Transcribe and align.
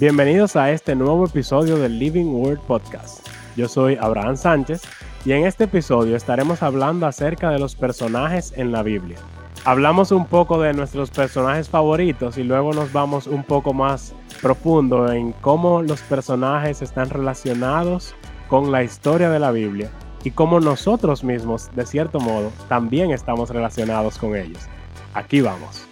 Bienvenidos 0.00 0.56
a 0.56 0.70
este 0.70 0.94
nuevo 0.94 1.26
episodio 1.26 1.76
del 1.76 1.98
Living 1.98 2.32
Word 2.32 2.60
Podcast. 2.60 3.28
Yo 3.54 3.68
soy 3.68 3.98
Abraham 4.00 4.34
Sánchez 4.34 4.80
y 5.26 5.32
en 5.32 5.44
este 5.44 5.64
episodio 5.64 6.16
estaremos 6.16 6.62
hablando 6.62 7.06
acerca 7.06 7.50
de 7.50 7.58
los 7.58 7.76
personajes 7.76 8.54
en 8.56 8.72
la 8.72 8.82
Biblia. 8.82 9.18
Hablamos 9.66 10.10
un 10.10 10.24
poco 10.24 10.58
de 10.58 10.72
nuestros 10.72 11.10
personajes 11.10 11.68
favoritos 11.68 12.38
y 12.38 12.44
luego 12.44 12.72
nos 12.72 12.94
vamos 12.94 13.26
un 13.26 13.44
poco 13.44 13.74
más 13.74 14.14
profundo 14.40 15.12
en 15.12 15.32
cómo 15.32 15.82
los 15.82 16.00
personajes 16.00 16.80
están 16.80 17.10
relacionados 17.10 18.14
con 18.48 18.72
la 18.72 18.82
historia 18.82 19.28
de 19.28 19.38
la 19.38 19.50
Biblia 19.50 19.90
y 20.24 20.30
cómo 20.30 20.60
nosotros 20.60 21.24
mismos, 21.24 21.68
de 21.76 21.84
cierto 21.84 22.20
modo, 22.20 22.50
también 22.70 23.10
estamos 23.10 23.50
relacionados 23.50 24.16
con 24.16 24.34
ellos. 24.34 24.62
Aquí 25.12 25.42
vamos. 25.42 25.89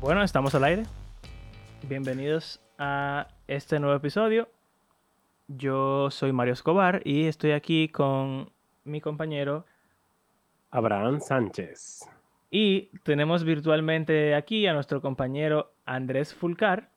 Bueno, 0.00 0.22
estamos 0.22 0.54
al 0.54 0.64
aire. 0.64 0.84
Bienvenidos 1.86 2.58
a 2.78 3.28
este 3.46 3.78
nuevo 3.78 3.94
episodio. 3.94 4.48
Yo 5.46 6.10
soy 6.10 6.32
Mario 6.32 6.54
Escobar 6.54 7.02
y 7.04 7.26
estoy 7.26 7.50
aquí 7.52 7.90
con 7.90 8.50
mi 8.84 9.02
compañero 9.02 9.66
Abraham 10.70 11.20
Sánchez. 11.20 12.08
Y 12.50 12.88
tenemos 13.02 13.44
virtualmente 13.44 14.34
aquí 14.34 14.66
a 14.66 14.72
nuestro 14.72 15.02
compañero 15.02 15.74
Andrés 15.84 16.34
Fulcar. 16.34 16.88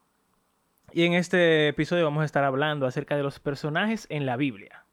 Y 0.94 1.04
en 1.04 1.14
este 1.14 1.68
episodio 1.68 2.06
vamos 2.06 2.22
a 2.22 2.26
estar 2.26 2.46
hablando 2.46 2.88
acerca 2.88 3.18
de 3.18 3.24
los 3.24 3.42
personajes 3.42 4.08
en 4.09 4.26
la 4.26 4.38
Biblia. 4.38 4.86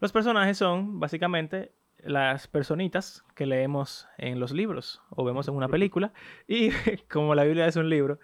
Los 0.00 0.12
personajes 0.12 0.56
son 0.56 0.98
básicamente 0.98 1.72
las 2.04 2.48
personitas 2.48 3.24
que 3.34 3.46
leemos 3.46 4.08
en 4.18 4.40
los 4.40 4.52
libros 4.52 5.02
o 5.10 5.24
vemos 5.24 5.48
en 5.48 5.54
una 5.54 5.68
película. 5.68 6.12
Y 6.46 6.70
como 7.10 7.34
la 7.34 7.44
Biblia 7.44 7.66
es 7.66 7.76
un 7.76 7.88
libro, 7.88 8.18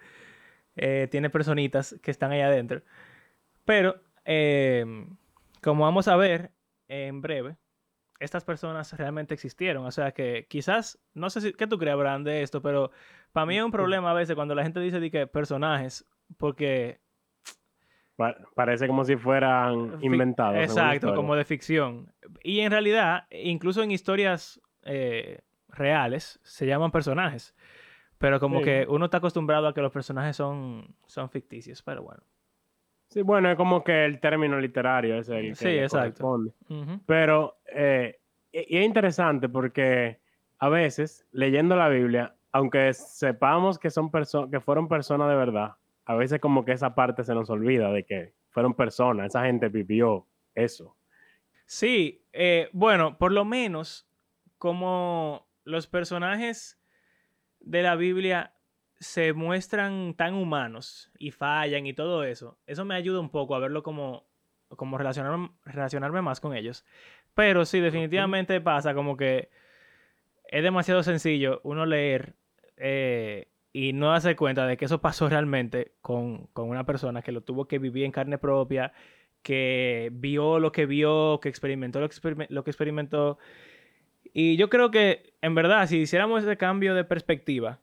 eh, 0.75 1.07
tiene 1.11 1.29
personitas 1.29 1.95
que 2.01 2.11
están 2.11 2.31
ahí 2.31 2.41
adentro. 2.41 2.81
Pero, 3.65 4.01
em, 4.25 5.17
como 5.61 5.83
vamos 5.83 6.07
a 6.07 6.15
ver 6.15 6.51
en 6.87 7.21
breve, 7.21 7.57
estas 8.19 8.43
personas 8.45 8.93
realmente 8.97 9.33
existieron. 9.33 9.85
O 9.85 9.91
sea 9.91 10.11
que 10.11 10.47
quizás, 10.49 10.99
no 11.13 11.29
sé 11.29 11.41
si, 11.41 11.53
¿qué 11.53 11.67
tú 11.67 11.77
crees, 11.77 11.93
Abraham, 11.93 12.23
de 12.23 12.43
esto? 12.43 12.61
Pero 12.61 12.91
para 13.31 13.45
mí 13.45 13.57
es 13.57 13.63
un 13.63 13.71
problema 13.71 14.11
a 14.11 14.13
veces 14.13 14.35
cuando 14.35 14.55
la 14.55 14.63
gente 14.63 14.79
dice 14.79 14.99
de 14.99 15.11
que 15.11 15.27
personajes, 15.27 16.05
porque 16.37 16.99
Parece 18.55 18.87
como 18.87 19.05
si 19.05 19.15
fueran 19.15 19.99
inventados. 20.01 20.57
Exacto, 20.57 21.13
como 21.13 21.35
de 21.35 21.45
ficción. 21.45 22.11
Y 22.43 22.61
en 22.61 22.71
realidad, 22.71 23.27
incluso 23.29 23.83
en 23.83 23.91
historias 23.91 24.59
eh, 24.83 25.41
reales, 25.69 26.39
se 26.43 26.65
llaman 26.65 26.91
personajes. 26.91 27.55
Pero 28.17 28.39
como 28.39 28.61
que 28.61 28.87
uno 28.89 29.05
está 29.05 29.17
acostumbrado 29.17 29.67
a 29.67 29.73
que 29.73 29.81
los 29.81 29.91
personajes 29.91 30.35
son, 30.35 30.95
son 31.05 31.29
ficticios, 31.29 31.83
pero 31.83 32.01
bueno. 32.01 32.23
Sí, 33.09 33.21
bueno, 33.21 33.49
es 33.49 33.55
como 33.55 33.83
que 33.83 34.05
el 34.05 34.19
término 34.19 34.59
literario 34.59 35.19
es 35.19 35.29
el 35.29 35.49
que 35.49 35.55
sí, 35.55 35.69
exacto. 35.69 36.39
Pero 37.05 37.59
eh, 37.71 38.19
y 38.51 38.77
es 38.77 38.85
interesante 38.85 39.49
porque 39.49 40.19
a 40.59 40.69
veces, 40.69 41.25
leyendo 41.31 41.75
la 41.75 41.89
Biblia, 41.89 42.35
aunque 42.51 42.93
sepamos 42.93 43.77
que, 43.77 43.91
son 43.91 44.09
que 44.49 44.59
fueron 44.59 44.87
personas 44.87 45.29
de 45.29 45.35
verdad, 45.35 45.75
a 46.07 46.15
veces 46.15 46.39
como 46.39 46.63
que 46.63 46.71
esa 46.71 46.95
parte 46.95 47.25
se 47.25 47.35
nos 47.35 47.49
olvida 47.49 47.91
de 47.91 48.05
que 48.05 48.33
fueron 48.49 48.73
personas, 48.73 49.27
esa 49.27 49.43
gente 49.43 49.67
vivió 49.67 50.25
eso. 50.55 50.95
Sí, 51.65 52.25
eh, 52.31 52.69
bueno, 52.71 53.17
por 53.17 53.33
lo 53.33 53.43
menos 53.43 54.07
como 54.57 55.49
los 55.65 55.85
personajes 55.87 56.79
de 57.59 57.83
la 57.83 57.95
Biblia 57.97 58.53
se 58.99 59.33
muestran 59.33 60.13
tan 60.13 60.33
humanos 60.33 61.11
y 61.19 61.31
fallan 61.31 61.85
y 61.85 61.93
todo 61.93 62.23
eso, 62.23 62.57
eso 62.65 62.85
me 62.85 62.95
ayuda 62.95 63.19
un 63.19 63.29
poco 63.29 63.53
a 63.53 63.59
verlo 63.59 63.83
como, 63.83 64.29
como 64.69 64.97
relacionarme, 64.97 66.21
más 66.21 66.39
con 66.39 66.55
ellos. 66.55 66.85
Pero 67.33 67.65
sí, 67.65 67.81
definitivamente 67.81 68.61
pasa 68.61 68.93
como 68.93 69.17
que 69.17 69.49
es 70.45 70.63
demasiado 70.63 71.03
sencillo 71.03 71.59
uno 71.65 71.85
leer 71.85 72.37
eh, 72.77 73.49
y 73.77 73.93
no 73.93 74.09
darse 74.09 74.35
cuenta 74.35 74.65
de 74.65 74.75
que 74.75 74.85
eso 74.85 75.01
pasó 75.01 75.29
realmente 75.29 75.91
con, 76.01 76.49
una 76.55 76.83
persona 76.83 77.21
que 77.21 77.31
lo 77.31 77.41
tuvo 77.41 77.67
que 77.67 77.77
vivir 77.77 78.05
en 78.05 78.11
carne 78.11 78.39
propia, 78.39 78.91
que 79.43 80.09
vio 80.13 80.57
lo 80.57 80.71
que 80.71 80.87
vio, 80.87 81.39
que 81.39 81.47
experimentó 81.47 81.99
lo 81.99 82.09
que, 82.09 82.47
lo 82.49 82.63
que 82.63 82.71
experimentó. 82.71 83.37
Y 84.33 84.57
yo 84.57 84.71
creo 84.71 84.89
que, 84.89 85.31
en 85.43 85.53
verdad, 85.53 85.85
si 85.85 85.97
hiciéramos 85.97 86.41
ese 86.41 86.57
cambio 86.57 86.95
de 86.95 87.03
perspectiva, 87.03 87.77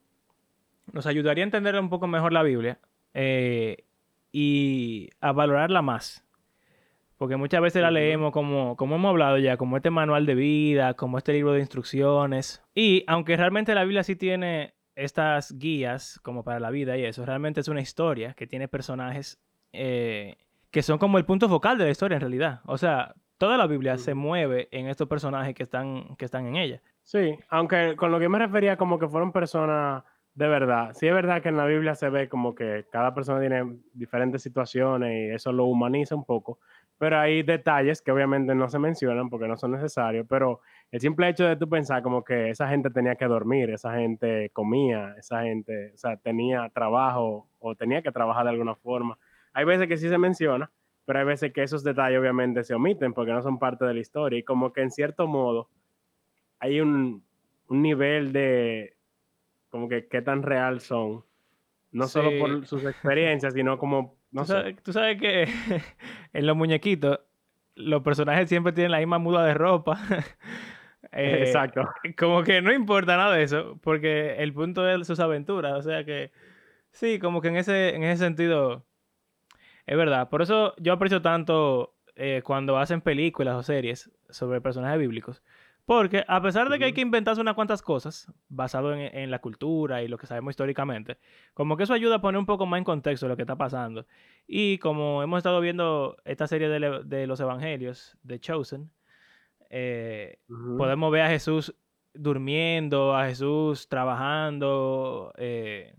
nos 0.92 1.06
ayudaría 1.06 1.44
a 1.44 1.46
entender 1.46 1.78
un 1.78 1.90
poco 1.90 2.08
mejor 2.08 2.32
la 2.32 2.42
Biblia 2.42 2.80
eh, 3.12 3.84
y 4.32 5.10
a 5.20 5.30
valorarla 5.30 5.80
más. 5.80 6.24
Porque 7.18 7.36
muchas 7.36 7.60
veces 7.60 7.82
la 7.82 7.92
leemos 7.92 8.32
como, 8.32 8.74
como 8.74 8.96
hemos 8.96 9.10
hablado 9.10 9.38
ya, 9.38 9.56
como 9.56 9.76
este 9.76 9.90
manual 9.90 10.26
de 10.26 10.34
vida, 10.34 10.94
como 10.94 11.18
este 11.18 11.34
libro 11.34 11.52
de 11.52 11.60
instrucciones. 11.60 12.64
Y 12.74 13.04
aunque 13.06 13.36
realmente 13.36 13.76
la 13.76 13.84
Biblia 13.84 14.02
sí 14.02 14.16
tiene 14.16 14.74
estas 14.96 15.56
guías 15.58 16.20
como 16.22 16.44
para 16.44 16.60
la 16.60 16.70
vida 16.70 16.96
y 16.96 17.04
eso, 17.04 17.24
realmente 17.24 17.60
es 17.60 17.68
una 17.68 17.80
historia 17.80 18.34
que 18.34 18.46
tiene 18.46 18.68
personajes 18.68 19.40
eh, 19.72 20.36
que 20.70 20.82
son 20.82 20.98
como 20.98 21.18
el 21.18 21.24
punto 21.24 21.48
focal 21.48 21.78
de 21.78 21.84
la 21.84 21.90
historia 21.90 22.16
en 22.16 22.20
realidad. 22.20 22.60
O 22.66 22.78
sea, 22.78 23.14
toda 23.38 23.56
la 23.56 23.66
Biblia 23.66 23.98
se 23.98 24.14
mueve 24.14 24.68
en 24.70 24.88
estos 24.88 25.08
personajes 25.08 25.54
que 25.54 25.62
están, 25.62 26.16
que 26.16 26.24
están 26.24 26.46
en 26.46 26.56
ella. 26.56 26.82
Sí, 27.02 27.38
aunque 27.48 27.96
con 27.96 28.10
lo 28.10 28.18
que 28.18 28.28
me 28.28 28.38
refería 28.38 28.76
como 28.76 28.98
que 28.98 29.08
fueron 29.08 29.32
personas 29.32 30.02
de 30.34 30.48
verdad. 30.48 30.92
Sí 30.94 31.06
es 31.06 31.14
verdad 31.14 31.42
que 31.42 31.48
en 31.48 31.56
la 31.56 31.66
Biblia 31.66 31.94
se 31.94 32.08
ve 32.08 32.28
como 32.28 32.54
que 32.54 32.86
cada 32.90 33.14
persona 33.14 33.40
tiene 33.40 33.78
diferentes 33.92 34.42
situaciones 34.42 35.12
y 35.12 35.34
eso 35.34 35.52
lo 35.52 35.66
humaniza 35.66 36.14
un 36.14 36.24
poco, 36.24 36.58
pero 36.98 37.18
hay 37.18 37.42
detalles 37.42 38.02
que 38.02 38.10
obviamente 38.10 38.54
no 38.54 38.68
se 38.68 38.78
mencionan 38.78 39.30
porque 39.30 39.46
no 39.46 39.56
son 39.56 39.72
necesarios, 39.72 40.26
pero 40.28 40.60
el 40.90 41.00
simple 41.00 41.28
hecho 41.28 41.44
de 41.44 41.56
tú 41.56 41.68
pensar 41.68 42.02
como 42.02 42.24
que 42.24 42.50
esa 42.50 42.68
gente 42.68 42.90
tenía 42.90 43.16
que 43.16 43.26
dormir, 43.26 43.70
esa 43.70 43.94
gente 43.94 44.50
comía, 44.50 45.14
esa 45.18 45.42
gente, 45.42 45.92
o 45.94 45.96
sea, 45.96 46.16
tenía 46.16 46.68
trabajo 46.70 47.48
o 47.58 47.74
tenía 47.74 48.02
que 48.02 48.12
trabajar 48.12 48.44
de 48.44 48.50
alguna 48.50 48.76
forma. 48.76 49.18
Hay 49.52 49.64
veces 49.64 49.88
que 49.88 49.96
sí 49.96 50.08
se 50.08 50.18
menciona, 50.18 50.70
pero 51.04 51.18
hay 51.18 51.24
veces 51.24 51.52
que 51.52 51.62
esos 51.62 51.82
detalles 51.82 52.20
obviamente 52.20 52.64
se 52.64 52.74
omiten 52.74 53.12
porque 53.12 53.32
no 53.32 53.42
son 53.42 53.58
parte 53.58 53.84
de 53.84 53.94
la 53.94 54.00
historia 54.00 54.38
y 54.38 54.42
como 54.42 54.72
que 54.72 54.82
en 54.82 54.90
cierto 54.90 55.26
modo 55.26 55.68
hay 56.60 56.80
un, 56.80 57.24
un 57.68 57.82
nivel 57.82 58.32
de, 58.32 58.96
como 59.68 59.88
que 59.88 60.06
qué 60.06 60.22
tan 60.22 60.42
real 60.42 60.80
son, 60.80 61.24
no 61.90 62.06
solo 62.06 62.30
por 62.38 62.66
sus 62.66 62.84
experiencias, 62.84 63.54
sino 63.54 63.78
como 63.78 64.16
tú, 64.32 64.92
sabes, 64.92 65.20
que 65.20 65.48
en 66.32 66.46
los 66.46 66.56
muñequitos 66.56 67.20
los 67.76 68.02
personajes 68.02 68.48
siempre 68.48 68.72
tienen 68.72 68.92
la 68.92 68.98
misma 68.98 69.18
muda 69.18 69.44
de 69.44 69.54
ropa. 69.54 69.98
Eh, 71.14 71.44
Exacto. 71.46 71.88
Como 72.18 72.42
que 72.42 72.60
no 72.60 72.72
importa 72.72 73.16
nada 73.16 73.34
de 73.34 73.42
eso, 73.42 73.78
porque 73.82 74.36
el 74.38 74.52
punto 74.52 74.82
de 74.82 75.04
sus 75.04 75.20
aventuras, 75.20 75.74
o 75.74 75.82
sea 75.82 76.04
que 76.04 76.32
sí, 76.90 77.18
como 77.18 77.40
que 77.40 77.48
en 77.48 77.56
ese, 77.56 77.94
en 77.94 78.04
ese 78.04 78.24
sentido 78.24 78.84
es 79.86 79.96
verdad. 79.96 80.28
Por 80.28 80.42
eso 80.42 80.74
yo 80.78 80.92
aprecio 80.92 81.22
tanto 81.22 81.94
eh, 82.16 82.42
cuando 82.44 82.78
hacen 82.78 83.00
películas 83.00 83.56
o 83.56 83.62
series 83.62 84.10
sobre 84.30 84.60
personajes 84.60 84.98
bíblicos, 84.98 85.42
porque 85.84 86.24
a 86.28 86.40
pesar 86.40 86.70
de 86.70 86.78
que 86.78 86.86
hay 86.86 86.92
que 86.94 87.02
inventarse 87.02 87.40
unas 87.40 87.54
cuantas 87.54 87.82
cosas 87.82 88.32
basado 88.48 88.94
en, 88.94 89.30
la 89.30 89.40
cultura 89.40 90.02
y 90.02 90.08
lo 90.08 90.16
que 90.16 90.26
sabemos 90.26 90.52
históricamente, 90.52 91.18
como 91.52 91.76
que 91.76 91.82
eso 91.82 91.92
ayuda 91.92 92.16
a 92.16 92.20
poner 92.20 92.38
un 92.38 92.46
poco 92.46 92.64
más 92.66 92.78
en 92.78 92.84
contexto 92.84 93.28
lo 93.28 93.36
que 93.36 93.42
está 93.42 93.56
pasando. 93.56 94.06
Y 94.46 94.78
como 94.78 95.22
hemos 95.22 95.38
estado 95.38 95.60
viendo 95.60 96.16
esta 96.24 96.46
serie 96.46 96.68
de, 96.68 97.26
los 97.26 97.40
evangelios 97.40 98.16
de 98.22 98.40
Chosen, 98.40 98.90
eh, 99.76 100.38
podemos 100.78 101.10
ver 101.10 101.22
a 101.22 101.28
Jesús 101.28 101.74
durmiendo, 102.12 103.16
a 103.16 103.26
Jesús 103.26 103.88
trabajando, 103.88 105.32
eh, 105.36 105.96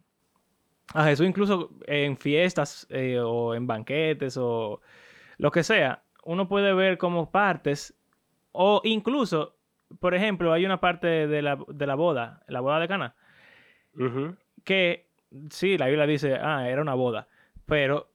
a 0.94 1.04
Jesús 1.04 1.28
incluso 1.28 1.72
en 1.86 2.16
fiestas 2.16 2.88
eh, 2.90 3.20
o 3.20 3.54
en 3.54 3.68
banquetes 3.68 4.38
o 4.38 4.80
lo 5.38 5.52
que 5.52 5.64
sea. 5.64 6.04
Uno 6.24 6.48
puede 6.48 6.74
ver 6.74 6.98
como 6.98 7.32
partes 7.32 7.94
o 8.54 8.80
incluso 8.86 9.56
por 10.00 10.16
ejemplo, 10.16 10.54
hay 10.54 10.66
una 10.66 10.80
parte 10.80 11.28
de 11.28 11.42
la, 11.42 11.58
de 11.68 11.88
la 11.88 11.96
boda, 11.96 12.44
la 12.48 12.60
boda 12.60 12.80
de 12.80 12.88
Cana, 12.88 13.16
que 14.64 15.08
sí, 15.50 15.78
la 15.78 15.88
Biblia 15.88 16.08
dice, 16.08 16.36
ah, 16.36 16.68
era 16.68 16.82
una 16.82 16.96
boda, 16.96 17.28
pero 17.66 18.10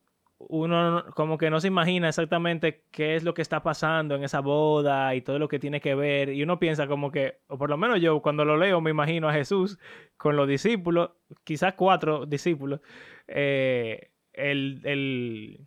uno 0.49 1.05
como 1.15 1.39
que 1.39 1.51
no 1.51 1.61
se 1.61 1.69
imagina 1.69 2.09
exactamente 2.09 2.85
qué 2.91 3.15
es 3.15 3.25
lo 3.25 3.35
que 3.35 3.43
está 3.43 3.63
pasando 3.63 4.15
en 4.15 4.25
esa 4.25 4.41
boda 4.41 5.15
y 5.15 5.23
todo 5.23 5.39
lo 5.39 5.49
que 5.49 5.59
tiene 5.59 5.81
que 5.81 5.95
ver. 5.95 6.31
Y 6.31 6.43
uno 6.43 6.59
piensa 6.59 6.87
como 6.87 7.11
que, 7.11 7.39
o 7.49 7.59
por 7.59 7.71
lo 7.71 7.77
menos 7.77 8.01
yo 8.01 8.21
cuando 8.23 8.45
lo 8.45 8.57
leo 8.57 8.81
me 8.81 8.91
imagino 8.91 9.29
a 9.29 9.33
Jesús 9.33 9.79
con 10.17 10.37
los 10.37 10.49
discípulos, 10.49 11.11
quizás 11.45 11.75
cuatro 11.75 12.27
discípulos, 12.27 12.81
eh, 13.29 14.11
el, 14.33 15.67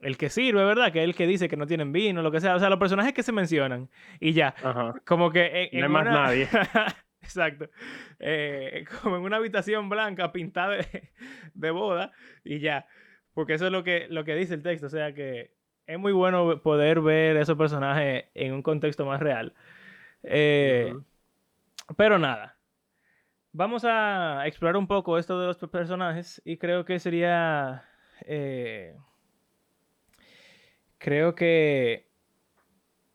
el 0.00 0.16
que 0.16 0.30
sirve, 0.30 0.64
¿verdad? 0.64 0.92
Que 0.92 1.00
es 1.00 1.04
el 1.04 1.14
que 1.14 1.26
dice 1.26 1.48
que 1.48 1.56
no 1.56 1.66
tienen 1.66 1.92
vino, 1.92 2.22
lo 2.22 2.30
que 2.30 2.40
sea. 2.40 2.54
O 2.54 2.58
sea, 2.58 2.70
los 2.70 2.78
personajes 2.78 3.12
que 3.12 3.22
se 3.22 3.32
mencionan. 3.32 3.90
Y 4.20 4.32
ya. 4.32 4.54
Como 5.04 5.30
que. 5.30 5.70
no 5.72 5.84
hay 5.84 5.92
más 5.92 6.04
nadie. 6.04 6.48
Exacto. 7.20 7.68
Eh, 8.20 8.84
como 9.02 9.16
en 9.16 9.22
una 9.22 9.36
habitación 9.36 9.88
blanca 9.88 10.32
pintada 10.32 10.76
de, 11.54 11.70
boda 11.70 12.12
y 12.44 12.60
ya. 12.60 12.86
Porque 13.38 13.54
eso 13.54 13.66
es 13.66 13.70
lo 13.70 13.84
que, 13.84 14.08
lo 14.10 14.24
que 14.24 14.34
dice 14.34 14.54
el 14.54 14.64
texto. 14.64 14.88
O 14.88 14.90
sea 14.90 15.14
que 15.14 15.52
es 15.86 15.96
muy 15.96 16.10
bueno 16.10 16.60
poder 16.60 17.00
ver 17.00 17.36
esos 17.36 17.56
personajes 17.56 18.24
en 18.34 18.52
un 18.52 18.62
contexto 18.62 19.06
más 19.06 19.20
real. 19.20 19.54
Eh, 20.24 20.92
pero 21.96 22.18
nada. 22.18 22.56
Vamos 23.52 23.84
a 23.84 24.42
explorar 24.44 24.76
un 24.76 24.88
poco 24.88 25.18
esto 25.18 25.38
de 25.38 25.46
los 25.46 25.56
personajes 25.56 26.42
y 26.44 26.56
creo 26.56 26.84
que 26.84 26.98
sería... 26.98 27.84
Eh, 28.22 28.96
creo 30.98 31.36
que 31.36 32.08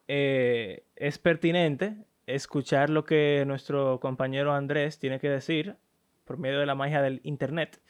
es 0.08 1.18
pertinente 1.18 1.98
escuchar 2.28 2.90
lo 2.90 3.04
que 3.04 3.44
nuestro 3.46 4.00
compañero 4.00 4.54
Andrés 4.54 5.00
tiene 5.00 5.20
que 5.20 5.30
decir 5.30 5.76
por 6.24 6.38
medio 6.38 6.62
de 6.62 6.66
la 6.66 6.76
magia 6.76 7.02
del 7.02 7.20
Internet. 7.26 7.82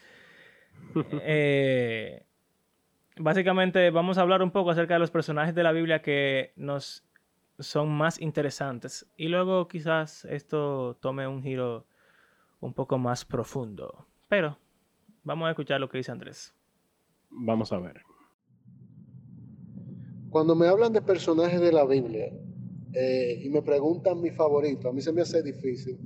Eh, 1.22 2.24
básicamente 3.16 3.90
vamos 3.90 4.18
a 4.18 4.22
hablar 4.22 4.42
un 4.42 4.50
poco 4.50 4.70
acerca 4.70 4.94
de 4.94 5.00
los 5.00 5.10
personajes 5.10 5.54
de 5.54 5.62
la 5.62 5.72
Biblia 5.72 6.02
que 6.02 6.52
nos 6.56 7.04
son 7.58 7.88
más 7.88 8.20
interesantes 8.20 9.06
y 9.16 9.28
luego 9.28 9.68
quizás 9.68 10.24
esto 10.24 10.96
tome 11.00 11.26
un 11.28 11.42
giro 11.42 11.86
un 12.60 12.72
poco 12.72 12.98
más 12.98 13.24
profundo. 13.24 14.06
Pero 14.28 14.58
vamos 15.22 15.46
a 15.46 15.50
escuchar 15.50 15.80
lo 15.80 15.88
que 15.88 15.98
dice 15.98 16.12
Andrés. 16.12 16.54
Vamos 17.30 17.72
a 17.72 17.78
ver. 17.78 18.02
Cuando 20.30 20.54
me 20.54 20.66
hablan 20.66 20.92
de 20.92 21.02
personajes 21.02 21.60
de 21.60 21.70
la 21.70 21.84
Biblia, 21.84 22.32
eh, 22.92 23.40
y 23.44 23.48
me 23.50 23.62
preguntan 23.62 24.20
mi 24.20 24.30
favorito, 24.30 24.88
a 24.88 24.92
mí 24.92 25.00
se 25.00 25.12
me 25.12 25.22
hace 25.22 25.42
difícil, 25.42 25.98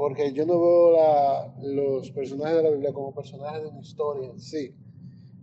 porque 0.00 0.32
yo 0.32 0.46
no 0.46 0.58
veo 0.58 0.96
los 1.60 2.10
personajes 2.12 2.56
de 2.56 2.62
la 2.62 2.70
Biblia 2.70 2.90
como 2.90 3.14
personajes 3.14 3.60
de 3.60 3.68
una 3.68 3.80
historia 3.80 4.30
en 4.30 4.40
sí, 4.40 4.74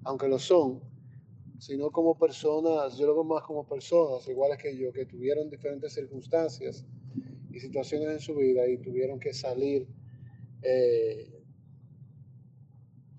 aunque 0.04 0.27
lo 0.27 0.39
son, 0.39 0.81
sino 1.59 1.92
como 1.92 2.18
personas, 2.18 2.98
yo 2.98 3.06
lo 3.06 3.13
veo 3.13 3.24
más 3.24 3.44
como 3.44 3.68
personas 3.68 4.27
iguales 4.27 4.57
que 4.57 4.75
yo, 4.75 4.92
que 4.92 5.06
tuvieron 5.06 5.51
diferentes 5.51 5.94
circunstancias 5.94 6.83
y 7.51 7.59
situaciones 7.59 8.09
en 8.09 8.19
su 8.19 8.33
vida 8.33 8.68
y 8.68 8.80
tuvieron 8.80 9.19
que 9.19 9.31
salir 9.31 9.88
eh, 10.63 11.39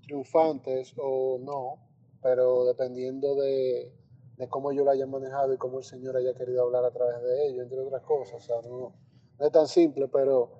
triunfantes 0.01 0.93
o 0.97 1.39
no, 1.41 1.87
pero 2.21 2.65
dependiendo 2.65 3.35
de, 3.35 3.93
de 4.35 4.49
cómo 4.49 4.73
yo 4.73 4.83
lo 4.83 4.91
haya 4.91 5.07
manejado 5.07 5.53
y 5.53 5.57
cómo 5.57 5.77
el 5.77 5.85
Señor 5.85 6.17
haya 6.17 6.33
querido 6.33 6.63
hablar 6.63 6.83
a 6.83 6.91
través 6.91 7.23
de 7.23 7.47
ello, 7.47 7.61
entre 7.61 7.79
otras 7.79 8.03
cosas. 8.03 8.35
O 8.35 8.41
sea, 8.41 8.69
no, 8.69 8.93
es 9.39 9.51
tan 9.53 9.69
simple, 9.69 10.09
pero, 10.09 10.58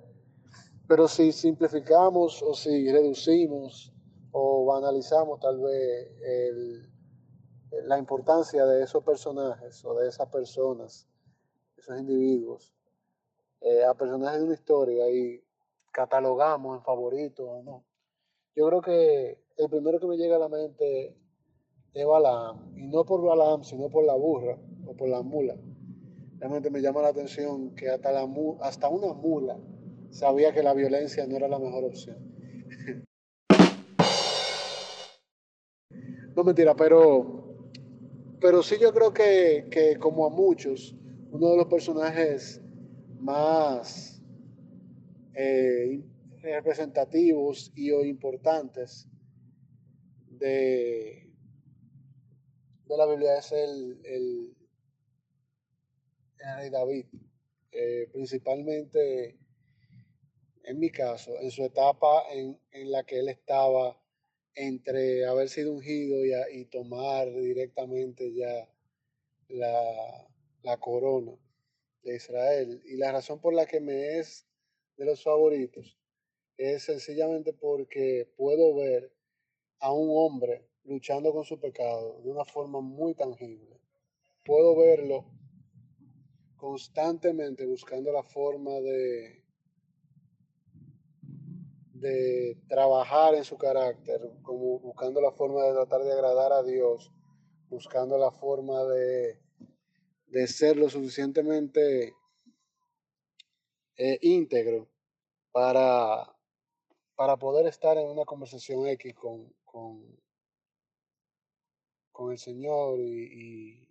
pero 0.90 1.06
si 1.06 1.30
simplificamos 1.30 2.42
o 2.42 2.52
si 2.52 2.90
reducimos 2.90 3.92
o 4.32 4.74
analizamos 4.74 5.38
tal 5.38 5.60
vez 5.60 6.08
la 7.84 7.96
importancia 7.96 8.66
de 8.66 8.82
esos 8.82 9.04
personajes 9.04 9.84
o 9.84 9.94
de 9.94 10.08
esas 10.08 10.28
personas, 10.30 11.06
esos 11.76 11.96
individuos, 11.96 12.74
eh, 13.60 13.84
a 13.84 13.94
personajes 13.94 14.40
de 14.40 14.46
una 14.46 14.54
historia 14.54 15.08
y 15.08 15.40
catalogamos 15.92 16.78
en 16.78 16.82
favoritos 16.82 17.46
o 17.48 17.62
no. 17.62 17.84
Yo 18.56 18.66
creo 18.66 18.82
que 18.82 19.38
el 19.58 19.70
primero 19.70 20.00
que 20.00 20.08
me 20.08 20.16
llega 20.16 20.34
a 20.34 20.40
la 20.40 20.48
mente 20.48 21.16
de 21.94 22.04
Balaam, 22.04 22.76
y 22.76 22.88
no 22.88 23.04
por 23.04 23.22
Balaam, 23.22 23.62
sino 23.62 23.90
por 23.90 24.04
la 24.04 24.16
burra 24.16 24.58
o 24.88 24.96
por 24.96 25.08
la 25.08 25.22
mula. 25.22 25.56
Realmente 26.40 26.68
me 26.68 26.82
llama 26.82 27.00
la 27.00 27.10
atención 27.10 27.76
que 27.76 27.90
hasta, 27.90 28.10
la, 28.10 28.28
hasta 28.62 28.88
una 28.88 29.12
mula 29.12 29.56
sabía 30.10 30.52
que 30.52 30.62
la 30.62 30.74
violencia 30.74 31.26
no 31.26 31.36
era 31.36 31.48
la 31.48 31.58
mejor 31.58 31.84
opción. 31.84 32.16
no 36.36 36.44
mentira, 36.44 36.74
pero, 36.76 37.56
pero 38.40 38.62
sí 38.62 38.76
yo 38.80 38.92
creo 38.92 39.12
que, 39.12 39.66
que 39.70 39.96
como 39.96 40.26
a 40.26 40.30
muchos, 40.30 40.94
uno 41.30 41.50
de 41.50 41.56
los 41.56 41.66
personajes 41.66 42.60
más 43.18 44.20
eh, 45.34 46.02
representativos 46.42 47.72
y 47.74 47.90
o 47.90 48.04
importantes 48.04 49.08
de, 50.28 51.30
de 52.86 52.96
la 52.96 53.06
Biblia 53.06 53.38
es 53.38 53.52
el, 53.52 54.00
el, 54.04 54.56
rey 56.56 56.70
David, 56.70 57.06
eh, 57.72 58.08
principalmente 58.12 59.39
en 60.70 60.78
mi 60.78 60.90
caso, 60.90 61.36
en 61.40 61.50
su 61.50 61.64
etapa 61.64 62.24
en, 62.30 62.56
la 62.92 63.02
que 63.04 63.18
él 63.18 63.28
estaba 63.28 64.00
entre 64.54 65.26
haber 65.26 65.48
sido 65.48 65.72
ungido 65.72 66.24
y, 66.24 66.32
y 66.60 66.64
tomar 66.66 67.28
directamente 67.32 68.32
ya 68.32 68.68
la, 69.48 70.28
la, 70.62 70.76
corona 70.78 71.32
de 72.04 72.14
Israel. 72.16 72.80
Y 72.84 72.96
la 72.96 73.10
razón 73.10 73.40
por 73.40 73.52
la 73.52 73.66
que 73.66 73.80
me 73.80 74.18
es 74.18 74.46
de 74.96 75.06
los 75.06 75.22
favoritos 75.24 75.98
es 76.56 76.84
sencillamente 76.84 77.52
porque 77.52 78.32
puedo 78.36 78.76
ver 78.76 79.12
a 79.80 79.92
un 79.92 80.08
hombre 80.12 80.68
luchando 80.84 81.32
con 81.32 81.44
su 81.44 81.58
pecado 81.58 82.20
de 82.22 82.30
una 82.30 82.44
forma 82.44 82.80
muy 82.80 83.14
tangible. 83.14 83.80
Puedo 84.44 84.76
verlo 84.76 85.24
constantemente 86.56 87.66
buscando 87.66 88.12
la 88.12 88.22
forma 88.22 88.72
de, 88.80 89.40
de 92.00 92.58
trabajar 92.68 93.34
en 93.34 93.44
su 93.44 93.58
carácter, 93.58 94.20
como 94.42 94.78
buscando 94.78 95.20
la 95.20 95.32
forma 95.32 95.62
de 95.64 95.72
tratar 95.72 96.02
de 96.02 96.12
agradar 96.12 96.52
a 96.52 96.62
Dios, 96.62 97.12
buscando 97.68 98.16
la 98.16 98.30
forma 98.30 98.84
de, 98.84 99.38
de 100.26 100.46
ser 100.46 100.76
lo 100.76 100.88
suficientemente 100.88 102.14
eh, 103.96 104.18
íntegro 104.22 104.88
para, 105.52 106.34
para 107.14 107.36
poder 107.36 107.66
estar 107.66 107.98
en 107.98 108.08
una 108.08 108.24
conversación 108.24 108.86
X 108.86 109.14
con, 109.14 109.52
con, 109.64 110.18
con 112.10 112.32
el 112.32 112.38
Señor 112.38 112.98
y, 112.98 113.86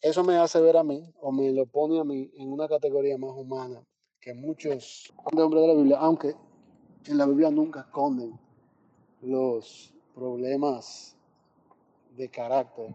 eso 0.00 0.22
me 0.22 0.36
hace 0.36 0.60
ver 0.60 0.76
a 0.76 0.84
mí 0.84 1.14
o 1.18 1.32
me 1.32 1.50
lo 1.50 1.64
pone 1.64 1.98
a 1.98 2.04
mí 2.04 2.30
en 2.36 2.52
una 2.52 2.68
categoría 2.68 3.16
más 3.16 3.30
humana 3.30 3.82
que 4.24 4.32
muchos 4.32 5.12
hombres 5.22 5.60
de 5.60 5.68
la 5.68 5.74
Biblia, 5.74 5.98
aunque 5.98 6.34
en 7.06 7.18
la 7.18 7.26
Biblia 7.26 7.50
nunca 7.50 7.80
esconden 7.80 8.32
los 9.20 9.92
problemas 10.14 11.14
de 12.16 12.30
carácter 12.30 12.94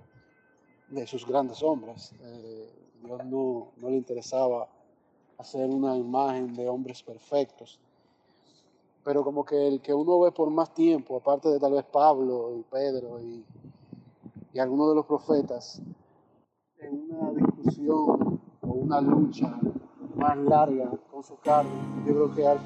de 0.87 1.05
sus 1.05 1.27
grandes 1.27 1.61
hombres. 1.61 2.15
Eh, 2.19 2.73
Dios 3.03 3.23
no, 3.25 3.71
no 3.77 3.89
le 3.91 3.97
interesaba 3.97 4.67
hacer 5.37 5.69
una 5.69 5.95
imagen 5.95 6.55
de 6.55 6.67
hombres 6.67 7.03
perfectos 7.03 7.79
pero 9.03 9.23
como 9.23 9.45
que 9.45 9.67
el 9.67 9.81
que 9.81 9.93
uno 9.93 10.19
ve 10.19 10.31
por 10.31 10.49
más 10.51 10.73
tiempo, 10.73 11.17
aparte 11.17 11.49
de 11.49 11.59
tal 11.59 11.73
vez 11.73 11.85
Pablo 11.85 12.55
y 12.55 12.63
Pedro 12.63 13.19
y, 13.19 13.43
y 14.53 14.59
algunos 14.59 14.89
de 14.89 14.95
los 14.95 15.05
profetas, 15.05 15.81
en 16.77 17.09
una 17.09 17.31
discusión 17.31 18.39
o 18.61 18.67
una 18.67 19.01
lucha 19.01 19.59
más 20.19 20.37
larga 20.37 20.91
con 21.11 21.23
su 21.23 21.37
carne, 21.39 21.71
yo 22.05 22.13
creo 22.13 22.35
que 22.35 22.47
al, 22.47 22.59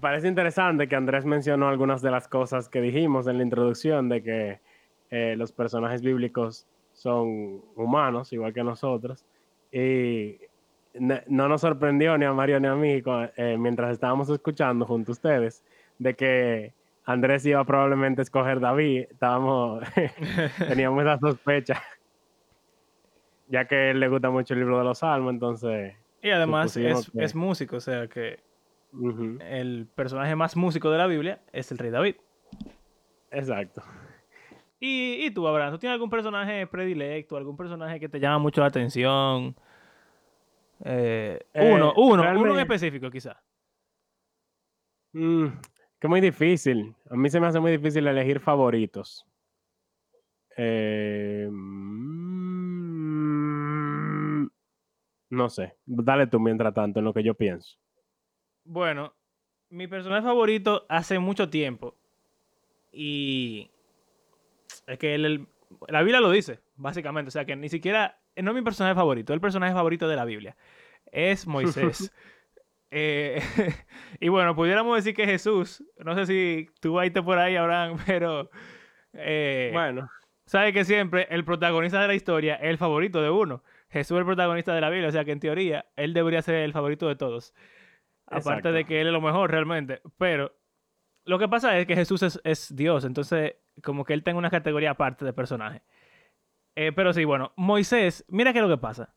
parece 0.00 0.28
interesante 0.28 0.88
que 0.88 0.96
Andrés 0.96 1.24
mencionó 1.24 1.68
algunas 1.68 2.02
de 2.02 2.10
las 2.10 2.28
cosas 2.28 2.68
que 2.68 2.80
dijimos 2.80 3.26
en 3.26 3.38
la 3.38 3.44
introducción, 3.44 4.08
de 4.08 4.22
que 4.22 4.60
eh, 5.10 5.34
los 5.36 5.52
personajes 5.52 6.02
bíblicos 6.02 6.66
son 6.92 7.62
humanos, 7.76 8.32
igual 8.32 8.52
que 8.52 8.64
nosotros. 8.64 9.24
Y 9.72 10.38
no 10.94 11.48
nos 11.48 11.60
sorprendió 11.60 12.18
ni 12.18 12.24
a 12.24 12.32
Mario 12.32 12.58
ni 12.60 12.66
a 12.66 12.74
mí 12.74 13.02
eh, 13.36 13.56
mientras 13.58 13.92
estábamos 13.92 14.28
escuchando 14.28 14.84
junto 14.84 15.12
a 15.12 15.14
ustedes 15.14 15.64
de 15.98 16.14
que 16.14 16.72
Andrés 17.04 17.44
iba 17.46 17.64
probablemente 17.64 18.20
a 18.20 18.24
escoger 18.24 18.60
David. 18.60 19.06
Estábamos, 19.10 19.84
teníamos 20.68 21.02
esa 21.02 21.18
sospecha, 21.18 21.82
ya 23.48 23.66
que 23.66 23.90
él 23.90 24.00
le 24.00 24.08
gusta 24.08 24.30
mucho 24.30 24.54
el 24.54 24.60
libro 24.60 24.78
de 24.78 24.84
los 24.84 24.98
Salmos, 24.98 25.32
entonces... 25.32 25.94
Y 26.22 26.30
además 26.30 26.76
es, 26.76 27.34
músico, 27.34 27.76
o 27.76 27.80
sea 27.80 28.06
que 28.06 28.40
el 29.40 29.88
personaje 29.94 30.34
más 30.36 30.56
músico 30.56 30.90
de 30.90 30.98
la 30.98 31.06
Biblia 31.06 31.40
es 31.52 31.70
el 31.72 31.78
rey 31.78 31.90
David. 31.90 32.16
Exacto. 33.30 33.82
¿Y, 34.80 35.26
y 35.26 35.30
tú, 35.30 35.46
Abraham, 35.46 35.72
¿tú 35.72 35.78
tienes 35.78 35.94
algún 35.94 36.10
personaje 36.10 36.66
predilecto, 36.66 37.36
algún 37.36 37.56
personaje 37.56 38.00
que 38.00 38.08
te 38.08 38.18
llama 38.18 38.38
mucho 38.38 38.62
la 38.62 38.68
atención? 38.68 39.54
Eh, 40.84 41.38
eh, 41.52 41.72
uno, 41.72 41.92
uno, 41.96 42.22
uno 42.22 42.54
en 42.54 42.60
específico, 42.60 43.10
quizá. 43.10 43.40
Mm, 45.12 45.48
que 45.98 46.08
muy 46.08 46.20
difícil. 46.22 46.94
A 47.10 47.16
mí 47.16 47.28
se 47.28 47.38
me 47.40 47.46
hace 47.46 47.60
muy 47.60 47.72
difícil 47.72 48.06
elegir 48.06 48.40
favoritos. 48.40 49.26
Eh, 50.56 51.46
mm, 51.50 52.40
no 55.30 55.48
sé. 55.50 55.76
Dale 55.84 56.26
tú 56.26 56.40
mientras 56.40 56.72
tanto 56.72 57.00
en 57.00 57.04
lo 57.04 57.12
que 57.12 57.22
yo 57.22 57.34
pienso. 57.34 57.76
Bueno, 58.64 59.14
mi 59.70 59.86
personaje 59.86 60.22
favorito 60.22 60.86
hace 60.88 61.18
mucho 61.18 61.48
tiempo. 61.48 61.96
Y 62.92 63.70
es 64.86 64.98
que 64.98 65.18
la 65.88 66.02
Biblia 66.02 66.20
lo 66.20 66.30
dice, 66.30 66.60
básicamente. 66.76 67.28
O 67.28 67.32
sea, 67.32 67.44
que 67.44 67.56
ni 67.56 67.68
siquiera 67.68 68.20
no 68.36 68.50
es 68.50 68.56
mi 68.56 68.62
personaje 68.62 68.94
favorito, 68.94 69.32
el 69.32 69.40
personaje 69.40 69.72
favorito 69.72 70.08
de 70.08 70.16
la 70.16 70.24
Biblia. 70.24 70.56
Es 71.12 71.46
Moisés. 71.46 72.12
Eh, 72.92 73.40
y 74.20 74.28
bueno, 74.30 74.56
pudiéramos 74.56 74.96
decir 74.96 75.14
que 75.14 75.24
Jesús, 75.24 75.84
no 75.98 76.16
sé 76.16 76.26
si 76.26 76.68
tú 76.80 76.98
te 77.12 77.22
por 77.22 77.38
ahí, 77.38 77.54
Abraham, 77.54 77.98
pero... 78.06 78.50
Eh, 79.12 79.70
bueno. 79.72 80.10
Sabe 80.44 80.72
que 80.72 80.84
siempre 80.84 81.28
el 81.30 81.44
protagonista 81.44 82.02
de 82.02 82.08
la 82.08 82.14
historia 82.14 82.56
es 82.56 82.70
el 82.70 82.78
favorito 82.78 83.22
de 83.22 83.30
uno. 83.30 83.62
Jesús 83.90 84.16
es 84.16 84.20
el 84.22 84.26
protagonista 84.26 84.74
de 84.74 84.80
la 84.80 84.90
Biblia, 84.90 85.08
o 85.08 85.12
sea 85.12 85.24
que 85.24 85.30
en 85.30 85.38
teoría 85.38 85.86
él 85.94 86.12
debería 86.14 86.42
ser 86.42 86.56
el 86.56 86.72
favorito 86.72 87.06
de 87.06 87.14
todos. 87.14 87.54
Aparte 88.30 88.72
de 88.72 88.84
que 88.84 89.00
él 89.00 89.08
es 89.08 89.12
lo 89.12 89.20
mejor 89.20 89.50
realmente. 89.50 90.00
Pero 90.18 90.52
lo 91.24 91.38
que 91.38 91.48
pasa 91.48 91.78
es 91.78 91.86
que 91.86 91.94
Jesús 91.94 92.22
es, 92.22 92.40
es 92.44 92.74
Dios, 92.74 93.04
entonces 93.04 93.56
como 93.82 94.04
que 94.04 94.14
él 94.14 94.22
tenga 94.22 94.38
una 94.38 94.50
categoría 94.50 94.92
aparte 94.92 95.24
de 95.24 95.32
personaje. 95.32 95.82
Eh, 96.76 96.92
pero 96.92 97.12
sí, 97.12 97.24
bueno, 97.24 97.52
Moisés, 97.56 98.24
mira 98.28 98.52
qué 98.52 98.60
es 98.60 98.64
lo 98.64 98.70
que 98.70 98.80
pasa. 98.80 99.14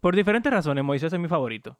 Por 0.00 0.16
diferentes 0.16 0.52
razones, 0.52 0.82
Moisés 0.82 1.12
es 1.12 1.18
mi 1.18 1.28
favorito. 1.28 1.78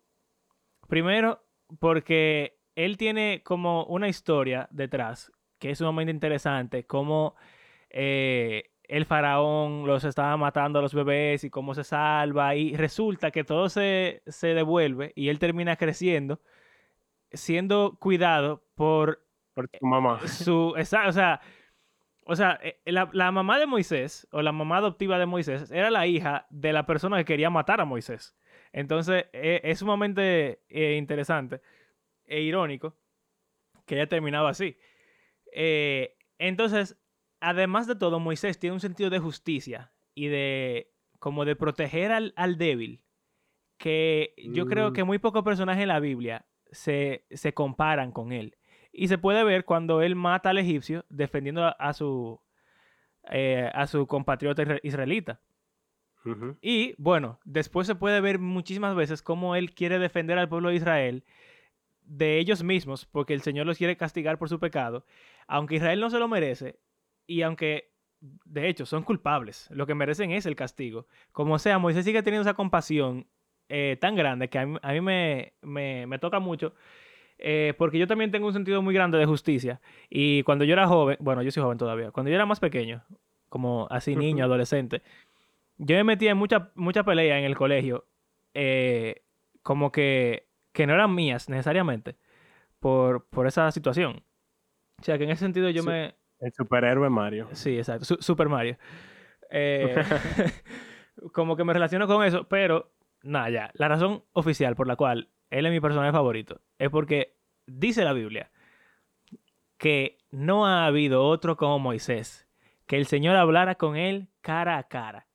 Primero, 0.88 1.44
porque 1.80 2.60
él 2.74 2.96
tiene 2.96 3.42
como 3.44 3.84
una 3.86 4.08
historia 4.08 4.68
detrás 4.70 5.32
que 5.58 5.70
es 5.70 5.78
sumamente 5.78 6.10
interesante, 6.10 6.86
como 6.86 7.36
eh, 7.88 8.71
el 8.92 9.06
faraón 9.06 9.86
los 9.86 10.04
estaba 10.04 10.36
matando 10.36 10.78
a 10.78 10.82
los 10.82 10.92
bebés 10.92 11.44
y 11.44 11.50
cómo 11.50 11.74
se 11.74 11.82
salva, 11.82 12.54
y 12.56 12.76
resulta 12.76 13.30
que 13.30 13.42
todo 13.42 13.70
se, 13.70 14.22
se 14.26 14.48
devuelve 14.48 15.12
y 15.16 15.30
él 15.30 15.38
termina 15.38 15.76
creciendo, 15.76 16.42
siendo 17.32 17.96
cuidado 17.98 18.62
por, 18.74 19.24
por 19.54 19.70
su 19.70 19.86
mamá. 19.86 20.20
Su, 20.28 20.74
o 20.78 20.84
sea, 21.12 21.40
o 22.26 22.36
sea, 22.36 22.60
eh, 22.62 22.78
la, 22.84 23.32
mamá 23.32 23.58
de 23.58 23.64
Moisés, 23.64 24.28
o 24.30 24.42
la 24.42 24.52
mamá 24.52 24.76
adoptiva 24.76 25.18
de 25.18 25.24
Moisés, 25.24 25.70
era 25.70 25.90
la 25.90 26.06
hija 26.06 26.46
de 26.50 26.74
la 26.74 26.84
persona 26.84 27.16
que 27.16 27.24
quería 27.24 27.48
matar 27.48 27.80
a 27.80 27.86
Moisés. 27.86 28.36
Entonces, 28.74 29.24
e, 29.32 29.62
es 29.64 29.78
sumamente 29.78 30.60
eh, 30.68 30.96
interesante 30.98 31.62
e 32.26 32.42
irónico 32.42 32.94
que 33.86 33.94
haya 33.94 34.06
terminado 34.06 34.48
así. 34.48 34.76
Eh, 35.50 36.14
entonces, 36.38 37.01
además 37.42 37.86
de 37.86 37.96
todo, 37.96 38.20
Moisés 38.20 38.58
tiene 38.58 38.74
un 38.74 38.80
sentido 38.80 39.10
de 39.10 39.18
justicia 39.18 39.92
y 40.14 40.28
de 40.28 40.90
como 41.18 41.44
de 41.44 41.56
proteger 41.56 42.10
al, 42.10 42.58
débil, 42.58 43.04
que 43.78 44.34
yo 44.50 44.66
creo 44.66 44.90
mm. 44.90 44.92
que 44.92 45.04
muy 45.04 45.18
pocos 45.18 45.44
personajes 45.44 45.82
en 45.82 45.88
la 45.88 46.00
Biblia 46.00 46.46
se, 46.70 47.26
se 47.30 47.52
comparan 47.52 48.12
con 48.12 48.32
él. 48.32 48.56
Y 48.92 49.08
se 49.08 49.18
puede 49.18 49.44
ver 49.44 49.64
cuando 49.64 50.02
él 50.02 50.16
mata 50.16 50.50
al 50.50 50.58
egipcio 50.58 51.04
defendiendo 51.08 51.74
a, 51.78 51.92
su, 51.92 52.40
eh, 53.30 53.70
a 53.72 53.86
su 53.86 54.06
compatriota 54.06 54.64
israelita. 54.82 55.40
Y 56.60 56.94
bueno, 56.98 57.40
después 57.44 57.86
se 57.88 57.96
puede 57.96 58.20
ver 58.20 58.38
muchísimas 58.38 58.94
veces 58.94 59.22
cómo 59.22 59.56
él 59.56 59.74
quiere 59.74 59.98
defender 59.98 60.38
al 60.38 60.48
pueblo 60.48 60.68
de 60.68 60.76
Israel 60.76 61.24
de 62.04 62.38
ellos 62.38 62.62
mismos, 62.62 63.06
porque 63.06 63.34
el 63.34 63.42
Señor 63.42 63.66
los 63.66 63.78
quiere 63.78 63.96
castigar 63.96 64.38
por 64.38 64.48
su 64.48 64.60
pecado, 64.60 65.04
aunque 65.48 65.76
Israel 65.76 66.00
no 66.00 66.10
se 66.10 66.18
lo 66.18 66.28
merece, 66.28 66.78
y 67.32 67.42
aunque 67.42 67.92
de 68.20 68.68
hecho 68.68 68.86
son 68.86 69.02
culpables, 69.02 69.68
lo 69.70 69.86
que 69.86 69.94
merecen 69.94 70.30
es 70.30 70.46
el 70.46 70.54
castigo. 70.54 71.06
Como 71.32 71.58
sea, 71.58 71.78
Moisés 71.78 72.04
sigue 72.04 72.22
teniendo 72.22 72.48
esa 72.48 72.54
compasión 72.54 73.26
eh, 73.68 73.96
tan 74.00 74.14
grande 74.14 74.48
que 74.48 74.58
a 74.58 74.66
mí, 74.66 75.00
me, 75.00 75.54
me, 75.62 76.06
me, 76.06 76.18
toca 76.18 76.38
mucho 76.38 76.74
eh, 77.38 77.74
porque 77.76 77.98
yo 77.98 78.06
también 78.06 78.30
tengo 78.30 78.46
un 78.46 78.52
sentido 78.52 78.82
muy 78.82 78.94
grande 78.94 79.18
de 79.18 79.26
justicia. 79.26 79.80
Y 80.08 80.42
cuando 80.44 80.64
yo 80.64 80.74
era 80.74 80.86
joven, 80.86 81.16
bueno, 81.20 81.42
yo 81.42 81.50
soy 81.50 81.62
joven 81.62 81.78
todavía, 81.78 82.10
cuando 82.10 82.30
yo 82.30 82.36
era 82.36 82.46
más 82.46 82.60
pequeño, 82.60 83.02
como 83.48 83.88
así 83.90 84.14
niño, 84.14 84.44
adolescente, 84.44 85.02
yo 85.78 85.96
me 85.96 86.04
metía 86.04 86.30
en 86.30 86.36
mucha, 86.36 86.70
mucha 86.74 87.02
pelea 87.02 87.38
en 87.38 87.44
el 87.44 87.56
colegio, 87.56 88.06
eh, 88.54 89.22
como 89.62 89.90
que, 89.90 90.48
que 90.72 90.86
no 90.86 90.94
eran 90.94 91.14
mías 91.14 91.48
necesariamente, 91.48 92.16
por, 92.78 93.26
por 93.28 93.46
esa 93.46 93.70
situación. 93.72 94.22
O 95.00 95.04
sea, 95.04 95.18
que 95.18 95.24
en 95.24 95.30
ese 95.30 95.44
sentido 95.44 95.68
yo 95.70 95.82
me... 95.82 96.14
El 96.42 96.52
superhéroe 96.52 97.08
Mario. 97.08 97.48
Sí, 97.52 97.78
exacto, 97.78 98.04
Super 98.20 98.48
Mario. 98.48 98.76
Eh, 99.48 99.94
como 101.32 101.56
que 101.56 101.62
me 101.62 101.72
relaciono 101.72 102.08
con 102.08 102.24
eso, 102.24 102.48
pero 102.48 102.92
nada, 103.22 103.48
ya. 103.48 103.70
La 103.74 103.86
razón 103.86 104.24
oficial 104.32 104.74
por 104.74 104.88
la 104.88 104.96
cual 104.96 105.30
él 105.50 105.66
es 105.66 105.72
mi 105.72 105.80
personaje 105.80 106.10
favorito, 106.10 106.60
es 106.78 106.90
porque 106.90 107.36
dice 107.66 108.02
la 108.02 108.12
Biblia 108.12 108.50
que 109.78 110.18
no 110.30 110.66
ha 110.66 110.86
habido 110.86 111.24
otro 111.24 111.56
como 111.56 111.78
Moisés, 111.78 112.48
que 112.86 112.96
el 112.96 113.06
Señor 113.06 113.36
hablara 113.36 113.76
con 113.76 113.96
él 113.96 114.28
cara 114.40 114.78
a 114.78 114.88
cara. 114.88 115.28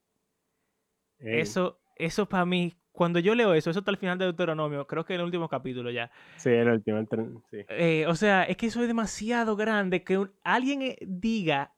Eso, 1.20 1.80
eso 1.96 2.28
para 2.28 2.46
mí, 2.46 2.74
cuando 2.98 3.20
yo 3.20 3.36
leo 3.36 3.54
eso, 3.54 3.70
eso 3.70 3.80
está 3.80 3.92
al 3.92 3.98
final 3.98 4.18
de 4.18 4.26
Deuteronomio, 4.26 4.88
creo 4.88 5.06
que 5.06 5.14
en 5.14 5.20
el 5.20 5.28
último 5.28 5.48
capítulo 5.48 5.92
ya. 5.92 6.10
Sí, 6.38 6.50
el 6.50 6.68
último, 6.68 7.06
sí. 7.52 7.64
Eh, 7.70 8.06
o 8.08 8.16
sea, 8.16 8.44
es 8.44 8.58
que 8.58 8.66
eso 8.66 8.82
es 8.82 8.88
demasiado 8.88 9.56
grande 9.56 10.04
que 10.04 10.28
alguien 10.44 10.82
eh, 10.82 10.98
diga 11.02 11.76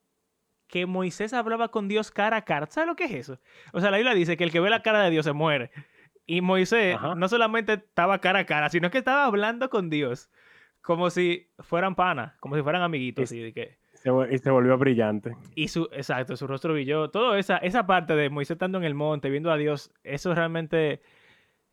que 0.70 0.86
Moisés 0.86 1.34
hablaba 1.34 1.72
con 1.72 1.90
Dios 1.90 2.10
cara 2.10 2.38
a 2.38 2.46
cara. 2.46 2.68
¿Sabes 2.68 2.88
lo 2.88 2.96
que 2.96 3.04
es 3.04 3.12
eso? 3.12 3.38
O 3.74 3.82
sea, 3.82 3.92
la 3.92 3.98
Biblia 3.98 4.16
dice 4.16 4.38
que 4.38 4.46
el 4.46 4.52
que 4.52 4.62
ve 4.62 4.70
la 4.70 4.82
cara 4.82 5.04
de 5.04 5.10
Dios 5.10 5.26
se 5.26 5.34
muere. 5.34 5.72
Y 6.26 6.40
Moisés 6.40 6.98
no 7.18 7.28
solamente 7.28 7.74
estaba 7.74 8.20
cara 8.20 8.40
a 8.40 8.46
cara, 8.46 8.70
sino 8.70 8.90
que 8.90 9.00
estaba 9.00 9.26
hablando 9.26 9.70
con 9.70 9.90
Dios. 9.90 10.30
Como 10.80 11.10
si 11.10 11.50
fueran 11.60 11.96
panas, 11.96 12.34
como 12.40 12.56
si 12.56 12.62
fueran 12.62 12.82
amiguitos. 12.82 13.30
Y, 13.34 13.52
que... 13.52 13.78
y 14.32 14.38
se 14.38 14.50
volvió 14.50 14.77
brillante. 14.77 15.36
Y 15.56 15.68
su, 15.68 15.89
exacto, 15.91 16.36
su 16.38 16.48
rostro 16.48 16.74
brilló. 16.74 17.10
Toda 17.10 17.38
esa, 17.38 17.58
esa 17.58 17.86
parte 17.86 18.15
de 18.15 18.29
Moisés 18.29 18.56
estando 18.56 18.77
en 18.77 18.84
el 18.84 18.96
monte, 18.96 19.29
viendo 19.29 19.51
a 19.51 19.58
Dios, 19.58 19.91
eso 20.03 20.34
realmente 20.34 21.01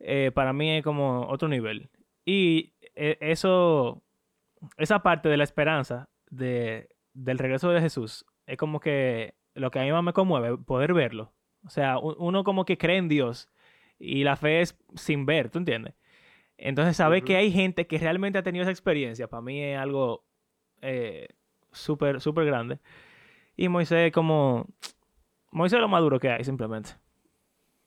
eh, 0.00 0.30
para 0.35 0.52
mí 0.52 0.71
es 0.78 0.85
como 0.85 1.26
otro 1.28 1.49
nivel. 1.49 1.88
Y 2.25 2.75
eh, 2.95 3.16
eso, 3.21 4.02
esa 4.76 5.00
parte 5.00 5.28
de 5.28 5.37
la 5.37 5.45
esperanza 5.45 6.09
de, 6.30 6.88
del 7.14 7.38
regreso 7.38 7.71
de 7.71 7.80
Jesús, 7.80 8.26
es 8.47 8.56
como 8.56 8.80
que 8.80 9.35
lo 9.54 9.71
que 9.71 9.78
a 9.78 9.83
mí 9.83 9.92
más 9.92 10.02
me 10.02 10.12
conmueve, 10.12 10.59
poder 10.59 10.95
verlo. 10.95 11.33
O 11.64 11.71
sea, 11.71 11.99
uno 11.99 12.45
como 12.45 12.64
que 12.64 12.78
cree 12.78 12.99
en 12.99 13.09
Dios 13.09 13.49
y 13.99 14.25
la 14.25 14.37
fe 14.37 14.61
es 14.61 14.78
sin 14.95 15.26
ver, 15.26 15.50
¿tú 15.50 15.59
entiendes? 15.59 15.95
Entonces, 16.59 16.97
saber 16.97 17.23
que 17.23 17.37
hay 17.37 17.50
gente 17.52 17.87
que 17.87 17.99
realmente 17.99 18.38
ha 18.38 18.42
tenido 18.42 18.62
esa 18.62 18.71
experiencia, 18.71 19.28
para 19.28 19.42
mí 19.42 19.62
es 19.62 19.78
algo 19.78 20.25
eh, 20.80 21.28
súper, 21.76 22.21
súper 22.21 22.47
grande. 22.47 22.78
Y 23.56 23.68
Moisés 23.68 24.12
como... 24.12 24.66
Moisés 25.52 25.76
es 25.76 25.80
lo 25.80 25.88
más 25.88 26.00
duro 26.00 26.18
que 26.18 26.30
hay, 26.30 26.45
simplemente. 26.45 26.90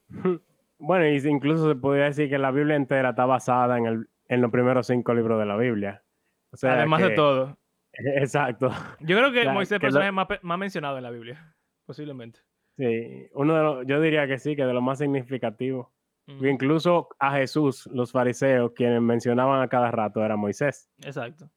Bueno, 0.82 1.06
incluso 1.10 1.68
se 1.68 1.76
podría 1.76 2.06
decir 2.06 2.30
que 2.30 2.38
la 2.38 2.52
Biblia 2.52 2.78
entera 2.78 3.10
está 3.10 3.26
basada 3.26 3.78
en, 3.78 3.86
el, 3.86 4.10
en 4.30 4.42
los 4.42 4.50
primeros 4.50 4.88
cinco 4.88 5.14
libros 5.14 5.38
de 5.38 5.46
la 5.46 5.58
Biblia. 5.58 6.04
O 6.52 6.56
sea, 6.56 6.72
Además 6.72 7.02
de 7.02 7.10
todo. 7.10 7.58
Exacto. 7.94 8.72
Yo 9.02 9.18
creo 9.18 9.34
que 9.34 9.44
Moisés 9.50 9.74
es 9.74 9.76
el 9.76 9.82
personaje 9.82 10.14
más, 10.14 10.28
más 10.42 10.58
mencionado 10.58 10.96
en 10.96 11.04
la 11.04 11.12
Biblia, 11.12 11.54
posiblemente. 11.86 12.40
Sí, 12.78 13.28
uno 13.34 13.56
de 13.56 13.64
los, 13.64 13.88
yo 13.88 14.00
diría 14.00 14.26
que 14.26 14.40
sí, 14.40 14.56
que 14.56 14.66
de 14.66 14.74
lo 14.74 14.82
más 14.82 15.00
significativo. 15.00 15.92
Incluso 16.28 17.10
a 17.18 17.34
Jesús, 17.34 17.90
los 17.92 18.12
fariseos, 18.12 18.72
quienes 18.74 19.02
mencionaban 19.02 19.62
a 19.62 19.68
cada 19.68 19.90
rato, 19.90 20.24
era 20.24 20.38
Moisés. 20.38 20.88
Exacto. 21.04 21.50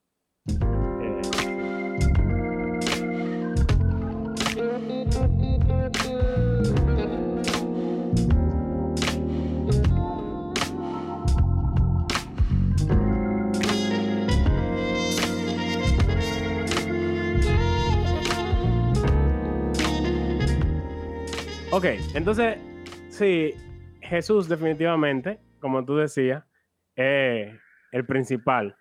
Ok, 21.74 21.86
entonces, 22.14 22.58
sí, 23.08 23.54
Jesús 24.02 24.46
definitivamente, 24.46 25.40
como 25.58 25.82
tú 25.82 25.96
decías, 25.96 26.44
es 26.94 27.50
el 27.92 28.04
principal. 28.04 28.76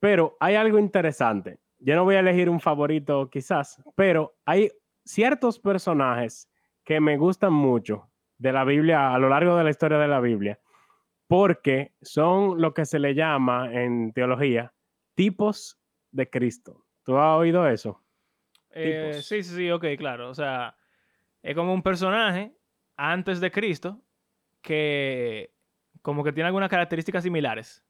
Pero 0.00 0.36
hay 0.38 0.56
algo 0.56 0.78
interesante. 0.78 1.60
Yo 1.78 1.94
no 1.94 2.04
voy 2.04 2.16
a 2.16 2.20
elegir 2.20 2.50
un 2.50 2.60
favorito 2.60 3.30
quizás, 3.30 3.82
pero 3.96 4.36
hay 4.44 4.70
ciertos 5.02 5.58
personajes 5.58 6.52
que 6.84 7.00
me 7.00 7.16
gustan 7.16 7.54
mucho 7.54 8.10
de 8.36 8.52
la 8.52 8.64
Biblia, 8.64 9.14
a 9.14 9.18
lo 9.18 9.30
largo 9.30 9.56
de 9.56 9.64
la 9.64 9.70
historia 9.70 9.96
de 9.96 10.08
la 10.08 10.20
Biblia, 10.20 10.60
porque 11.26 11.94
son 12.02 12.60
lo 12.60 12.74
que 12.74 12.84
se 12.84 12.98
le 12.98 13.14
llama 13.14 13.72
en 13.72 14.12
teología 14.12 14.74
tipos 15.14 15.80
de 16.10 16.28
Cristo. 16.28 16.84
¿Tú 17.02 17.16
has 17.16 17.38
oído 17.38 17.66
eso? 17.66 18.04
Eh, 18.72 19.20
sí, 19.22 19.42
sí, 19.42 19.56
sí, 19.56 19.70
ok, 19.70 19.86
claro. 19.96 20.28
O 20.28 20.34
sea, 20.34 20.76
es 21.44 21.54
como 21.54 21.74
un 21.74 21.82
personaje 21.82 22.56
antes 22.96 23.38
de 23.38 23.50
Cristo 23.50 24.00
que 24.62 25.52
como 26.00 26.24
que 26.24 26.32
tiene 26.32 26.46
algunas 26.46 26.70
características 26.70 27.22
similares 27.22 27.84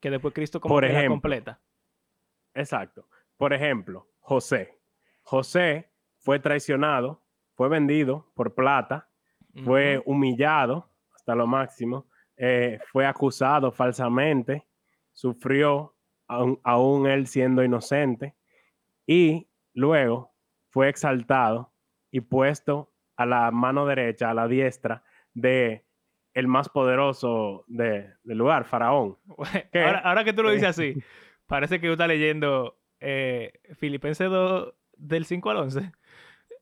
que 0.00 0.10
después 0.10 0.32
Cristo 0.32 0.60
como 0.60 0.74
Por 0.74 0.84
que 0.84 0.92
la 0.92 1.00
ejemplo. 1.00 1.16
completa. 1.16 1.60
Exacto. 2.54 3.06
Por 3.36 3.52
ejemplo, 3.52 4.08
José. 4.20 4.78
José 5.22 5.90
fue 6.20 6.40
traicionado, 6.40 7.22
fue 7.54 7.68
vendido 7.68 8.32
por 8.34 8.54
plata, 8.54 9.10
fue 9.62 10.02
humillado 10.06 10.90
hasta 11.14 11.34
lo 11.34 11.46
máximo, 11.46 12.06
eh, 12.36 12.80
fue 12.90 13.04
acusado 13.04 13.72
falsamente, 13.72 14.66
sufrió 15.12 15.94
aún 16.26 17.06
él 17.06 17.26
siendo 17.26 17.62
inocente 17.62 18.36
y 19.06 19.50
luego 19.74 20.32
fue 20.70 20.88
exaltado 20.88 21.72
y 22.10 22.20
puesto 22.20 22.92
a 23.16 23.26
la 23.26 23.50
mano 23.50 23.86
derecha, 23.86 24.30
a 24.30 24.34
la 24.34 24.48
diestra 24.48 25.02
de 25.34 25.84
el 26.34 26.46
más 26.48 26.68
poderoso 26.68 27.64
de- 27.66 28.14
del 28.22 28.38
lugar, 28.38 28.64
Faraón. 28.64 29.18
Ahora, 29.74 29.98
ahora 29.98 30.24
que 30.24 30.32
tú 30.32 30.42
lo 30.42 30.50
dices 30.50 30.68
así, 30.68 30.94
parece 31.46 31.80
que 31.80 31.86
tú 31.88 31.92
estás 31.92 32.08
leyendo 32.08 32.78
eh, 33.00 33.52
Filipenses 33.78 34.30
2 34.30 34.72
del 34.96 35.24
5 35.24 35.50
al 35.50 35.56
11. 35.58 35.92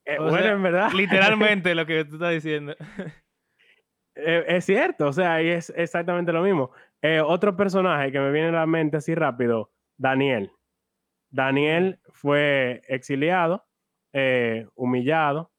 Eh, 0.05 0.17
bueno, 0.19 0.39
sea, 0.39 0.53
en 0.53 0.63
verdad. 0.63 0.91
Literalmente 0.93 1.75
lo 1.75 1.85
que 1.87 2.05
tú 2.07 2.15
estás 2.15 2.33
diciendo. 2.33 2.75
Eh, 4.15 4.45
es 4.49 4.65
cierto, 4.65 5.07
o 5.09 5.13
sea, 5.13 5.43
y 5.43 5.49
es 5.51 5.71
exactamente 5.77 6.33
lo 6.33 6.43
mismo. 6.43 6.71
Eh, 7.03 7.21
otro 7.21 7.57
personaje 7.57 8.11
que 8.11 8.19
me 8.19 8.33
viene 8.33 8.49
a 8.49 8.53
la 8.53 8.67
mente 8.67 8.97
así 8.97 9.15
rápido, 9.15 9.71
Daniel. 9.97 10.51
Daniel 11.31 12.01
fue 12.11 12.83
exiliado, 12.89 13.67
eh, 14.13 14.67
humillado 14.75 15.51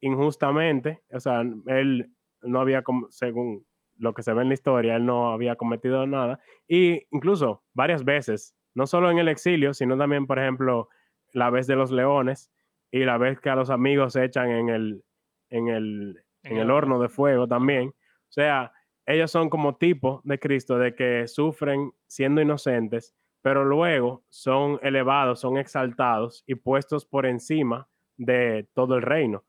injustamente, 0.00 1.02
o 1.10 1.20
sea, 1.20 1.40
él 1.40 2.12
no 2.42 2.60
había, 2.60 2.82
según 3.10 3.66
lo 3.98 4.14
que 4.14 4.22
se 4.22 4.32
ve 4.34 4.42
en 4.42 4.48
la 4.48 4.54
historia, 4.54 4.96
él 4.96 5.06
no 5.06 5.32
había 5.32 5.56
cometido 5.56 6.06
nada, 6.06 6.38
y 6.68 7.06
incluso 7.10 7.62
varias 7.72 8.04
veces, 8.04 8.54
no 8.74 8.86
solo 8.86 9.10
en 9.10 9.18
el 9.18 9.28
exilio, 9.28 9.72
sino 9.72 9.96
también, 9.96 10.26
por 10.26 10.38
ejemplo, 10.38 10.88
la 11.32 11.50
vez 11.50 11.66
de 11.66 11.76
los 11.76 11.90
leones 11.90 12.50
y 12.90 13.04
la 13.04 13.18
vez 13.18 13.40
que 13.40 13.50
a 13.50 13.56
los 13.56 13.70
amigos 13.70 14.12
se 14.12 14.24
echan 14.24 14.50
en 14.50 14.68
el, 14.68 15.04
en 15.50 15.68
el, 15.68 16.24
en 16.42 16.58
el 16.58 16.70
horno 16.70 17.00
de 17.00 17.08
fuego 17.08 17.48
también. 17.48 17.88
O 17.88 18.32
sea, 18.32 18.72
ellos 19.06 19.30
son 19.30 19.48
como 19.50 19.76
tipos 19.76 20.22
de 20.24 20.38
Cristo, 20.38 20.78
de 20.78 20.94
que 20.94 21.26
sufren 21.26 21.92
siendo 22.06 22.40
inocentes, 22.40 23.14
pero 23.46 23.64
luego 23.64 24.24
son 24.28 24.80
elevados, 24.82 25.38
son 25.38 25.56
exaltados 25.56 26.42
y 26.48 26.56
puestos 26.56 27.06
por 27.06 27.26
encima 27.26 27.86
de 28.16 28.66
todo 28.74 28.96
el 28.96 29.02
reino, 29.02 29.44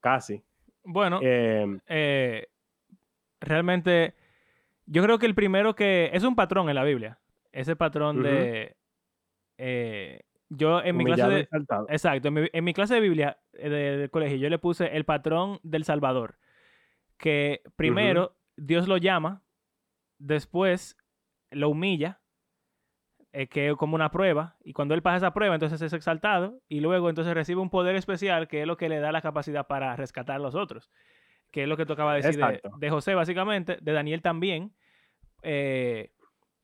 casi. 0.00 0.42
Bueno, 0.84 1.18
Eh, 1.22 1.78
eh, 1.86 2.48
realmente 3.40 4.14
yo 4.84 5.02
creo 5.02 5.18
que 5.18 5.24
el 5.24 5.34
primero 5.34 5.74
que 5.74 6.10
es 6.12 6.24
un 6.24 6.36
patrón 6.36 6.68
en 6.68 6.74
la 6.74 6.84
Biblia. 6.84 7.20
Ese 7.50 7.74
patrón 7.74 8.22
de 8.22 8.76
eh, 9.56 10.20
yo 10.50 10.82
en 10.82 10.94
mi 10.98 11.04
clase 11.06 11.22
de 11.36 11.40
exacto 11.88 12.28
en 12.28 12.34
mi, 12.34 12.48
en 12.52 12.64
mi 12.64 12.74
clase 12.74 12.94
de 12.96 13.00
Biblia 13.00 13.38
eh, 13.54 13.70
de- 13.70 13.96
del 13.96 14.10
colegio 14.10 14.36
yo 14.36 14.50
le 14.50 14.58
puse 14.58 14.94
el 14.94 15.04
patrón 15.06 15.58
del 15.62 15.84
Salvador 15.84 16.38
que 17.16 17.62
primero 17.76 18.36
Dios 18.58 18.88
lo 18.88 18.98
llama 18.98 19.42
después 20.18 20.98
lo 21.50 21.70
humilla 21.70 22.20
eh, 23.32 23.46
que 23.46 23.68
es 23.68 23.76
como 23.76 23.94
una 23.94 24.10
prueba 24.10 24.56
y 24.64 24.72
cuando 24.72 24.94
él 24.94 25.02
pasa 25.02 25.18
esa 25.18 25.34
prueba 25.34 25.54
entonces 25.54 25.80
es 25.82 25.92
exaltado 25.92 26.60
y 26.68 26.80
luego 26.80 27.08
entonces 27.08 27.34
recibe 27.34 27.60
un 27.60 27.70
poder 27.70 27.96
especial 27.96 28.48
que 28.48 28.62
es 28.62 28.66
lo 28.66 28.76
que 28.76 28.88
le 28.88 29.00
da 29.00 29.12
la 29.12 29.22
capacidad 29.22 29.66
para 29.66 29.94
rescatar 29.96 30.36
a 30.36 30.38
los 30.38 30.54
otros 30.54 30.90
que 31.50 31.62
es 31.62 31.68
lo 31.68 31.76
que 31.76 31.86
tocaba 31.86 32.14
decir 32.14 32.40
de, 32.78 32.90
José 32.90 33.14
básicamente 33.14 33.78
de 33.80 33.92
Daniel 33.92 34.22
también 34.22 34.72
eh, 35.42 36.12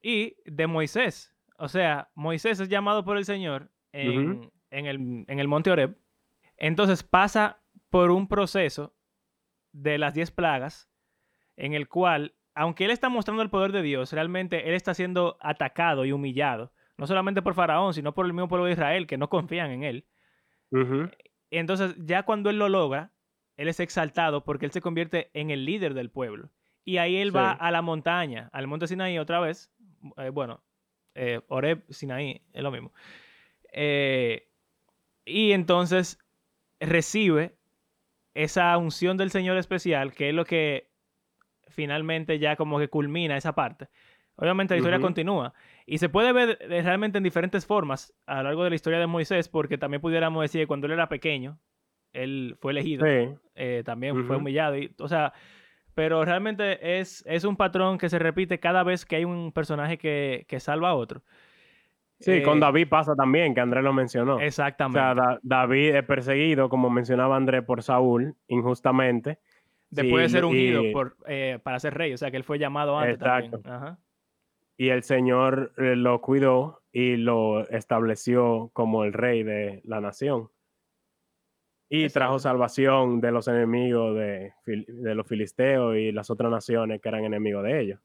y 0.03 0.37
de 0.45 0.67
Moisés. 0.67 1.35
O 1.57 1.69
sea 1.69 2.11
Moisés 2.15 2.61
es 2.61 2.69
llamado 2.69 3.05
por 3.05 3.17
el 3.17 3.25
Señor 3.25 3.71
en, 3.93 4.51
en 4.71 4.87
el, 4.87 5.25
en 5.27 5.39
el 5.41 5.49
monte 5.49 5.71
Oreb. 5.71 5.97
Entonces 6.57 7.03
pasa 7.03 7.61
por 7.91 8.11
un 8.11 8.29
proceso 8.29 8.95
de 9.73 9.99
las 9.99 10.15
diez 10.15 10.31
plagas 10.31 10.91
en 11.57 11.75
el 11.75 11.89
cual, 11.89 12.35
aunque 12.55 12.85
él 12.85 12.91
está 12.91 13.09
mostrando 13.09 13.43
el 13.43 13.51
poder 13.51 13.73
de 13.73 13.83
Dios, 13.83 14.13
realmente 14.13 14.69
él 14.69 14.75
está 14.75 14.95
siendo 14.95 15.37
atacado 15.41 16.05
y 16.05 16.13
humillado, 16.13 16.73
no 16.97 17.07
solamente 17.07 17.43
por 17.43 17.55
Faraón, 17.55 17.95
sino 17.95 18.15
por 18.15 18.27
el 18.27 18.33
mismo 18.33 18.49
pueblo 18.49 18.67
de 18.67 18.73
Israel, 18.73 19.07
que 19.07 19.19
no 19.19 19.29
confían 19.29 19.71
en 19.71 19.83
él. 19.83 20.07
Y 21.51 21.59
entonces, 21.59 21.95
ya 21.99 22.25
cuando 22.25 22.51
él 22.51 22.59
lo 22.59 22.69
logra, 22.69 23.13
él 23.57 23.69
es 23.69 23.81
exaltado 23.81 24.45
porque 24.45 24.67
él 24.67 24.73
se 24.73 24.81
convierte 24.81 25.31
en 25.35 25.51
el 25.51 25.65
líder 25.65 25.95
del 25.95 26.11
pueblo. 26.11 26.51
Y 26.85 26.99
ahí 26.99 27.17
él 27.17 27.35
va 27.35 27.53
a 27.53 27.71
la 27.71 27.83
montaña, 27.83 28.51
al 28.53 28.67
monte 28.67 28.87
Sinaí 28.87 29.19
otra 29.19 29.41
vez. 29.41 29.73
eh, 30.19 30.31
bueno, 30.31 30.63
eh, 31.15 31.41
Oreb, 31.49 31.85
Sinaí, 31.91 32.43
es 32.53 32.63
lo 32.63 32.71
mismo. 32.71 32.93
Eh, 33.73 34.49
y 35.25 35.53
entonces 35.53 36.19
recibe 36.81 37.57
esa 38.35 38.77
unción 38.77 39.17
del 39.17 39.31
Señor 39.31 39.57
especial, 39.57 40.13
que 40.13 40.29
es 40.29 40.35
lo 40.35 40.45
que 40.45 40.94
finalmente 41.75 42.39
ya 42.39 42.57
como 42.57 42.79
que 42.79 42.89
culmina 42.89 43.37
esa 43.37 43.55
parte. 43.55 43.89
Obviamente 44.37 44.75
la 44.75 44.79
historia 44.79 45.01
continúa 45.01 45.55
y 45.87 45.99
se 45.99 46.09
puede 46.09 46.33
ver 46.33 46.59
eh, 46.61 46.83
realmente 46.83 47.19
en 47.19 47.25
diferentes 47.25 47.67
formas 47.67 48.15
a 48.27 48.37
lo 48.39 48.45
largo 48.45 48.65
de 48.65 48.71
la 48.71 48.77
historia 48.77 48.99
de 48.99 49.07
Moisés, 49.07 49.49
porque 49.49 49.79
también 49.79 50.01
pudiéramos 50.01 50.43
decir 50.43 50.63
que 50.63 50.67
cuando 50.67 50.87
él 50.87 50.93
era 50.95 51.09
pequeño, 51.09 51.61
él 52.13 52.57
fue 52.61 52.73
elegido, 52.73 53.05
Sí, 53.05 53.39
eh, 53.55 53.83
también 53.85 54.19
fue 54.25 54.37
humillado, 54.37 54.77
y, 54.77 54.95
o 54.99 55.09
sea, 55.09 55.33
pero 55.95 56.25
realmente 56.25 57.01
es, 57.01 57.25
es 57.27 57.45
un 57.45 57.57
patrón 57.57 57.99
que 57.99 58.09
se 58.09 58.19
repite 58.19 58.61
cada 58.61 58.83
vez 58.85 59.07
que 59.07 59.17
hay 59.17 59.25
un 59.25 59.53
personaje 59.53 59.99
que, 59.99 60.47
que 60.49 60.61
salva 60.61 60.91
a 60.91 60.95
otro. 60.95 61.23
sí, 62.19 62.43
con 62.43 62.59
Eh, 62.59 62.61
David 62.61 62.89
pasa 62.89 63.15
también, 63.15 63.55
que 63.55 63.61
Andrés 63.61 63.85
lo 63.85 63.93
mencionó. 63.93 64.37
O 64.39 64.47
Exactamente. 64.47 64.91
sea, 64.91 65.15
Da- 65.15 65.39
David 65.43 65.95
es 65.97 66.05
perseguido, 66.05 66.69
como 66.69 66.91
mencionaba 66.91 67.37
Andrés, 67.37 67.65
por 67.65 67.83
Saúl, 67.83 68.37
injustamente. 68.49 69.41
Después 70.03 70.25
de 70.25 70.29
ser 70.39 70.45
ungido 70.45 70.85
y- 70.85 70.93
por, 70.93 71.17
eh, 71.27 71.59
para 71.63 71.79
ser 71.81 71.95
rey, 71.95 72.13
o 72.13 72.19
sea 72.19 72.31
que 72.31 72.37
él 72.37 72.45
fue 72.45 72.59
llamado 72.59 72.99
antes 72.99 73.15
Exacto. 73.17 73.61
también. 73.61 73.75
Ajá. 73.75 73.99
y 74.77 74.89
el 74.89 75.05
Señor 75.05 75.73
eh, 75.79 75.95
lo 75.95 76.21
cuidó 76.21 76.83
y 76.91 77.17
lo 77.17 77.61
estableció 77.69 78.71
como 78.73 79.05
el 79.05 79.13
rey 79.13 79.45
de 79.45 79.81
la 79.85 80.01
nación. 80.01 80.51
Y 81.89 82.09
trajo 82.09 82.41
salvación 82.41 83.21
de 83.21 83.31
los 83.31 83.47
enemigos 83.47 84.17
de, 84.17 84.53
de 84.67 85.15
los 85.15 85.29
filisteos 85.29 85.95
y 85.97 86.11
las 86.11 86.29
otras 86.29 86.51
naciones 86.51 87.01
que 87.01 87.09
eran 87.09 87.25
enemigos 87.25 87.63
de 87.63 87.81
ellos. 87.81 88.01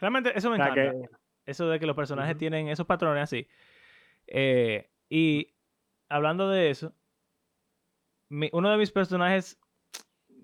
Realmente 0.00 0.32
eso 0.36 0.48
me 0.50 0.54
O 0.56 0.58
sea 0.64 0.68
encanta. 0.72 0.92
que- 0.92 1.16
Eso 1.44 1.68
de 1.68 1.78
que 1.78 1.86
los 1.86 1.94
personajes 1.94 2.36
tienen 2.38 2.68
esos 2.68 2.86
patrones 2.86 3.22
así. 3.22 3.46
Eh, 4.26 4.88
y 5.08 5.54
hablando 6.08 6.48
de 6.50 6.70
eso, 6.70 6.92
mi- 8.30 8.50
uno 8.52 8.70
de 8.70 8.78
mis 8.78 8.90
personajes, 8.90 9.60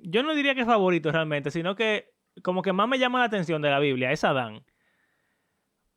yo 0.03 0.23
no 0.23 0.35
diría 0.35 0.55
que 0.55 0.63
es 0.63 0.67
favorito 0.67 1.11
realmente, 1.11 1.51
sino 1.51 1.75
que 1.75 2.13
como 2.43 2.63
que 2.63 2.73
más 2.73 2.89
me 2.89 2.99
llama 2.99 3.21
la 3.21 3.27
atención 3.27 3.63
de 3.63 3.71
la 3.71 3.79
Biblia 3.79 4.13
es 4.13 4.25
Adán. 4.25 4.65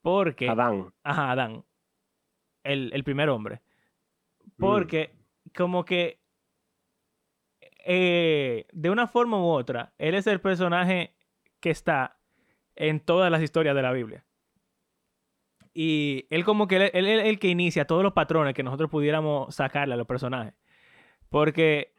Porque... 0.01 0.49
Adán. 0.49 0.93
Ajá, 1.03 1.31
Adán. 1.31 1.65
El, 2.63 2.91
el 2.93 3.03
primer 3.03 3.29
hombre. 3.29 3.61
Porque 4.57 5.11
como 5.53 5.85
que 5.85 6.19
eh, 7.85 8.65
de 8.71 8.89
una 8.89 9.07
forma 9.07 9.39
u 9.39 9.45
otra, 9.45 9.93
él 9.97 10.15
es 10.15 10.25
el 10.27 10.41
personaje 10.41 11.13
que 11.59 11.69
está 11.69 12.17
en 12.75 12.99
todas 12.99 13.31
las 13.31 13.41
historias 13.41 13.75
de 13.75 13.81
la 13.81 13.91
Biblia. 13.91 14.25
Y 15.73 16.25
él 16.29 16.45
como 16.45 16.67
que 16.67 16.77
él 16.77 16.91
él 16.93 17.07
es 17.07 17.25
el 17.25 17.37
que 17.37 17.49
inicia 17.49 17.85
todos 17.85 18.01
los 18.01 18.13
patrones 18.13 18.53
que 18.53 18.63
nosotros 18.63 18.89
pudiéramos 18.89 19.53
sacarle 19.53 19.93
a 19.93 19.97
los 19.97 20.07
personajes. 20.07 20.53
Porque, 21.29 21.93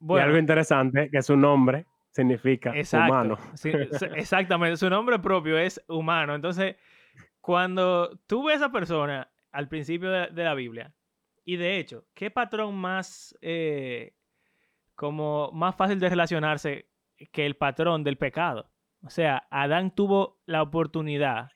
y 0.00 0.18
algo 0.18 0.38
interesante, 0.38 1.10
que 1.10 1.22
su 1.22 1.36
nombre 1.36 1.86
significa 2.10 2.76
Exacto. 2.76 3.12
humano. 3.12 3.38
Sí, 3.54 3.70
exactamente. 4.16 4.76
Su 4.76 4.90
nombre 4.90 5.18
propio 5.18 5.58
es 5.58 5.82
humano. 5.88 6.34
Entonces, 6.34 6.76
cuando 7.40 8.18
tú 8.26 8.44
ves 8.44 8.54
a 8.54 8.66
esa 8.66 8.72
persona 8.72 9.30
al 9.52 9.68
principio 9.68 10.10
de, 10.10 10.26
de 10.28 10.44
la 10.44 10.54
Biblia, 10.54 10.92
y 11.44 11.56
de 11.56 11.78
hecho, 11.78 12.04
¿qué 12.14 12.30
patrón 12.30 12.76
más 12.76 13.36
eh, 13.40 14.14
como 14.98 15.52
más 15.52 15.76
fácil 15.76 16.00
de 16.00 16.08
relacionarse 16.08 16.88
que 17.30 17.46
el 17.46 17.56
patrón 17.56 18.02
del 18.02 18.18
pecado. 18.18 18.68
O 19.04 19.10
sea, 19.10 19.46
Adán 19.48 19.94
tuvo 19.94 20.40
la 20.44 20.60
oportunidad 20.60 21.52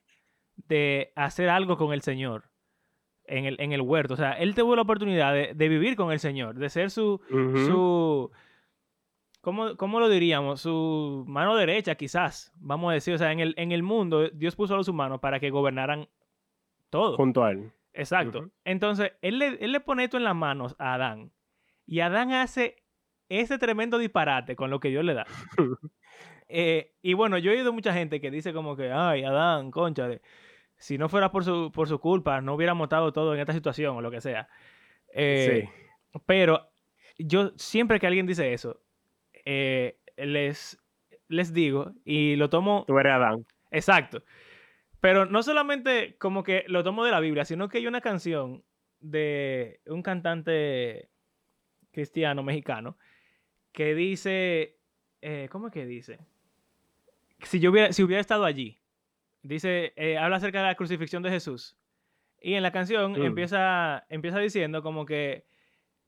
de 0.55 1.13
hacer 1.17 1.49
algo 1.49 1.77
con 1.77 1.93
el 1.93 2.03
Señor 2.03 2.52
en 3.27 3.45
el, 3.45 3.57
en 3.61 3.73
el 3.73 3.81
huerto. 3.81 4.15
O 4.15 4.17
sea, 4.17 4.33
él 4.33 4.55
tuvo 4.55 4.77
la 4.77 4.83
oportunidad 4.83 5.33
de, 5.33 5.53
de 5.55 5.69
vivir 5.69 5.97
con 5.97 6.13
el 6.13 6.19
Señor, 6.19 6.57
de 6.57 6.69
ser 6.69 6.91
su, 6.91 7.21
su 7.29 8.31
¿cómo, 9.41 9.77
cómo 9.77 10.01
lo 10.01 10.09
diríamos? 10.09 10.61
Su 10.61 11.25
mano 11.29 11.57
derecha, 11.57 11.95
quizás, 11.95 12.53
vamos 12.57 12.91
a 12.91 12.95
decir. 12.95 13.15
O 13.15 13.19
sea, 13.19 13.33
en 13.33 13.41
el, 13.41 13.55
en 13.59 13.73
el 13.73 13.83
mundo, 13.83 14.29
Dios 14.31 14.57
puso 14.57 14.75
a 14.75 14.77
los 14.79 14.89
humanos 14.89 15.21
para 15.21 15.41
que 15.41 15.51
gobernaran 15.51 16.09
todo. 16.91 17.17
Junto 17.17 17.45
a 17.45 17.53
él. 17.53 17.73
Exacto. 17.93 18.51
Entonces, 18.65 19.13
él 19.21 19.39
le, 19.39 19.59
él 19.61 19.73
le 19.73 19.81
pone 19.81 20.05
esto 20.05 20.17
en 20.17 20.25
las 20.25 20.35
manos 20.35 20.75
a 20.79 20.95
Adán. 20.95 21.33
Y 21.87 22.01
Adán 22.01 22.33
hace 22.33 22.77
ese 23.29 23.59
tremendo 23.59 23.99
disparate 23.99 24.57
con 24.57 24.71
lo 24.71 24.81
que 24.81 24.89
Dios 24.89 25.05
le 25.05 25.15
da. 25.15 25.27
Eh, 26.55 26.93
y 27.01 27.15
bueno, 27.15 27.39
yo 27.39 27.51
he 27.51 27.55
oído 27.55 27.73
mucha 27.73 27.95
gente 27.95 28.21
que 28.21 28.31
dice 28.31 28.53
como 28.53 28.77
que, 28.77 28.93
ay, 28.93 29.25
Adán, 29.25 29.71
concha, 29.71 30.07
si 30.83 30.99
no 30.99 31.09
fuera 31.09 31.31
por 31.31 31.45
su, 31.45 31.71
por 31.71 31.87
su 31.87 32.01
culpa, 32.01 32.41
no 32.41 32.55
hubiéramos 32.55 32.87
estado 32.87 33.13
todo 33.13 33.35
en 33.35 33.41
esta 33.41 33.53
situación 33.53 33.95
o 33.97 34.01
lo 34.01 34.11
que 34.11 34.21
sea. 34.21 34.49
Eh, 35.15 35.69
sí. 35.71 36.19
Pero 36.27 36.73
yo 37.19 37.53
siempre 37.55 38.01
que 38.01 38.09
alguien 38.09 38.27
dice 38.27 38.53
eso, 38.53 38.83
eh, 39.45 40.01
les, 40.17 40.77
les 41.29 41.53
digo 41.53 41.93
y 42.05 42.35
lo 42.35 42.51
tomo 42.51 42.83
Tú 42.89 42.99
eres 42.99 43.13
Adán. 43.13 43.47
Exacto. 43.71 44.25
Pero 44.99 45.25
no 45.25 45.45
solamente 45.45 46.17
como 46.19 46.43
que 46.43 46.65
lo 46.67 46.83
tomo 46.83 47.05
de 47.05 47.13
la 47.13 47.21
Biblia, 47.21 47.45
sino 47.45 47.69
que 47.69 47.79
hay 47.79 47.87
una 47.87 48.01
canción 48.01 48.65
de 48.99 49.81
un 49.87 50.03
cantante 50.03 51.11
cristiano 51.93 52.43
mexicano 52.43 52.99
que 53.71 53.95
dice, 53.95 54.81
eh, 55.21 55.49
¿cómo 55.49 55.69
es 55.69 55.73
que 55.73 55.87
dice? 55.87 56.19
Si 57.43 57.61
yo 57.61 57.71
hubiera, 57.71 57.93
si 57.93 58.03
hubiera 58.03 58.21
estado 58.21 58.45
allí, 58.45 58.82
dice, 59.43 59.93
eh, 59.97 60.19
habla 60.19 60.37
acerca 60.37 60.61
de 60.61 60.67
la 60.69 60.75
crucifixión 60.75 61.23
de 61.23 61.31
Jesús. 61.31 61.77
Y 62.41 62.55
en 62.55 62.63
la 62.63 62.73
canción 62.73 63.13
Mm. 63.13 63.23
empieza, 63.23 64.05
empieza 64.09 64.39
diciendo 64.39 64.83
como 64.83 65.05
que 65.07 65.45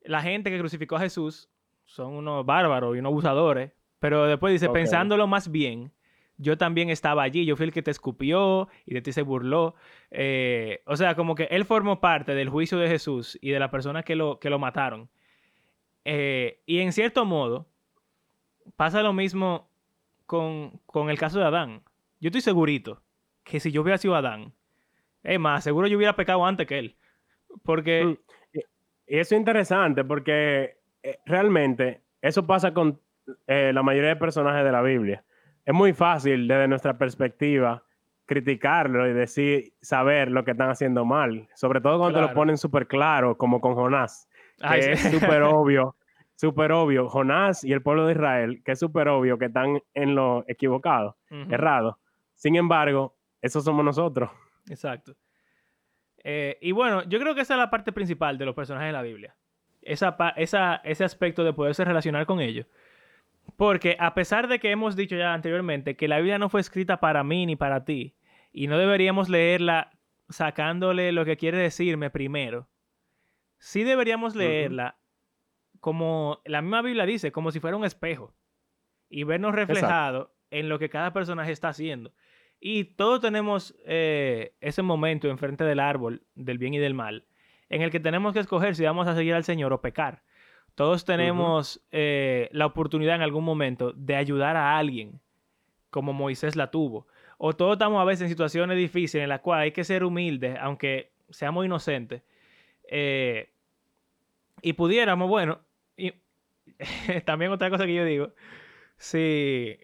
la 0.01 0.21
gente 0.21 0.49
que 0.51 0.59
crucificó 0.59 0.97
a 0.97 0.99
Jesús 1.01 1.49
son 1.85 2.13
unos 2.13 2.45
bárbaros 2.45 2.95
y 2.95 2.99
unos 2.99 3.11
abusadores. 3.11 3.71
Pero 3.99 4.25
después 4.25 4.51
dice, 4.51 4.69
pensándolo 4.69 5.27
más 5.27 5.49
bien, 5.51 5.91
yo 6.37 6.57
también 6.57 6.89
estaba 6.89 7.23
allí, 7.23 7.45
yo 7.45 7.55
fui 7.55 7.65
el 7.65 7.71
que 7.71 7.81
te 7.81 7.91
escupió 7.91 8.67
y 8.85 8.93
de 8.93 9.01
ti 9.01 9.13
se 9.13 9.21
burló. 9.21 9.75
Eh, 10.11 10.81
o 10.85 10.95
sea, 10.97 11.15
como 11.15 11.33
que 11.35 11.45
él 11.45 11.63
formó 11.65 12.01
parte 12.01 12.35
del 12.35 12.49
juicio 12.49 12.77
de 12.77 12.89
Jesús 12.89 13.37
y 13.41 13.51
de 13.51 13.59
las 13.59 13.69
personas 13.69 14.03
que 14.03 14.15
lo, 14.15 14.39
que 14.39 14.49
lo 14.49 14.59
mataron. 14.59 15.09
Eh, 16.03 16.61
y 16.65 16.79
en 16.79 16.91
cierto 16.91 17.23
modo, 17.25 17.67
pasa 18.75 19.01
lo 19.01 19.13
mismo 19.13 19.69
con, 20.25 20.81
con 20.85 21.09
el 21.09 21.17
caso 21.17 21.39
de 21.39 21.45
Adán. 21.45 21.81
Yo 22.19 22.27
estoy 22.27 22.41
segurito 22.41 23.01
que 23.45 23.59
si 23.61 23.71
yo 23.71 23.81
hubiera 23.81 23.97
sido 23.97 24.15
Adán, 24.15 24.51
es 25.23 25.39
más, 25.39 25.63
seguro 25.63 25.87
yo 25.87 25.95
hubiera 25.97 26.15
pecado 26.17 26.45
antes 26.45 26.67
que 26.67 26.79
él. 26.79 26.97
Porque, 27.63 28.03
Mm, 28.03 28.17
Y 29.07 29.17
eso 29.19 29.35
es 29.35 29.39
interesante 29.39 30.03
porque 30.03 30.77
eh, 31.03 31.19
realmente 31.27 32.01
eso 32.21 32.45
pasa 32.47 32.73
con 32.73 32.99
eh, 33.45 33.71
la 33.73 33.83
mayoría 33.83 34.09
de 34.09 34.15
personajes 34.15 34.63
de 34.65 34.71
la 34.71 34.81
Biblia. 34.81 35.23
Es 35.63 35.73
muy 35.73 35.93
fácil 35.93 36.47
desde 36.47 36.67
nuestra 36.67 36.97
perspectiva 36.97 37.83
criticarlo 38.25 39.07
y 39.07 39.13
decir, 39.13 39.73
saber 39.81 40.31
lo 40.31 40.43
que 40.43 40.51
están 40.51 40.69
haciendo 40.71 41.05
mal, 41.05 41.47
sobre 41.53 41.79
todo 41.81 41.99
cuando 41.99 42.19
te 42.19 42.25
lo 42.27 42.33
ponen 42.33 42.57
súper 42.57 42.87
claro, 42.87 43.37
como 43.37 43.61
con 43.61 43.75
Jonás, 43.75 44.27
que 44.57 44.65
Ay, 44.67 44.81
sí. 44.81 44.91
es 44.93 45.01
súper 45.11 45.43
obvio, 45.43 45.95
súper 46.35 46.71
obvio. 46.71 47.07
Jonás 47.07 47.63
y 47.63 47.71
el 47.73 47.83
pueblo 47.83 48.07
de 48.07 48.13
Israel, 48.13 48.63
que 48.65 48.71
es 48.71 48.79
súper 48.79 49.07
obvio 49.09 49.37
que 49.37 49.45
están 49.45 49.79
en 49.93 50.15
lo 50.15 50.43
equivocado, 50.47 51.17
Ujú. 51.29 51.53
errado. 51.53 51.99
Sin 52.33 52.55
embargo, 52.55 53.14
esos 53.45 53.63
somos 53.63 53.83
nosotros. 53.85 54.29
Exacto. 54.69 55.15
Eh, 56.23 56.57
y 56.61 56.71
bueno, 56.71 57.03
yo 57.03 57.19
creo 57.19 57.35
que 57.35 57.41
esa 57.41 57.53
es 57.53 57.59
la 57.59 57.69
parte 57.69 57.91
principal 57.91 58.37
de 58.37 58.45
los 58.45 58.55
personajes 58.55 58.87
de 58.87 58.93
la 58.93 59.01
Biblia. 59.03 59.35
Esa, 59.81 60.17
pa- 60.17 60.29
esa- 60.35 60.77
ese 60.83 61.03
aspecto 61.03 61.43
de 61.43 61.53
poderse 61.53 61.85
relacionar 61.85 62.25
con 62.25 62.39
ellos. 62.39 62.65
Porque 63.57 63.95
a 63.99 64.15
pesar 64.15 64.47
de 64.47 64.57
que 64.59 64.71
hemos 64.71 64.95
dicho 64.95 65.15
ya 65.15 65.33
anteriormente 65.33 65.95
que 65.95 66.07
la 66.07 66.17
Biblia 66.17 66.39
no 66.39 66.49
fue 66.49 66.61
escrita 66.61 66.99
para 66.99 67.23
mí 67.23 67.45
ni 67.45 67.55
para 67.55 67.85
ti, 67.85 68.15
y 68.51 68.65
no 68.67 68.77
deberíamos 68.79 69.29
leerla 69.29 69.91
sacándole 70.29 71.11
lo 71.11 71.25
que 71.25 71.37
quiere 71.37 71.59
decirme 71.59 72.09
primero, 72.09 72.67
sí 73.59 73.83
deberíamos 73.83 74.33
leerla 74.35 74.97
como 75.79 76.41
la 76.45 76.63
misma 76.63 76.81
Biblia 76.81 77.05
dice, 77.05 77.31
como 77.31 77.51
si 77.51 77.59
fuera 77.59 77.77
un 77.77 77.85
espejo, 77.85 78.33
y 79.09 79.23
vernos 79.23 79.53
reflejados 79.53 80.29
en 80.49 80.67
lo 80.69 80.79
que 80.79 80.89
cada 80.89 81.13
personaje 81.13 81.51
está 81.51 81.67
haciendo. 81.69 82.11
Y 82.67 82.85
todos 82.85 83.21
tenemos 83.21 83.75
eh, 83.85 84.55
ese 84.59 84.81
momento 84.81 85.29
enfrente 85.29 85.63
del 85.63 85.79
árbol 85.79 86.23
del 86.33 86.57
bien 86.57 86.73
y 86.73 86.79
del 86.79 86.95
mal, 86.95 87.27
en 87.69 87.83
el 87.83 87.91
que 87.91 87.99
tenemos 87.99 88.33
que 88.33 88.39
escoger 88.39 88.75
si 88.75 88.83
vamos 88.83 89.07
a 89.07 89.13
seguir 89.13 89.35
al 89.35 89.43
Señor 89.43 89.71
o 89.71 89.81
pecar. 89.81 90.23
Todos 90.73 91.05
tenemos 91.05 91.85
eh, 91.91 92.49
la 92.53 92.65
oportunidad 92.65 93.17
en 93.17 93.21
algún 93.21 93.43
momento 93.43 93.93
de 93.93 94.15
ayudar 94.15 94.57
a 94.57 94.79
alguien, 94.79 95.21
como 95.91 96.11
Moisés 96.11 96.55
la 96.55 96.71
tuvo. 96.71 97.05
O 97.37 97.53
todos 97.53 97.73
estamos 97.73 98.01
a 98.01 98.03
veces 98.03 98.23
en 98.23 98.29
situaciones 98.29 98.77
difíciles 98.77 99.21
en 99.21 99.29
las 99.29 99.41
cuales 99.41 99.65
hay 99.65 99.71
que 99.71 99.83
ser 99.83 100.03
humildes, 100.03 100.57
aunque 100.59 101.11
seamos 101.29 101.65
inocentes. 101.65 102.23
Eh, 102.89 103.51
y 104.63 104.73
pudiéramos, 104.73 105.29
bueno, 105.29 105.59
y 105.95 106.13
también 107.25 107.51
otra 107.51 107.69
cosa 107.69 107.85
que 107.85 107.93
yo 107.93 108.05
digo, 108.05 108.33
si 108.97 109.77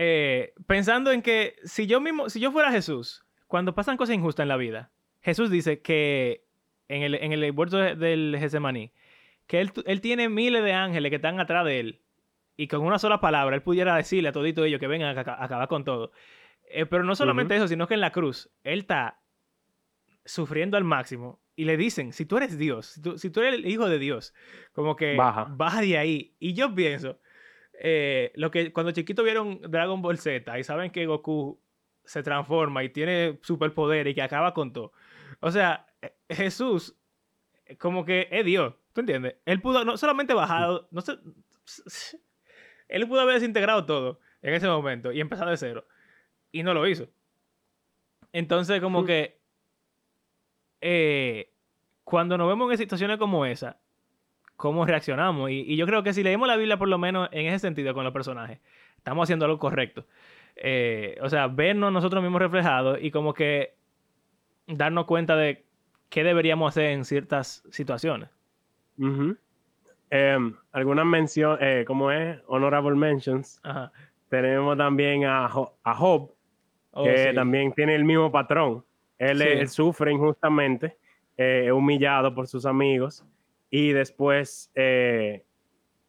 eh, 0.00 0.54
pensando 0.68 1.10
en 1.10 1.22
que 1.22 1.56
si 1.64 1.88
yo 1.88 2.00
mismo, 2.00 2.30
si 2.30 2.38
yo 2.38 2.52
fuera 2.52 2.70
Jesús, 2.70 3.24
cuando 3.48 3.74
pasan 3.74 3.96
cosas 3.96 4.14
injustas 4.14 4.44
en 4.44 4.48
la 4.48 4.56
vida, 4.56 4.92
Jesús 5.22 5.50
dice 5.50 5.80
que 5.80 6.44
en 6.86 7.02
el, 7.02 7.16
en 7.16 7.32
el 7.32 7.50
huerto 7.50 7.78
del 7.78 8.36
Getsemaní, 8.38 8.92
que 9.48 9.60
él, 9.60 9.72
él 9.86 10.00
tiene 10.00 10.28
miles 10.28 10.62
de 10.62 10.72
ángeles 10.72 11.10
que 11.10 11.16
están 11.16 11.40
atrás 11.40 11.64
de 11.64 11.80
él 11.80 12.00
y 12.56 12.68
con 12.68 12.82
una 12.82 13.00
sola 13.00 13.20
palabra 13.20 13.56
él 13.56 13.62
pudiera 13.62 13.96
decirle 13.96 14.28
a 14.28 14.32
todito 14.32 14.64
ellos 14.64 14.78
que 14.78 14.86
vengan 14.86 15.18
a, 15.18 15.20
a 15.20 15.44
acabar 15.44 15.66
con 15.66 15.82
todo. 15.82 16.12
Eh, 16.70 16.86
pero 16.86 17.02
no 17.02 17.16
solamente 17.16 17.56
eso, 17.56 17.66
sino 17.66 17.88
que 17.88 17.94
en 17.94 18.00
la 18.00 18.12
cruz 18.12 18.50
él 18.62 18.78
está 18.80 19.18
sufriendo 20.24 20.76
al 20.76 20.84
máximo 20.84 21.40
y 21.56 21.64
le 21.64 21.76
dicen, 21.76 22.12
si 22.12 22.24
tú 22.24 22.36
eres 22.36 22.56
Dios, 22.56 22.86
si 22.86 23.02
tú, 23.02 23.18
si 23.18 23.30
tú 23.30 23.40
eres 23.40 23.54
el 23.54 23.66
hijo 23.66 23.88
de 23.88 23.98
Dios, 23.98 24.32
como 24.72 24.94
que 24.94 25.16
Baja. 25.16 25.46
baja 25.50 25.80
de 25.80 25.98
ahí. 25.98 26.36
Y 26.38 26.52
yo 26.52 26.72
pienso, 26.72 27.18
eh, 27.80 28.32
lo 28.34 28.50
que 28.50 28.72
cuando 28.72 28.92
chiquito 28.92 29.22
vieron 29.22 29.60
Dragon 29.62 30.02
Ball 30.02 30.18
Z 30.18 30.58
y 30.58 30.64
saben 30.64 30.90
que 30.90 31.06
Goku 31.06 31.60
se 32.04 32.22
transforma 32.22 32.82
y 32.82 32.88
tiene 32.88 33.38
superpoder 33.42 34.08
y 34.08 34.14
que 34.14 34.22
acaba 34.22 34.52
con 34.52 34.72
todo. 34.72 34.92
O 35.40 35.50
sea, 35.52 35.86
eh, 36.02 36.12
Jesús 36.28 36.96
eh, 37.66 37.76
como 37.76 38.04
que 38.04 38.28
es 38.32 38.44
Dios, 38.44 38.74
¿tú 38.92 39.02
entiendes? 39.02 39.36
Él 39.44 39.60
pudo 39.60 39.84
no 39.84 39.96
solamente 39.96 40.34
bajado, 40.34 40.88
no 40.90 41.02
sé, 41.02 41.18
él 42.88 43.06
pudo 43.06 43.20
haber 43.20 43.34
desintegrado 43.34 43.86
todo 43.86 44.20
en 44.42 44.54
ese 44.54 44.66
momento 44.66 45.12
y 45.12 45.20
empezar 45.20 45.48
de 45.48 45.56
cero 45.56 45.86
y 46.50 46.64
no 46.64 46.74
lo 46.74 46.86
hizo. 46.88 47.08
Entonces 48.32 48.80
como 48.80 49.04
que 49.04 49.40
eh, 50.80 51.52
cuando 52.02 52.36
nos 52.36 52.48
vemos 52.48 52.72
en 52.72 52.78
situaciones 52.78 53.18
como 53.18 53.46
esa, 53.46 53.78
cómo 54.58 54.84
reaccionamos. 54.84 55.50
Y, 55.50 55.60
y 55.60 55.76
yo 55.76 55.86
creo 55.86 56.02
que 56.02 56.12
si 56.12 56.22
leemos 56.22 56.46
la 56.46 56.56
Biblia, 56.56 56.76
por 56.76 56.88
lo 56.88 56.98
menos 56.98 57.28
en 57.32 57.46
ese 57.46 57.60
sentido, 57.60 57.94
con 57.94 58.04
los 58.04 58.12
personajes, 58.12 58.58
estamos 58.98 59.22
haciendo 59.24 59.46
algo 59.46 59.58
correcto. 59.58 60.04
Eh, 60.56 61.16
o 61.22 61.30
sea, 61.30 61.46
vernos 61.46 61.90
nosotros 61.92 62.22
mismos 62.22 62.42
reflejados 62.42 62.98
y 63.00 63.10
como 63.10 63.32
que 63.32 63.74
darnos 64.66 65.06
cuenta 65.06 65.36
de 65.36 65.64
qué 66.10 66.24
deberíamos 66.24 66.68
hacer 66.70 66.90
en 66.90 67.04
ciertas 67.04 67.62
situaciones. 67.70 68.28
Ujú. 68.98 69.36
Em, 70.10 70.54
algunas 70.72 71.06
menciones, 71.06 71.86
¿cómo 71.86 72.10
es? 72.10 72.38
Honorable 72.48 72.96
mentions. 72.96 73.60
Ajá. 73.62 73.92
Tenemos 74.28 74.76
también 74.76 75.24
a, 75.24 75.48
Jo- 75.48 75.74
a 75.84 75.94
Job, 75.94 76.32
Oh, 76.90 77.04
que 77.04 77.28
sí. 77.28 77.34
también 77.34 77.72
tiene 77.74 77.94
el 77.94 78.02
mismo 78.04 78.32
patrón. 78.32 78.84
Él, 79.18 79.38
Sí. 79.38 79.44
él 79.46 79.68
sufre 79.68 80.10
injustamente, 80.10 80.96
eh, 81.36 81.64
es 81.66 81.72
humillado 81.72 82.34
por 82.34 82.48
sus 82.48 82.66
amigos 82.66 83.24
y 83.70 83.92
después 83.92 84.70
eh, 84.74 85.44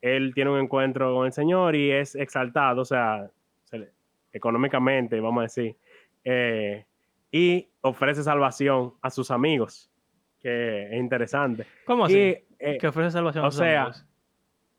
él 0.02 0.34
tiene 0.34 0.52
un 0.52 0.60
encuentro 0.60 1.14
con 1.14 1.26
el 1.26 1.34
Señor 1.34 1.76
y 1.76 1.92
es 1.92 2.16
exaltado, 2.16 2.82
o 2.82 2.86
sea, 2.86 3.30
se 3.66 3.90
económicamente, 4.32 5.20
vamos 5.20 5.40
a 5.40 5.44
decir, 5.44 5.76
eh, 6.24 6.86
y 7.32 7.68
ofrece 7.82 8.24
salvación 8.24 8.94
a 9.02 9.10
sus 9.10 9.32
amigos, 9.32 9.90
que 10.40 10.88
es 10.88 10.94
interesante. 10.94 11.66
¿Cómo 11.86 12.06
así? 12.06 12.18
Y, 12.18 12.38
eh, 12.60 12.78
que 12.80 12.88
ofrece 12.88 13.12
salvación 13.12 13.44
o 13.44 13.48
a 13.48 13.52
sus 13.52 13.60
sea, 13.60 13.82
amigos. 13.84 14.06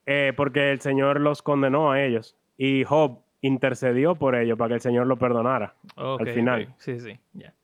eh, 0.06 0.32
porque 0.36 0.72
el 0.72 0.80
Señor 0.80 1.20
los 1.20 1.42
condenó 1.42 1.92
a 1.92 2.02
ellos 2.02 2.36
y 2.56 2.84
Job 2.84 3.22
intercedió 3.42 4.14
por 4.14 4.34
ellos 4.34 4.58
para 4.58 4.68
que 4.68 4.74
el 4.74 4.80
Señor 4.80 5.06
lo 5.06 5.16
perdonara. 5.16 5.74
Ok, 5.96 6.26
final. 6.28 6.62
ok. 6.62 6.74
Sí, 6.78 7.00
sí, 7.00 7.18
ya. 7.34 7.54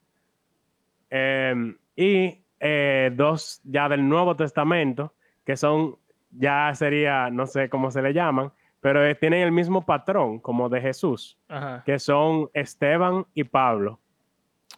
Eh, 1.10 1.74
y 1.96 2.38
eh, 2.60 3.10
dos 3.14 3.60
ya 3.64 3.88
del 3.88 4.08
Nuevo 4.08 4.36
Testamento, 4.36 5.14
que 5.44 5.56
son 5.56 5.96
ya 6.30 6.74
sería, 6.74 7.30
no 7.30 7.46
sé 7.46 7.68
cómo 7.68 7.90
se 7.90 8.02
le 8.02 8.12
llaman, 8.12 8.52
pero 8.80 9.04
eh, 9.04 9.14
tienen 9.14 9.42
el 9.42 9.52
mismo 9.52 9.84
patrón 9.86 10.38
como 10.38 10.68
de 10.68 10.80
Jesús, 10.80 11.38
Ajá. 11.48 11.82
que 11.84 11.98
son 11.98 12.50
Esteban 12.52 13.26
y 13.34 13.44
Pablo, 13.44 14.00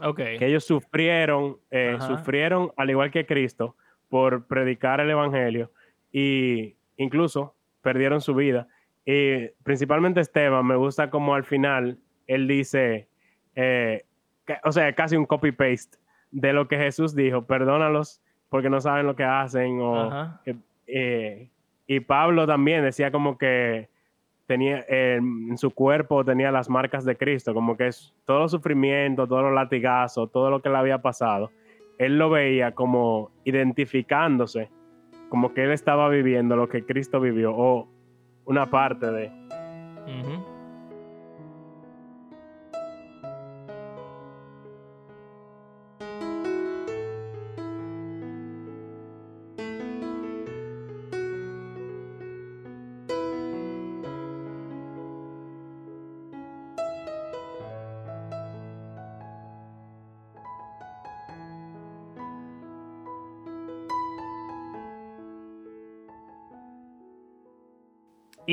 Ok. 0.01 0.17
que 0.17 0.47
ellos 0.47 0.65
sufrieron, 0.65 1.59
eh, 1.71 1.97
sufrieron 2.01 2.71
al 2.77 2.91
igual 2.91 3.11
que 3.11 3.27
Cristo 3.27 3.77
por 4.09 4.47
predicar 4.47 5.01
el 5.01 5.11
Evangelio 5.11 5.73
y 6.13 6.77
incluso 6.97 7.55
perdieron 7.83 8.21
su 8.21 8.35
vida. 8.35 8.69
Y 9.05 9.49
principalmente 9.63 10.21
Esteban, 10.21 10.65
me 10.67 10.77
gusta 10.77 11.11
como 11.11 11.35
al 11.35 11.45
final 11.45 11.99
él 12.27 12.47
dice, 12.47 13.09
eh, 13.55 14.05
que- 14.47 14.59
o 14.65 14.71
sea, 14.73 14.93
casi 14.95 15.17
un 15.17 15.27
copy-paste 15.27 15.99
de 16.31 16.53
lo 16.53 16.69
que 16.69 16.77
Jesús 16.77 17.15
dijo, 17.15 17.43
perdónalos 17.43 18.21
porque 18.49 18.71
no 18.71 18.81
saben 18.81 19.07
lo 19.07 19.17
que 19.17 19.25
hacen. 19.25 19.81
O, 19.81 20.39
eh, 20.87 21.49
y 21.87 22.01
Pablo 22.01 22.47
también 22.47 22.83
decía 22.83 23.11
como 23.11 23.39
que 23.39 23.89
tenía 24.47 24.85
eh, 24.89 25.17
en 25.17 25.59
su 25.59 25.71
cuerpo 25.71 26.25
tenía 26.25 26.51
las 26.51 26.71
marcas 26.71 27.05
de 27.05 27.17
Cristo, 27.17 27.53
como 27.53 27.77
que 27.77 27.89
es 27.89 28.15
todo 28.25 28.45
el 28.45 28.49
sufrimiento, 28.49 29.27
todos 29.27 29.43
los 29.43 29.53
latigazos, 29.53 30.33
todo 30.33 30.51
lo 30.51 30.63
que 30.63 30.71
le 30.71 30.77
había 30.79 31.03
pasado, 31.03 31.51
él 31.99 32.19
lo 32.19 32.31
veía 32.31 32.73
como 32.73 33.31
identificándose, 33.45 34.71
como 35.29 35.53
que 35.53 35.65
él 35.65 35.73
estaba 35.73 36.09
viviendo 36.09 36.57
lo 36.57 36.69
que 36.69 36.85
Cristo 36.85 37.21
vivió 37.21 37.55
o 37.55 37.89
una 38.47 38.71
parte 38.71 39.11
de. 39.13 39.31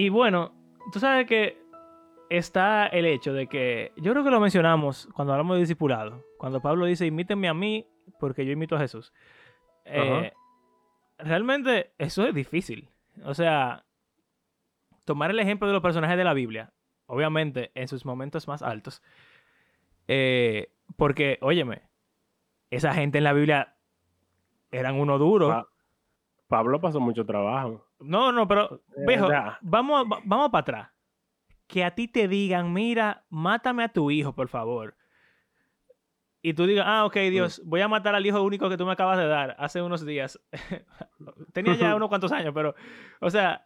Y 0.05 0.09
bueno, 0.09 0.53
tú 0.93 0.99
sabes 0.99 1.25
que 1.25 1.57
está 2.29 2.85
el 2.85 3.07
hecho 3.07 3.33
de 3.33 3.47
que, 3.47 3.91
yo 3.97 4.11
creo 4.11 4.23
que 4.23 4.29
lo 4.29 4.39
mencionamos 4.39 5.09
cuando 5.15 5.33
hablamos 5.33 5.55
de 5.55 5.61
discipulado, 5.61 6.23
cuando 6.37 6.61
Pablo 6.61 6.85
dice, 6.85 7.07
imítenme 7.07 7.47
a 7.47 7.55
mí 7.55 7.87
porque 8.19 8.45
yo 8.45 8.51
imito 8.51 8.75
a 8.75 8.79
Jesús. 8.79 9.11
Eh, 9.83 10.31
realmente 11.17 11.93
eso 11.97 12.27
es 12.27 12.35
difícil. 12.35 12.87
O 13.23 13.33
sea, 13.33 13.83
tomar 15.05 15.31
el 15.31 15.39
ejemplo 15.39 15.67
de 15.67 15.73
los 15.73 15.81
personajes 15.81 16.17
de 16.17 16.23
la 16.23 16.35
Biblia, 16.35 16.71
obviamente 17.07 17.71
en 17.73 17.87
sus 17.87 18.05
momentos 18.05 18.47
más 18.47 18.61
altos, 18.61 19.01
eh, 20.07 20.71
porque, 20.97 21.39
óyeme, 21.41 21.81
esa 22.69 22.93
gente 22.93 23.17
en 23.17 23.23
la 23.23 23.33
Biblia 23.33 23.75
eran 24.69 24.99
uno 24.99 25.17
duro. 25.17 25.47
Pa- 25.47 25.67
Pablo 26.55 26.79
pasó 26.79 26.99
mucho 27.01 27.25
trabajo. 27.25 27.85
No, 27.99 28.31
no, 28.31 28.47
pero, 28.47 28.81
Eh, 28.95 29.03
viejo, 29.07 29.27
vamos, 29.61 30.05
va- 30.05 30.21
vamos 30.23 30.49
para 30.51 30.61
atrás. 30.61 30.89
Que 31.67 31.83
a 31.83 31.91
ti 31.93 32.07
te 32.07 32.27
digan, 32.27 32.71
mira, 32.71 33.25
mátame 33.29 33.83
a 33.83 33.89
tu 33.89 34.09
hijo, 34.11 34.33
por 34.33 34.47
favor. 34.47 34.95
Y 36.41 36.53
tú 36.53 36.65
digas, 36.65 36.85
ah, 36.87 37.05
ok, 37.05 37.15
Dios, 37.31 37.61
voy 37.65 37.81
a 37.81 37.87
matar 37.87 38.13
al 38.15 38.25
hijo 38.25 38.41
único 38.43 38.69
que 38.69 38.77
tú 38.77 38.85
me 38.85 38.91
acabas 38.93 39.17
de 39.17 39.27
dar 39.27 39.55
hace 39.59 39.81
unos 39.81 40.05
días. 40.05 40.39
Tenía 41.53 41.73
ya 41.75 41.95
unos 41.95 42.07
cuantos 42.07 42.31
años, 42.31 42.53
pero, 42.53 42.75
o 43.19 43.29
sea, 43.29 43.65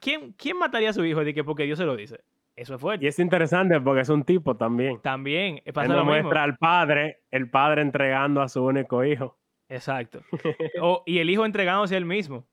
¿quién, 0.00 0.32
quién 0.32 0.56
mataría 0.58 0.90
a 0.90 0.92
su 0.94 1.04
hijo 1.04 1.22
de 1.24 1.34
que 1.34 1.42
porque 1.44 1.64
Dios 1.64 1.78
se 1.78 1.84
lo 1.84 1.96
dice? 1.96 2.20
Eso 2.56 2.74
es 2.76 2.80
fuerte. 2.80 3.04
Y 3.04 3.08
es 3.08 3.18
interesante 3.18 3.80
porque 3.80 4.02
es 4.02 4.08
un 4.08 4.22
tipo 4.24 4.56
también. 4.56 5.00
También 5.02 5.56
eh, 5.58 5.62
Él 5.66 5.74
lo 5.74 5.82
mismo. 6.04 6.04
muestra 6.04 6.44
al 6.44 6.56
padre, 6.56 7.22
el 7.30 7.50
padre 7.50 7.82
entregando 7.82 8.40
a 8.42 8.48
su 8.48 8.64
único 8.64 9.04
hijo. 9.04 9.38
Exacto. 9.70 10.20
O- 10.82 11.02
y 11.06 11.18
el 11.20 11.30
hijo 11.30 11.46
entregándose 11.46 11.96
él 11.96 12.04
mismo. 12.04 12.46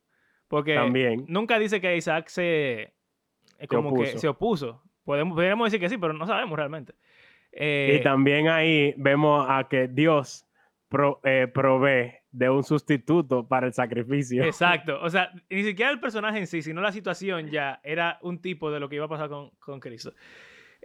Porque 0.47 0.75
También. 0.75 1.25
nunca 1.27 1.59
dice 1.59 1.81
que 1.81 1.97
Isaac 1.97 2.29
se, 2.29 2.93
eh, 3.59 3.67
como 3.67 3.93
que 3.93 4.01
opuso. 4.03 4.17
se 4.17 4.27
opuso. 4.29 4.83
Podemos, 5.03 5.35
podríamos 5.35 5.65
decir 5.67 5.79
que 5.81 5.89
sí, 5.89 5.97
pero 5.97 6.13
no 6.13 6.25
sabemos 6.25 6.57
realmente. 6.57 6.93
Eh, 7.51 7.97
Y 7.99 8.03
también 8.03 8.47
ahí 8.47 8.93
vemos 8.97 9.45
a 9.49 9.67
que 9.67 9.87
Dios 9.89 10.45
pro- 10.87 11.19
eh, 11.25 11.47
provee 11.53 12.13
de 12.31 12.49
un 12.49 12.63
sustituto 12.63 13.47
para 13.47 13.67
el 13.67 13.73
sacrificio. 13.73 14.43
Exacto. 14.43 14.99
O 15.01 15.09
sea, 15.09 15.31
ni 15.49 15.63
siquiera 15.63 15.91
el 15.91 15.99
personaje 15.99 16.37
en 16.37 16.47
sí, 16.47 16.61
sino 16.61 16.79
la 16.81 16.91
situación 16.93 17.49
ya 17.49 17.81
era 17.83 18.17
un 18.21 18.39
tipo 18.41 18.71
de 18.71 18.79
lo 18.79 18.87
que 18.87 18.95
iba 18.97 19.05
a 19.05 19.09
pasar 19.09 19.27
con, 19.29 19.49
con 19.59 19.79
Cristo. 19.81 20.13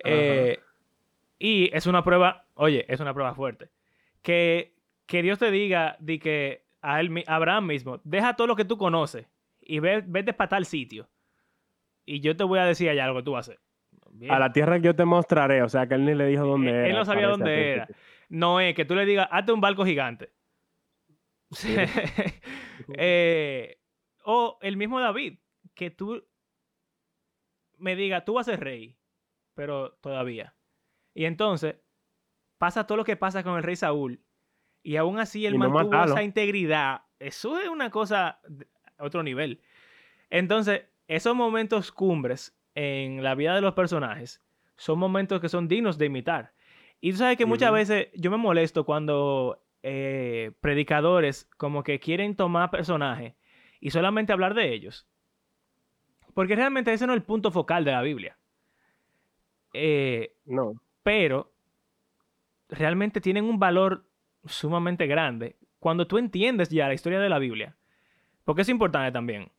Eh, 0.04 0.58
y 1.38 1.70
es 1.76 1.86
una 1.86 2.02
prueba, 2.02 2.46
oye, 2.54 2.84
es 2.88 2.98
una 3.00 3.12
prueba 3.14 3.34
fuerte. 3.34 3.68
Que, 4.22 4.72
que 5.06 5.22
Dios 5.22 5.38
te 5.38 5.50
diga 5.50 5.96
de 6.00 6.18
que 6.18 6.64
a, 6.80 7.00
él, 7.00 7.24
a 7.26 7.36
Abraham 7.36 7.66
mismo, 7.66 8.00
deja 8.04 8.34
todo 8.36 8.46
lo 8.46 8.56
que 8.56 8.64
tú 8.64 8.76
conoces 8.78 9.26
y 9.60 9.78
ve, 9.80 10.02
vete 10.06 10.32
para 10.32 10.48
tal 10.48 10.64
sitio. 10.66 11.08
Y 12.04 12.20
yo 12.20 12.36
te 12.36 12.44
voy 12.44 12.58
a 12.58 12.64
decir 12.64 12.88
allá 12.88 13.06
lo 13.06 13.14
que 13.16 13.22
tú 13.22 13.32
vas 13.32 13.48
a 13.48 13.52
hacer. 13.52 13.62
Bien. 14.10 14.32
A 14.32 14.38
la 14.38 14.52
tierra 14.52 14.76
que 14.78 14.86
yo 14.86 14.96
te 14.96 15.04
mostraré, 15.04 15.62
o 15.62 15.68
sea 15.68 15.86
que 15.86 15.94
él 15.94 16.04
ni 16.04 16.14
le 16.14 16.26
dijo 16.26 16.44
dónde 16.44 16.70
Él- 16.70 16.76
era. 16.76 16.86
él 16.88 16.94
no 16.94 17.04
sabía 17.04 17.28
dónde 17.28 17.72
era. 17.72 17.88
No 18.28 18.60
es 18.60 18.74
que 18.74 18.84
tú 18.84 18.94
le 18.94 19.04
digas, 19.06 19.28
hazte 19.30 19.52
un 19.52 19.60
barco 19.60 19.84
gigante. 19.84 20.32
Eh, 22.98 23.78
o 24.24 24.58
el 24.60 24.76
mismo 24.76 24.98
David, 25.00 25.38
que 25.74 25.90
tú 25.90 26.24
me 27.78 27.94
diga, 27.94 28.24
tú 28.24 28.34
vas 28.34 28.48
a 28.48 28.52
ser 28.52 28.60
rey, 28.60 28.96
pero 29.54 29.92
todavía. 30.00 30.54
Y 31.14 31.26
entonces 31.26 31.76
pasa 32.58 32.86
todo 32.86 32.96
lo 32.98 33.04
que 33.04 33.16
pasa 33.16 33.42
con 33.44 33.56
el 33.56 33.62
rey 33.62 33.76
Saúl. 33.76 34.20
Y 34.82 34.96
aún 34.96 35.18
así 35.18 35.46
él 35.46 35.58
no 35.58 35.70
mantuvo 35.70 36.04
esa 36.04 36.22
integridad. 36.22 37.02
Eso 37.18 37.58
es 37.60 37.68
una 37.68 37.90
cosa 37.90 38.40
a 38.98 39.04
otro 39.04 39.22
nivel. 39.22 39.60
Entonces, 40.30 40.82
esos 41.06 41.36
momentos 41.36 41.92
cumbres 41.92 42.56
en 42.74 43.22
la 43.22 43.34
vida 43.34 43.54
de 43.54 43.60
los 43.60 43.74
personajes 43.74 44.40
son 44.76 44.98
momentos 44.98 45.40
que 45.40 45.48
son 45.48 45.68
dignos 45.68 45.98
de 45.98 46.06
imitar. 46.06 46.52
Y 47.00 47.12
tú 47.12 47.18
sabes 47.18 47.36
que 47.36 47.46
muchas 47.46 47.72
veces 47.72 48.08
yo 48.14 48.30
me 48.30 48.36
molesto 48.36 48.84
cuando 48.84 49.62
eh, 49.82 50.52
predicadores 50.60 51.48
como 51.56 51.82
que 51.82 52.00
quieren 52.00 52.36
tomar 52.36 52.70
personajes 52.70 53.34
y 53.80 53.90
solamente 53.90 54.32
hablar 54.32 54.54
de 54.54 54.72
ellos. 54.72 55.06
Porque 56.34 56.56
realmente 56.56 56.92
ese 56.92 57.06
no 57.06 57.12
es 57.12 57.18
el 57.18 57.24
punto 57.24 57.50
focal 57.50 57.84
de 57.84 57.92
la 57.92 58.02
Biblia. 58.02 58.38
Eh, 59.74 60.34
No. 60.44 60.74
pero 61.02 61.50
realmente 62.68 63.20
tienen 63.20 63.44
un 63.44 63.58
valor 63.58 64.04
sumamente 64.44 65.06
grande 65.06 65.56
cuando 65.78 66.06
tú 66.06 66.18
entiendes 66.18 66.68
ya 66.70 66.88
la 66.88 66.94
historia 66.94 67.20
de 67.20 67.28
la 67.28 67.38
Biblia. 67.38 67.76
Porque 68.44 68.62
es 68.62 68.68
importante 68.68 69.12
también. 69.12 69.50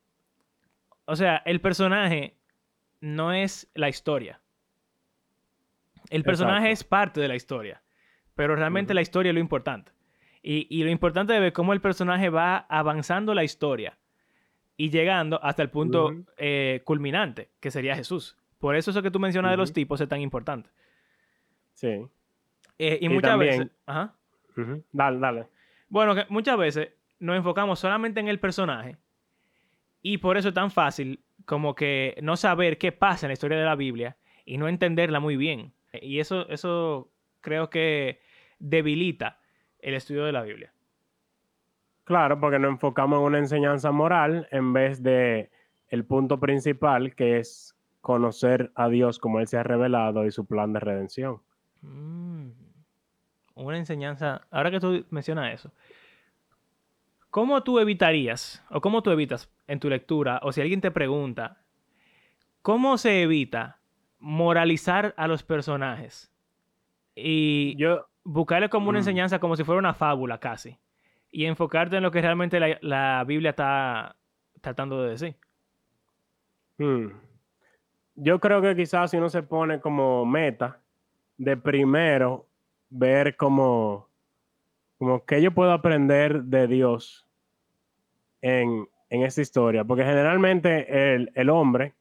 O 1.06 1.16
sea, 1.16 1.42
el 1.44 1.60
personaje 1.60 2.34
no 3.00 3.32
es 3.32 3.70
la 3.74 3.88
historia. 3.88 4.40
El 6.10 6.22
personaje 6.22 6.70
Exacto. 6.70 6.72
es 6.72 6.84
parte 6.84 7.20
de 7.20 7.28
la 7.28 7.34
historia, 7.34 7.82
pero 8.34 8.56
realmente 8.56 8.94
la 8.94 9.00
historia 9.02 9.30
es 9.30 9.34
lo 9.34 9.40
importante. 9.40 9.92
Y, 10.42 10.66
y 10.68 10.84
lo 10.84 10.90
importante 10.90 11.34
es 11.34 11.40
ver 11.40 11.52
cómo 11.54 11.72
el 11.72 11.80
personaje 11.80 12.28
va 12.28 12.58
avanzando 12.68 13.32
la 13.34 13.44
historia 13.44 13.96
y 14.76 14.90
llegando 14.90 15.42
hasta 15.42 15.62
el 15.62 15.70
punto 15.70 16.12
eh, 16.36 16.82
culminante, 16.84 17.48
que 17.60 17.70
sería 17.70 17.96
Jesús. 17.96 18.36
Por 18.58 18.76
eso 18.76 18.90
eso 18.90 19.02
que 19.02 19.10
tú 19.10 19.18
mencionas 19.18 19.50
de 19.52 19.56
los 19.56 19.72
tipos 19.72 20.00
es 20.00 20.08
tan 20.08 20.20
importante. 20.20 20.68
Sí. 21.72 22.06
Eh, 22.78 22.98
y, 23.00 23.06
Y 23.06 23.08
muchas 23.08 23.30
también- 23.30 23.58
veces... 23.60 23.76
Ajá. 23.86 24.14
Dale, 24.92 25.18
dale. 25.18 25.46
Bueno, 25.88 26.14
que 26.14 26.24
muchas 26.28 26.56
veces 26.56 26.90
nos 27.18 27.36
enfocamos 27.36 27.78
solamente 27.78 28.20
en 28.20 28.28
el 28.28 28.40
personaje 28.40 28.96
y 30.02 30.18
por 30.18 30.36
eso 30.36 30.48
es 30.48 30.54
tan 30.54 30.70
fácil 30.70 31.24
como 31.44 31.74
que 31.74 32.18
no 32.22 32.36
saber 32.36 32.78
qué 32.78 32.92
pasa 32.92 33.26
en 33.26 33.28
la 33.28 33.34
historia 33.34 33.58
de 33.58 33.64
la 33.64 33.76
Biblia 33.76 34.16
y 34.44 34.58
no 34.58 34.68
entenderla 34.68 35.20
muy 35.20 35.36
bien. 35.36 35.72
Y 35.92 36.20
eso, 36.20 36.48
eso 36.48 37.10
creo 37.40 37.70
que 37.70 38.20
debilita 38.58 39.40
el 39.78 39.94
estudio 39.94 40.24
de 40.24 40.32
la 40.32 40.42
Biblia. 40.42 40.72
Claro, 42.04 42.38
porque 42.38 42.58
nos 42.58 42.70
enfocamos 42.70 43.18
en 43.18 43.24
una 43.24 43.38
enseñanza 43.38 43.90
moral 43.90 44.46
en 44.50 44.72
vez 44.72 45.02
de 45.02 45.50
el 45.88 46.04
punto 46.04 46.38
principal, 46.38 47.14
que 47.14 47.38
es 47.38 47.74
conocer 48.00 48.72
a 48.74 48.88
Dios 48.88 49.18
como 49.18 49.40
Él 49.40 49.48
se 49.48 49.56
ha 49.56 49.62
revelado 49.62 50.26
y 50.26 50.30
su 50.30 50.44
plan 50.44 50.72
de 50.72 50.80
redención. 50.80 51.40
Mm, 51.80 52.50
Una 53.54 53.78
enseñanza. 53.78 54.42
Ahora 54.50 54.70
que 54.70 54.80
tú 54.80 55.04
mencionas 55.10 55.54
eso, 55.54 55.72
¿cómo 57.30 57.62
tú 57.62 57.78
evitarías 57.78 58.64
o 58.70 58.80
cómo 58.80 59.02
tú 59.02 59.10
evitas 59.10 59.50
en 59.66 59.80
tu 59.80 59.88
lectura 59.88 60.40
o 60.42 60.52
si 60.52 60.60
alguien 60.60 60.80
te 60.80 60.90
pregunta, 60.90 61.62
¿cómo 62.62 62.98
se 62.98 63.22
evita 63.22 63.78
moralizar 64.18 65.14
a 65.16 65.28
los 65.28 65.42
personajes 65.42 66.32
y 67.14 67.76
Yo, 67.76 68.08
buscarle 68.24 68.68
como 68.68 68.88
una 68.88 68.98
Mm. 68.98 69.02
enseñanza 69.02 69.38
como 69.38 69.56
si 69.56 69.64
fuera 69.64 69.78
una 69.78 69.94
fábula 69.94 70.38
casi 70.38 70.78
y 71.30 71.44
enfocarte 71.44 71.96
en 71.96 72.02
lo 72.02 72.10
que 72.10 72.22
realmente 72.22 72.58
la, 72.58 72.78
la 72.80 73.24
Biblia 73.26 73.50
está 73.50 74.16
tratando 74.60 75.02
de 75.02 75.10
decir? 75.10 75.36
Hmm. 76.78 77.08
Yo 78.16 78.40
creo 78.40 78.62
que 78.62 78.74
quizás 78.74 79.10
si 79.10 79.16
uno 79.16 79.28
se 79.28 79.42
pone 79.42 79.80
como 79.80 80.24
meta 80.24 80.80
de 81.36 81.56
primero 81.56 82.46
ver 82.94 83.36
como, 83.36 84.08
como 84.98 85.24
que 85.24 85.42
yo 85.42 85.52
puedo 85.52 85.72
aprender 85.72 86.44
de 86.44 86.68
Dios 86.68 87.26
en, 88.40 88.88
en 89.10 89.22
esta 89.22 89.40
historia, 89.40 89.84
porque 89.84 90.04
generalmente 90.04 91.14
el, 91.14 91.32
el 91.34 91.50
hombre 91.50 91.94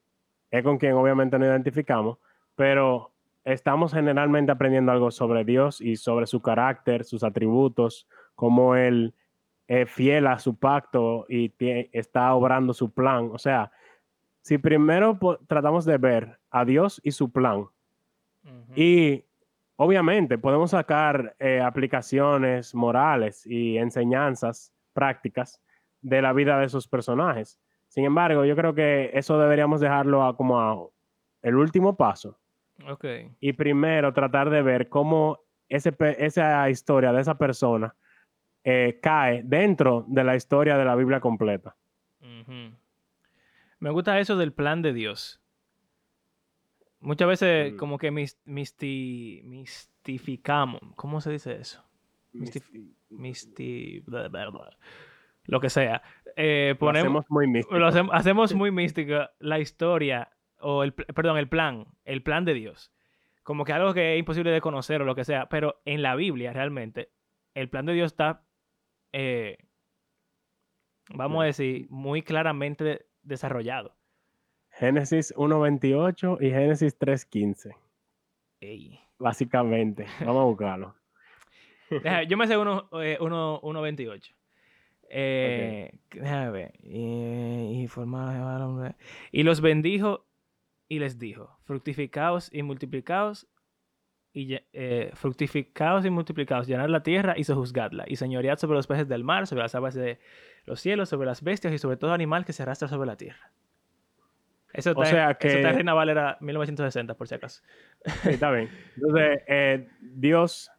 es 0.51 0.63
con 0.63 0.77
quien 0.77 0.93
obviamente 0.93 1.39
nos 1.39 1.47
identificamos, 1.47 2.19
pero 2.55 3.11
estamos 3.43 3.91
generalmente 3.91 4.51
aprendiendo 4.51 4.91
algo 4.91 5.09
sobre 5.09 5.43
Dios 5.43 5.81
y 5.81 5.95
sobre 5.95 6.27
su 6.27 6.41
carácter, 6.41 7.03
sus 7.03 7.23
atributos, 7.23 8.07
cómo 8.35 8.75
Él 8.75 9.15
es 9.67 9.89
fiel 9.89 10.27
a 10.27 10.37
su 10.37 10.55
pacto 10.55 11.25
y 11.27 11.51
está 11.91 12.35
obrando 12.35 12.73
su 12.73 12.91
plan. 12.91 13.31
O 13.33 13.39
sea, 13.39 13.71
si 14.41 14.59
primero 14.59 15.17
tratamos 15.47 15.85
de 15.85 15.97
ver 15.97 16.37
a 16.51 16.65
Dios 16.65 17.01
y 17.03 17.11
su 17.11 17.31
plan, 17.31 17.65
y 18.75 19.23
obviamente 19.75 20.37
podemos 20.37 20.71
sacar 20.71 21.35
eh, 21.39 21.61
aplicaciones 21.61 22.73
morales 22.75 23.45
y 23.45 23.77
enseñanzas 23.77 24.73
prácticas 24.93 25.61
de 26.01 26.21
la 26.21 26.33
vida 26.33 26.59
de 26.59 26.65
esos 26.65 26.87
personajes. 26.87 27.59
Sin 27.87 28.05
embargo, 28.05 28.45
yo 28.45 28.55
creo 28.55 28.73
que 28.73 29.11
eso 29.13 29.37
deberíamos 29.39 29.79
dejarlo 29.81 30.23
a, 30.23 30.35
como 30.35 30.59
a 30.59 30.87
el 31.41 31.55
último 31.55 31.95
paso 31.95 32.39
Ok. 32.87 33.05
y 33.39 33.53
primero 33.53 34.13
tratar 34.13 34.49
de 34.49 34.61
ver 34.61 34.89
cómo 34.89 35.39
ese, 35.69 35.95
esa 36.17 36.69
historia 36.69 37.11
de 37.11 37.21
esa 37.21 37.37
persona 37.37 37.95
eh, 38.63 38.99
cae 39.01 39.41
dentro 39.43 40.05
de 40.07 40.23
la 40.23 40.35
historia 40.35 40.77
de 40.77 40.85
la 40.85 40.95
Biblia 40.95 41.19
completa. 41.19 41.75
Me 43.79 43.89
gusta 43.89 44.19
eso 44.19 44.37
del 44.37 44.53
plan 44.53 44.81
de 44.81 44.93
Dios. 44.93 45.41
Muchas 47.03 47.27
veces 47.27 47.73
Mm. 47.73 47.77
como 47.77 47.97
que 47.97 48.11
mis- 48.11 48.39
misti- 48.45 49.43
mistificamos. 49.43 50.81
¿Cómo 50.95 51.21
se 51.21 51.31
dice 51.31 51.55
eso? 51.55 51.83
Mistif- 52.33 52.93
Misti... 53.09 54.03
Lo 55.45 55.59
que 55.59 55.69
sea. 55.69 56.01
Eh, 56.35 56.69
Lo 56.73 56.79
ponemos, 56.79 57.03
hacemos 57.05 57.25
muy 57.29 57.47
místico. 57.47 57.77
lo 57.77 57.87
hacem- 57.87 58.09
hacemos 58.11 58.53
muy 58.55 58.71
mística 58.71 59.31
la 59.39 59.59
historia, 59.59 60.31
o 60.59 60.83
el, 60.83 60.93
perdón, 60.93 61.37
el 61.37 61.49
plan, 61.49 61.85
el 62.05 62.23
plan 62.23 62.45
de 62.45 62.53
Dios. 62.53 62.91
Como 63.43 63.65
que 63.65 63.73
algo 63.73 63.93
que 63.93 64.13
es 64.13 64.19
imposible 64.19 64.51
de 64.51 64.61
conocer 64.61 65.01
o 65.01 65.05
lo 65.05 65.15
que 65.15 65.25
sea. 65.25 65.49
Pero 65.49 65.81
en 65.85 66.01
la 66.01 66.15
Biblia, 66.15 66.53
realmente, 66.53 67.11
el 67.53 67.69
plan 67.69 67.85
de 67.85 67.93
Dios 67.93 68.13
está, 68.13 68.45
eh, 69.11 69.57
vamos 71.09 71.43
a 71.43 71.47
decir, 71.47 71.87
muy 71.89 72.21
claramente 72.21 73.05
desarrollado. 73.21 73.95
Génesis 74.77 75.33
1.28 75.35 76.37
y 76.41 76.49
Génesis 76.49 76.97
3.15, 76.99 77.75
Ey. 78.59 78.99
básicamente. 79.19 80.05
Vamos 80.19 80.41
a 80.41 80.45
buscarlo. 80.45 80.95
Deja- 81.89 82.23
yo 82.23 82.37
me 82.37 82.47
sé 82.47 82.57
uno, 82.57 82.89
eh, 83.01 83.17
uno, 83.19 83.61
1.28. 83.61 84.33
Eh, 85.15 85.91
déjame 86.11 86.49
ver. 86.51 86.73
Y, 86.81 87.87
y 89.31 89.43
los 89.43 89.61
bendijo 89.61 90.25
y 90.87 90.99
les 90.99 91.19
dijo: 91.19 91.57
Fructificaos 91.63 92.49
y 92.51 92.63
multiplicaos. 92.63 93.47
Y 94.35 94.55
eh, 94.73 95.11
fructificaos 95.13 96.03
y 96.05 96.09
multiplicaos, 96.09 96.65
llenad 96.65 96.89
la 96.89 97.03
tierra 97.03 97.35
y 97.37 97.43
sojuzgadla, 97.43 98.05
y 98.07 98.15
señoread 98.15 98.57
sobre 98.57 98.77
los 98.77 98.87
peces 98.87 99.07
del 99.07 99.23
mar, 99.23 99.45
sobre 99.45 99.61
las 99.61 99.75
aves 99.75 99.93
de 99.93 100.17
los 100.65 100.79
cielos, 100.81 101.09
sobre 101.09 101.27
las 101.27 101.43
bestias 101.43 101.71
y 101.71 101.77
sobre 101.77 101.97
todo 101.97 102.13
animal 102.13 102.43
que 102.43 102.51
se 102.53 102.63
arrastra 102.63 102.87
sobre 102.87 103.05
la 103.05 103.15
tierra. 103.15 103.51
Eso 104.73 104.89
está, 104.91 105.01
O 105.01 105.05
sea 105.05 105.31
eso 105.31 105.47
está 105.47 105.57
en 105.59 105.63
que- 105.63 105.71
Reina 105.73 105.93
Valera 105.93 106.37
1960, 106.41 107.13
por 107.13 107.27
si 107.27 107.35
acaso. 107.35 107.61
Sí, 108.23 108.29
está 108.31 108.51
bien. 108.51 108.69
Entonces, 108.95 109.41
eh, 109.47 109.87
Dios 110.01 110.71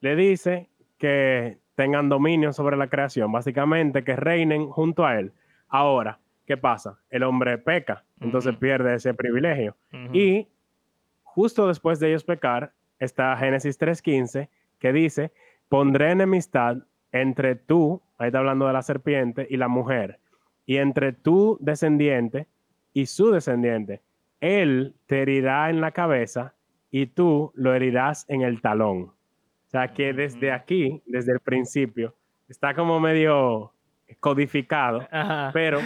le 0.00 0.16
dice 0.16 0.68
que 0.98 1.58
tengan 1.74 2.08
dominio 2.08 2.52
sobre 2.52 2.76
la 2.76 2.88
creación, 2.88 3.32
básicamente 3.32 4.04
que 4.04 4.14
reinen 4.16 4.68
junto 4.68 5.04
a 5.06 5.18
él. 5.18 5.32
Ahora, 5.68 6.18
¿qué 6.46 6.56
pasa? 6.56 6.98
El 7.10 7.22
hombre 7.22 7.58
peca, 7.58 8.04
entonces 8.20 8.52
Ujú. 8.52 8.60
pierde 8.60 8.94
ese 8.94 9.14
privilegio. 9.14 9.76
Ujú. 9.92 10.14
Y 10.14 10.48
justo 11.22 11.66
después 11.68 11.98
de 12.00 12.08
ellos 12.08 12.24
pecar, 12.24 12.72
está 12.98 13.36
Génesis 13.36 13.78
3.15, 13.78 14.48
que 14.78 14.92
dice, 14.92 15.32
pondré 15.68 16.10
enemistad 16.10 16.76
entre 17.12 17.54
tú, 17.56 18.02
ahí 18.18 18.26
está 18.26 18.38
hablando 18.40 18.66
de 18.66 18.72
la 18.74 18.82
serpiente, 18.82 19.46
y 19.48 19.56
la 19.56 19.68
mujer, 19.68 20.18
y 20.66 20.76
entre 20.76 21.12
tu 21.12 21.56
descendiente 21.60 22.46
y 22.92 23.06
su 23.06 23.30
descendiente. 23.30 24.00
Él 24.40 24.94
te 25.06 25.22
herirá 25.22 25.70
en 25.70 25.80
la 25.80 25.90
cabeza 25.92 26.54
y 26.90 27.06
tú 27.06 27.52
lo 27.54 27.74
herirás 27.74 28.24
en 28.28 28.42
el 28.42 28.60
talón. 28.60 29.02
O 29.02 29.70
sea 29.70 29.88
que 29.92 30.12
desde 30.12 30.50
aquí, 30.50 31.02
desde 31.06 31.32
el 31.32 31.40
principio, 31.40 32.14
está 32.48 32.74
como 32.74 32.98
medio 32.98 33.72
codificado, 34.18 35.06
Ajá. 35.10 35.50
pero 35.52 35.78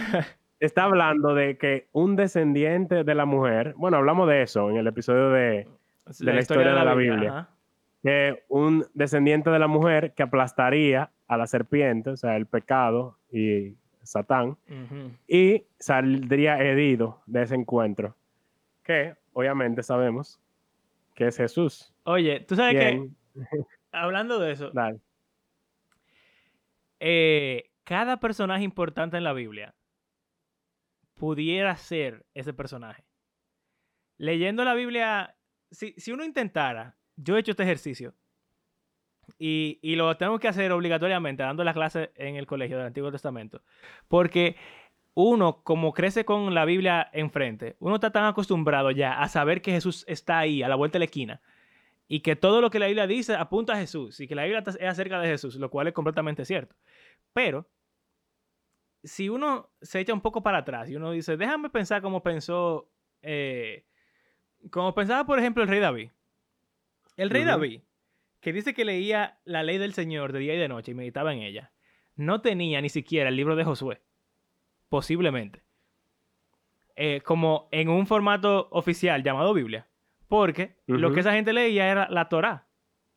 está 0.59 0.85
hablando 0.85 1.35
de 1.35 1.57
que 1.57 1.87
un 1.91 2.15
descendiente 2.15 3.03
de 3.03 3.15
la 3.15 3.25
mujer, 3.25 3.75
bueno, 3.77 3.97
hablamos 3.97 4.27
de 4.27 4.41
eso 4.41 4.69
en 4.71 4.77
el 4.77 4.87
episodio 4.87 5.29
de 5.29 5.67
de 6.19 6.33
la 6.33 6.39
historia 6.39 6.67
de 6.73 6.85
la 6.85 6.93
Biblia. 6.95 7.29
ajá. 7.29 7.49
que 8.03 8.43
un 8.47 8.85
descendiente 8.93 9.49
de 9.49 9.57
la 9.59 9.67
mujer 9.67 10.13
que 10.13 10.23
aplastaría 10.23 11.09
a 11.27 11.37
la 11.37 11.47
serpiente, 11.47 12.11
o 12.11 12.17
sea, 12.17 12.35
el 12.35 12.45
pecado 12.45 13.17
y 13.31 13.75
Satán, 14.05 14.57
y 15.27 15.63
saldría 15.79 16.57
herido 16.59 17.21
de 17.25 17.41
ese 17.43 17.55
encuentro, 17.55 18.15
que 18.83 19.15
obviamente 19.33 19.83
sabemos 19.83 20.39
que 21.13 21.27
es 21.27 21.37
Jesús. 21.37 21.93
Oye, 22.03 22.39
tú 22.41 22.55
sabes 22.55 22.75
que, 22.75 23.09
hablando 23.91 24.39
de 24.39 24.51
eso, 24.51 24.69
dale. 24.71 24.99
eh, 26.99 27.71
cada 27.83 28.19
personaje 28.19 28.63
importante 28.63 29.17
en 29.17 29.23
la 29.23 29.33
Biblia 29.33 29.75
pudiera 31.13 31.75
ser 31.77 32.25
ese 32.33 32.53
personaje. 32.53 33.03
Leyendo 34.17 34.63
la 34.63 34.73
Biblia, 34.73 35.35
si, 35.71 35.93
si 35.97 36.11
uno 36.11 36.23
intentara, 36.23 36.95
yo 37.15 37.35
he 37.35 37.39
hecho 37.39 37.51
este 37.51 37.63
ejercicio 37.63 38.13
y, 39.37 39.79
y 39.81 39.95
lo 39.95 40.15
tengo 40.17 40.39
que 40.39 40.47
hacer 40.47 40.71
obligatoriamente 40.71 41.43
dando 41.43 41.63
las 41.63 41.73
clases 41.73 42.09
en 42.15 42.35
el 42.35 42.45
colegio 42.45 42.77
del 42.77 42.87
Antiguo 42.87 43.11
Testamento, 43.11 43.61
porque 44.07 44.55
uno, 45.15 45.61
como 45.63 45.93
crece 45.93 46.25
con 46.25 46.53
la 46.53 46.65
Biblia 46.65 47.09
enfrente, 47.13 47.77
uno 47.79 47.95
está 47.95 48.11
tan 48.11 48.25
acostumbrado 48.25 48.91
ya 48.91 49.21
a 49.21 49.29
saber 49.29 49.61
que 49.61 49.71
Jesús 49.71 50.03
está 50.07 50.39
ahí, 50.39 50.61
a 50.61 50.67
la 50.67 50.75
vuelta 50.75 50.95
de 50.95 50.99
la 50.99 51.05
esquina, 51.05 51.41
y 52.07 52.19
que 52.19 52.35
todo 52.35 52.61
lo 52.61 52.69
que 52.69 52.79
la 52.79 52.87
Biblia 52.87 53.07
dice 53.07 53.33
apunta 53.35 53.73
a 53.73 53.77
Jesús, 53.77 54.19
y 54.19 54.27
que 54.27 54.35
la 54.35 54.43
Biblia 54.43 54.63
es 54.65 54.77
acerca 54.81 55.19
de 55.19 55.29
Jesús, 55.29 55.55
lo 55.55 55.69
cual 55.69 55.87
es 55.87 55.93
completamente 55.93 56.43
cierto. 56.43 56.75
Pero, 57.33 57.67
si 59.03 59.29
uno 59.29 59.69
se 59.81 60.01
echa 60.01 60.13
un 60.13 60.21
poco 60.21 60.43
para 60.43 60.59
atrás 60.59 60.89
y 60.89 60.95
uno 60.97 61.11
dice, 61.11 61.37
déjame 61.37 61.69
pensar 61.69 62.01
cómo 62.01 62.21
pensó, 62.21 62.89
eh, 63.21 63.85
como 64.69 64.93
pensaba, 64.93 65.25
por 65.25 65.39
ejemplo, 65.39 65.63
el 65.63 65.69
rey 65.69 65.79
David. 65.79 66.09
El 67.15 67.29
rey. 67.29 67.45
David, 67.45 67.81
que 68.45 68.53
dice 68.53 68.75
que 68.75 68.85
leía 68.85 69.39
la 69.43 69.63
ley 69.63 69.79
del 69.79 69.93
Señor 69.93 70.31
de 70.31 70.37
día 70.37 70.53
y 70.53 70.59
de 70.59 70.67
noche 70.67 70.91
y 70.91 70.93
meditaba 70.93 71.33
en 71.33 71.39
ella, 71.39 71.71
no 72.15 72.41
tenía 72.41 72.79
ni 72.79 72.89
siquiera 72.89 73.29
el 73.29 73.35
libro 73.35 73.55
de 73.55 73.63
Josué, 73.63 74.03
posiblemente, 74.87 75.63
eh, 76.95 77.21
como 77.25 77.67
en 77.71 77.89
un 77.89 78.05
formato 78.05 78.67
oficial 78.69 79.23
llamado 79.23 79.51
Biblia, 79.55 79.87
porque 80.27 80.75
lo 80.85 81.11
que 81.11 81.21
esa 81.21 81.33
gente 81.33 81.53
leía 81.53 81.89
era 81.89 82.07
la 82.11 82.29
Torá, 82.29 82.67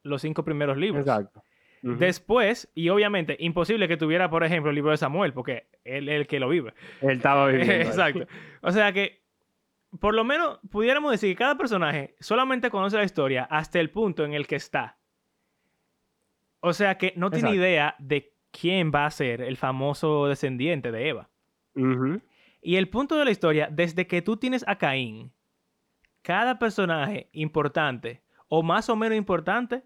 los 0.02 0.22
cinco 0.22 0.44
primeros 0.44 0.78
libros. 0.78 1.02
Exacto. 1.02 1.42
Después, 1.82 2.72
y 2.74 2.88
obviamente, 2.88 3.36
imposible 3.38 3.86
que 3.86 3.98
tuviera, 3.98 4.30
por 4.30 4.44
ejemplo, 4.44 4.70
el 4.70 4.76
libro 4.76 4.92
de 4.92 4.96
Samuel, 4.96 5.34
porque 5.34 5.66
él 5.84 6.08
es 6.08 6.20
el 6.20 6.26
que 6.26 6.40
lo 6.40 6.48
vive. 6.48 6.72
Él 7.02 7.18
estaba 7.18 7.46
viviendo. 7.48 7.84
Exacto. 7.84 8.26
O 8.62 8.72
sea 8.72 8.94
que, 8.94 9.20
por 10.00 10.14
lo 10.14 10.24
menos, 10.24 10.58
pudiéramos 10.70 11.12
decir 11.12 11.34
que 11.34 11.38
cada 11.38 11.58
personaje 11.58 12.16
solamente 12.18 12.70
conoce 12.70 12.96
la 12.96 13.04
historia 13.04 13.44
hasta 13.44 13.78
el 13.78 13.90
punto 13.90 14.24
en 14.24 14.32
el 14.32 14.46
que 14.46 14.56
está. 14.56 14.97
O 16.60 16.72
sea 16.72 16.96
que 16.98 17.12
no 17.16 17.30
tiene 17.30 17.48
Exacto. 17.50 17.56
idea 17.66 17.94
de 17.98 18.32
quién 18.50 18.90
va 18.94 19.06
a 19.06 19.10
ser 19.10 19.40
el 19.42 19.56
famoso 19.56 20.26
descendiente 20.26 20.90
de 20.92 21.08
Eva. 21.08 21.28
Y 22.60 22.76
el 22.76 22.88
punto 22.88 23.16
de 23.16 23.24
la 23.24 23.30
historia, 23.30 23.68
desde 23.70 24.06
que 24.06 24.20
tú 24.22 24.36
tienes 24.36 24.64
a 24.66 24.76
Caín, 24.78 25.30
cada 26.22 26.58
personaje 26.58 27.28
importante 27.32 28.22
o 28.48 28.62
más 28.62 28.88
o 28.88 28.96
menos 28.96 29.16
importante 29.16 29.82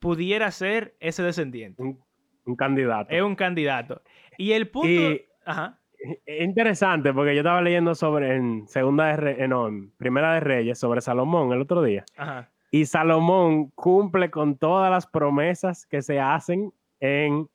pudiera 0.00 0.50
ser 0.50 0.96
ese 0.98 1.22
descendiente. 1.22 1.80
Un, 1.82 2.00
un 2.46 2.56
candidato. 2.56 3.10
Es 3.14 3.22
un 3.22 3.36
candidato. 3.36 4.02
Y 4.38 4.52
el 4.52 4.68
punto... 4.68 4.88
Y- 4.88 5.24
Ajá. 5.44 5.78
Es 6.24 6.42
interesante 6.42 7.12
porque 7.12 7.34
yo 7.34 7.40
estaba 7.42 7.60
leyendo 7.60 7.94
sobre 7.94 8.34
en 8.34 8.66
segunda 8.66 9.06
de 9.08 9.16
Re- 9.18 9.48
no, 9.48 9.68
en 9.68 9.90
primera 9.90 10.32
de 10.32 10.40
Reyes 10.40 10.78
sobre 10.78 11.02
Salomón 11.02 11.52
el 11.52 11.60
otro 11.60 11.82
día 11.82 12.06
Ajá. 12.16 12.50
Y 12.70 12.86
Salomón 12.86 13.70
cumple 13.70 14.30
con 14.30 14.56
todas 14.56 14.90
las 14.90 15.06
promesas 15.06 15.86
que 15.86 16.02
se 16.02 16.20
hacen 16.20 16.72
en 17.00 17.48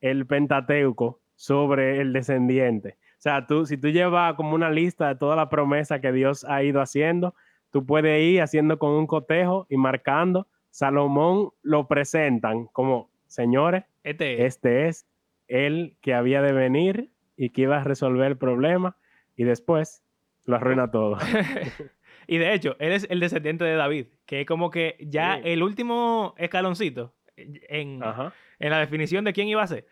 el 0.00 0.26
Pentateuco 0.26 1.20
sobre 1.34 2.00
el 2.00 2.12
descendiente. 2.12 2.96
O 3.12 3.22
sea, 3.22 3.46
tú, 3.46 3.66
si 3.66 3.76
tú 3.76 3.88
llevas 3.88 4.34
como 4.34 4.54
una 4.54 4.70
lista 4.70 5.08
de 5.08 5.16
toda 5.16 5.36
la 5.36 5.48
promesa 5.48 6.00
que 6.00 6.12
Dios 6.12 6.44
ha 6.44 6.62
ido 6.62 6.80
haciendo, 6.80 7.34
tú 7.70 7.86
puedes 7.86 8.20
ir 8.20 8.42
haciendo 8.42 8.78
con 8.78 8.90
un 8.92 9.06
cotejo 9.06 9.66
y 9.68 9.76
marcando. 9.76 10.48
Salomón 10.70 11.50
lo 11.62 11.86
presentan 11.86 12.66
como, 12.72 13.10
señores, 13.26 13.84
Este 14.02 14.34
es. 14.34 14.56
este 14.56 14.88
es 14.88 15.06
el 15.48 15.96
que 16.00 16.14
había 16.14 16.40
de 16.42 16.52
venir 16.52 17.10
y 17.36 17.50
que 17.50 17.62
iba 17.62 17.76
a 17.78 17.84
resolver 17.84 18.26
el 18.26 18.38
problema 18.38 18.96
y 19.36 19.44
después 19.44 20.02
lo 20.46 20.56
arruina 20.56 20.90
todo. 20.90 21.18
y 22.26 22.38
de 22.38 22.54
hecho, 22.54 22.76
él 22.78 22.92
es 22.92 23.06
el 23.10 23.20
descendiente 23.20 23.64
de 23.64 23.74
David, 23.74 24.06
que 24.26 24.40
es 24.42 24.46
como 24.46 24.70
que 24.70 24.96
ya 25.00 25.36
Sí. 25.36 25.42
el 25.44 25.62
último 25.62 26.34
escaloncito 26.38 27.14
en, 27.36 28.02
Ajá. 28.02 28.32
en 28.58 28.70
la 28.70 28.78
definición 28.78 29.24
de 29.24 29.32
quién 29.32 29.48
iba 29.48 29.62
a 29.62 29.66
ser. 29.66 29.86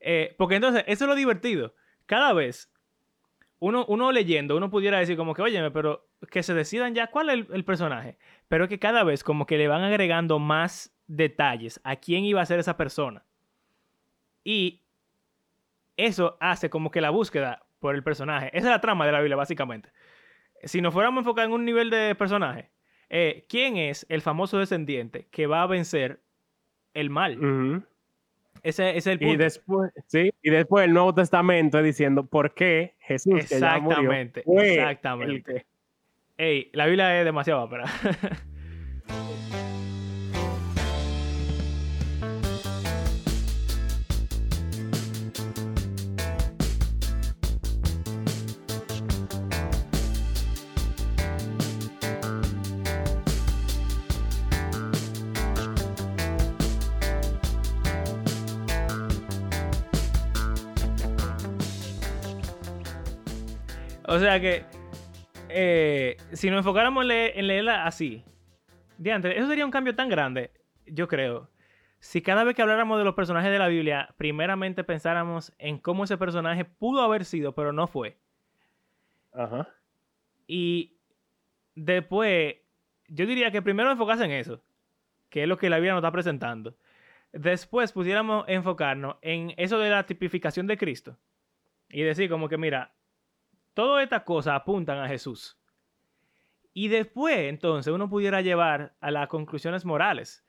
Eh, 0.00 0.34
porque 0.38 0.56
entonces, 0.56 0.84
eso 0.86 1.04
es 1.04 1.08
lo 1.08 1.14
divertido. 1.14 1.74
Cada 2.06 2.32
vez, 2.32 2.70
uno, 3.58 3.84
uno 3.88 4.10
leyendo, 4.12 4.56
uno 4.56 4.70
pudiera 4.70 4.98
decir 4.98 5.16
como 5.16 5.34
que, 5.34 5.42
óyeme, 5.42 5.70
pero 5.70 6.08
que 6.30 6.42
se 6.42 6.54
decidan 6.54 6.94
ya 6.94 7.06
cuál 7.08 7.30
es 7.30 7.34
el, 7.36 7.46
el 7.52 7.64
personaje. 7.64 8.18
Pero 8.48 8.64
es 8.64 8.68
que 8.70 8.78
cada 8.78 9.04
vez 9.04 9.22
como 9.24 9.46
que 9.46 9.56
le 9.58 9.68
van 9.68 9.82
agregando 9.82 10.38
más 10.38 10.92
detalles 11.06 11.80
a 11.84 11.96
quién 11.96 12.24
iba 12.24 12.40
a 12.42 12.46
ser 12.46 12.58
esa 12.58 12.76
persona. 12.76 13.24
Y 14.44 14.82
eso 15.96 16.36
hace 16.40 16.70
como 16.70 16.90
que 16.90 17.00
la 17.00 17.10
búsqueda 17.10 17.64
por 17.78 17.94
el 17.94 18.02
personaje. 18.02 18.46
Esa 18.48 18.68
es 18.68 18.72
la 18.72 18.80
trama 18.80 19.06
de 19.06 19.12
la 19.12 19.18
Biblia, 19.20 19.36
básicamente. 19.36 19.90
Si 20.64 20.80
nos 20.80 20.92
fuéramos 20.94 21.18
a 21.18 21.20
enfocar 21.22 21.46
en 21.46 21.52
un 21.52 21.64
nivel 21.64 21.90
de 21.90 22.14
personaje, 22.14 22.70
eh, 23.10 23.44
¿quién 23.48 23.76
es 23.76 24.06
el 24.08 24.20
famoso 24.22 24.58
descendiente 24.58 25.26
que 25.30 25.46
va 25.46 25.62
a 25.62 25.66
vencer 25.66 26.20
el 26.94 27.10
mal? 27.10 27.84
Ese, 28.62 28.90
ese 28.90 28.98
es 28.98 29.06
el 29.08 29.22
Y 29.22 29.26
punto. 29.26 29.42
después, 29.42 29.92
sí, 30.06 30.30
y 30.42 30.50
después 30.50 30.84
el 30.84 30.92
Nuevo 30.92 31.12
Testamento 31.14 31.78
es 31.78 31.84
diciendo 31.84 32.24
por 32.26 32.54
qué 32.54 32.94
Jesús 33.00 33.44
que 33.48 33.58
ya 33.58 33.78
murió, 33.80 33.98
Exactamente, 34.12 34.42
el 34.46 34.58
exactamente. 34.60 35.54
que- 35.54 35.66
Ey, 36.38 36.70
la 36.72 36.86
Biblia 36.86 37.18
es 37.18 37.24
demasiado 37.24 37.60
ápera. 37.60 37.84
o 64.06 64.18
sea 64.18 64.40
que, 64.40 64.64
eh, 65.48 66.16
si 66.32 66.50
nos 66.50 66.58
enfocáramos 66.58 67.04
en, 67.04 67.08
leer- 67.08 67.32
en 67.34 67.46
leerla 67.46 67.86
así, 67.86 68.24
diantre, 68.98 69.38
eso 69.38 69.48
sería 69.48 69.64
un 69.64 69.70
cambio 69.70 69.94
tan 69.94 70.08
grande, 70.08 70.50
yo 70.86 71.08
creo. 71.08 71.50
Si 71.98 72.20
cada 72.20 72.42
vez 72.42 72.56
que 72.56 72.62
habláramos 72.62 72.98
de 72.98 73.04
los 73.04 73.14
personajes 73.14 73.52
de 73.52 73.58
la 73.58 73.68
Biblia, 73.68 74.12
primeramente 74.16 74.82
pensáramos 74.82 75.52
en 75.58 75.78
cómo 75.78 76.04
ese 76.04 76.18
personaje 76.18 76.64
pudo 76.64 77.02
haber 77.02 77.24
sido, 77.24 77.54
pero 77.54 77.72
no 77.72 77.86
fue. 77.86 78.18
Ajá. 79.32 79.68
Y 80.48 80.96
después, 81.76 82.56
yo 83.06 83.24
diría 83.26 83.52
que 83.52 83.62
primero 83.62 83.90
enfocarse 83.90 84.24
en 84.24 84.32
eso, 84.32 84.64
que 85.30 85.42
es 85.44 85.48
lo 85.48 85.56
que 85.58 85.70
la 85.70 85.76
Biblia 85.76 85.92
nos 85.92 86.00
está 86.00 86.10
presentando. 86.10 86.76
Después 87.32 87.92
pudiéramos 87.92 88.44
enfocarnos 88.48 89.16
en 89.22 89.54
eso 89.56 89.78
de 89.78 89.88
la 89.88 90.04
tipificación 90.04 90.66
de 90.66 90.76
Cristo. 90.76 91.16
Y 91.88 92.02
decir 92.02 92.28
como 92.28 92.48
que, 92.48 92.58
mira, 92.58 92.92
todas 93.74 94.02
estas 94.02 94.22
cosas 94.22 94.54
apuntan 94.54 94.98
a 94.98 95.08
Jesús. 95.08 95.58
Y 96.74 96.88
después, 96.88 97.36
entonces, 97.36 97.92
uno 97.92 98.08
pudiera 98.08 98.40
llevar 98.40 98.94
a 99.00 99.10
las 99.10 99.28
conclusiones 99.28 99.84
morales. 99.84 100.44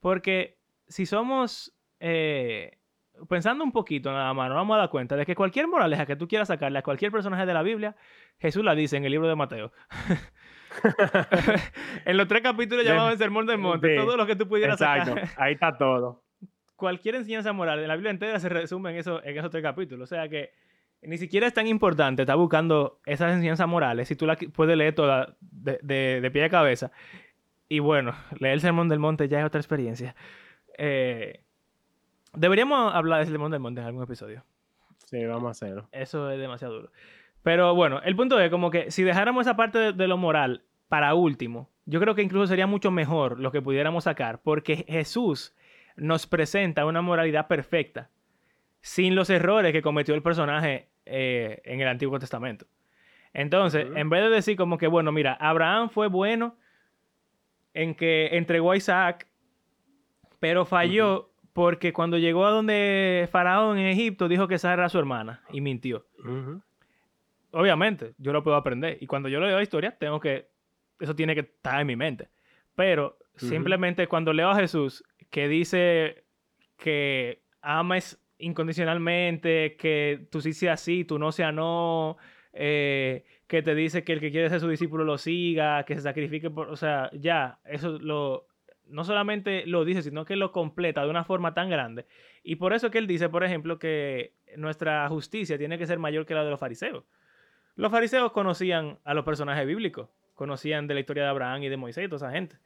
Porque 0.00 0.58
si 0.86 1.04
somos, 1.04 1.76
eh, 2.00 2.78
pensando 3.28 3.64
un 3.64 3.72
poquito 3.72 4.10
nada 4.10 4.32
más, 4.32 4.48
nos 4.48 4.56
vamos 4.56 4.76
a 4.76 4.78
dar 4.78 4.90
cuenta 4.90 5.16
de 5.16 5.26
que 5.26 5.34
cualquier 5.34 5.68
moraleja 5.68 6.06
que 6.06 6.16
tú 6.16 6.26
quieras 6.26 6.48
sacarle 6.48 6.78
a 6.78 6.82
cualquier 6.82 7.12
personaje 7.12 7.44
de 7.44 7.52
la 7.52 7.62
Biblia, 7.62 7.96
Jesús 8.38 8.64
la 8.64 8.74
dice 8.74 8.96
en 8.96 9.04
el 9.04 9.10
libro 9.10 9.28
de 9.28 9.34
Mateo. 9.34 9.72
en 12.04 12.16
los 12.16 12.28
tres 12.28 12.42
capítulos 12.42 12.84
llamados 12.84 13.12
el 13.12 13.18
Sermón 13.18 13.46
del 13.46 13.58
Monte, 13.58 13.90
sí, 13.90 13.96
todo 13.96 14.16
lo 14.16 14.26
que 14.26 14.36
tú 14.36 14.48
pudieras 14.48 14.80
Exacto, 14.80 15.14
sacar. 15.14 15.28
ahí 15.36 15.54
está 15.54 15.76
todo. 15.76 16.22
Cualquier 16.76 17.16
enseñanza 17.16 17.52
moral 17.52 17.80
de 17.80 17.88
la 17.88 17.96
Biblia 17.96 18.12
entera 18.12 18.38
se 18.38 18.48
resume 18.48 18.92
en, 18.92 18.98
eso, 18.98 19.22
en 19.24 19.36
esos 19.36 19.50
tres 19.50 19.64
capítulos. 19.64 20.10
O 20.10 20.14
sea 20.14 20.28
que 20.28 20.52
ni 21.02 21.18
siquiera 21.18 21.46
es 21.46 21.54
tan 21.54 21.66
importante 21.66 22.22
estar 22.22 22.36
buscando 22.36 23.00
esas 23.06 23.32
enseñanzas 23.34 23.68
morales 23.68 24.08
si 24.08 24.16
tú 24.16 24.26
la 24.26 24.36
qui- 24.36 24.50
puedes 24.50 24.76
leer 24.76 24.94
toda 24.94 25.36
de, 25.40 25.78
de- 25.82 26.20
de 26.20 26.30
pie 26.30 26.44
a 26.44 26.48
cabeza. 26.50 26.90
Y 27.68 27.78
bueno, 27.80 28.14
leer 28.38 28.54
el 28.54 28.60
Sermón 28.60 28.88
del 28.88 28.98
Monte 28.98 29.28
ya 29.28 29.40
es 29.40 29.44
otra 29.46 29.60
experiencia. 29.60 30.14
Eh, 30.78 31.42
deberíamos 32.34 32.94
hablar 32.94 33.20
del 33.20 33.28
Sermón 33.28 33.50
del 33.50 33.60
Monte 33.60 33.80
en 33.80 33.86
algún 33.86 34.02
episodio. 34.02 34.44
Sí, 35.04 35.24
vamos 35.24 35.48
a 35.48 35.50
hacerlo. 35.50 35.88
Eso 35.92 36.30
es 36.30 36.38
demasiado 36.38 36.74
duro. 36.74 36.92
Pero 37.42 37.74
bueno, 37.74 38.00
el 38.04 38.16
punto 38.16 38.38
es 38.40 38.50
como 38.50 38.70
que 38.70 38.90
si 38.90 39.02
dejáramos 39.02 39.42
esa 39.46 39.56
parte 39.56 39.78
de, 39.78 39.92
de 39.92 40.08
lo 40.08 40.16
moral 40.16 40.64
para 40.88 41.14
último, 41.14 41.70
yo 41.86 42.00
creo 42.00 42.14
que 42.14 42.22
incluso 42.22 42.46
sería 42.46 42.66
mucho 42.66 42.90
mejor 42.90 43.38
lo 43.38 43.52
que 43.52 43.62
pudiéramos 43.62 44.04
sacar, 44.04 44.40
porque 44.42 44.84
Jesús 44.88 45.54
nos 45.96 46.26
presenta 46.26 46.84
una 46.86 47.00
moralidad 47.02 47.46
perfecta, 47.48 48.10
sin 48.80 49.14
los 49.14 49.30
errores 49.30 49.72
que 49.72 49.82
cometió 49.82 50.14
el 50.14 50.22
personaje 50.22 50.88
eh, 51.06 51.60
en 51.64 51.80
el 51.80 51.88
Antiguo 51.88 52.18
Testamento. 52.18 52.66
Entonces, 53.32 53.86
en 53.94 54.08
vez 54.08 54.22
de 54.22 54.30
decir 54.30 54.56
como 54.56 54.78
que, 54.78 54.86
bueno, 54.86 55.12
mira, 55.12 55.34
Abraham 55.34 55.90
fue 55.90 56.08
bueno 56.08 56.56
en 57.74 57.94
que 57.94 58.30
entregó 58.32 58.72
a 58.72 58.76
Isaac, 58.76 59.28
pero 60.40 60.64
falló 60.64 61.30
porque 61.52 61.92
cuando 61.92 62.18
llegó 62.18 62.46
a 62.46 62.50
donde 62.50 63.28
Faraón 63.30 63.78
en 63.78 63.86
Egipto 63.86 64.28
dijo 64.28 64.48
que 64.48 64.54
esa 64.54 64.72
era 64.72 64.88
su 64.88 64.98
hermana 64.98 65.42
y 65.50 65.60
mintió 65.60 66.06
obviamente, 67.52 68.14
yo 68.18 68.32
lo 68.32 68.42
puedo 68.42 68.56
aprender. 68.56 68.98
Y 69.00 69.06
cuando 69.06 69.28
yo 69.28 69.40
leo 69.40 69.56
la 69.56 69.62
historia, 69.62 69.96
tengo 69.96 70.20
que. 70.20 70.48
Eso 71.00 71.14
tiene 71.14 71.34
que 71.34 71.40
estar 71.40 71.80
en 71.80 71.86
mi 71.86 71.96
mente. 71.96 72.28
Pero 72.74 73.18
simplemente 73.36 74.06
cuando 74.08 74.32
leo 74.32 74.50
a 74.50 74.56
Jesús 74.56 75.04
que 75.30 75.46
dice 75.48 76.24
que 76.76 77.42
ames 77.60 78.20
incondicionalmente, 78.38 79.76
que 79.76 80.26
tú 80.30 80.40
sí 80.40 80.52
seas 80.52 80.80
sí, 80.80 81.04
tú 81.04 81.18
no 81.18 81.32
sea 81.32 81.52
no, 81.52 82.16
eh, 82.52 83.24
que 83.46 83.62
te 83.62 83.74
dice 83.74 84.04
que 84.04 84.12
el 84.12 84.20
que 84.20 84.30
quiere 84.30 84.48
ser 84.48 84.60
su 84.60 84.68
discípulo 84.68 85.04
lo 85.04 85.18
siga, 85.18 85.84
que 85.84 85.94
se 85.94 86.02
sacrifique 86.02 86.50
por. 86.50 86.68
O 86.68 86.76
sea, 86.76 87.10
ya, 87.12 87.58
eso 87.64 87.98
lo. 87.98 88.46
No 88.86 89.04
solamente 89.04 89.66
lo 89.66 89.84
dice, 89.84 90.02
sino 90.02 90.24
que 90.24 90.34
lo 90.36 90.50
completa 90.50 91.04
de 91.04 91.10
una 91.10 91.24
forma 91.24 91.52
tan 91.52 91.68
grande. 91.68 92.06
Y 92.42 92.56
por 92.56 92.72
eso 92.72 92.90
que 92.90 92.98
él 92.98 93.06
dice, 93.06 93.28
por 93.28 93.44
ejemplo, 93.44 93.78
que 93.78 94.32
nuestra 94.56 95.06
justicia 95.08 95.58
tiene 95.58 95.76
que 95.76 95.86
ser 95.86 95.98
mayor 95.98 96.24
que 96.24 96.34
la 96.34 96.42
de 96.42 96.50
los 96.50 96.58
fariseos. 96.60 97.04
Los 97.76 97.92
fariseos 97.92 98.32
conocían 98.32 98.98
a 99.04 99.12
los 99.12 99.24
personajes 99.24 99.66
bíblicos, 99.66 100.08
conocían 100.34 100.86
de 100.86 100.94
la 100.94 101.00
historia 101.00 101.24
de 101.24 101.28
Abraham 101.28 101.62
y 101.64 101.68
de 101.68 101.76
Moisés 101.76 102.06
y 102.06 102.08
toda 102.08 102.28
esa 102.28 102.34
gente. 102.34 102.56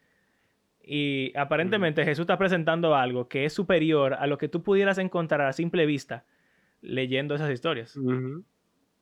Y 0.85 1.33
aparentemente 1.37 2.05
Jesús 2.05 2.23
está 2.23 2.39
presentando 2.39 2.95
algo 2.95 3.29
que 3.29 3.45
es 3.45 3.53
superior 3.53 4.15
a 4.15 4.27
lo 4.27 4.39
que 4.39 4.49
tú 4.49 4.63
pudieras 4.63 4.99
encontrar 4.99 5.43
a 5.43 5.53
simple 5.53 5.87
vista 5.87 6.25
leyendo 6.81 7.35
esas 7.35 7.51
historias. 7.51 7.99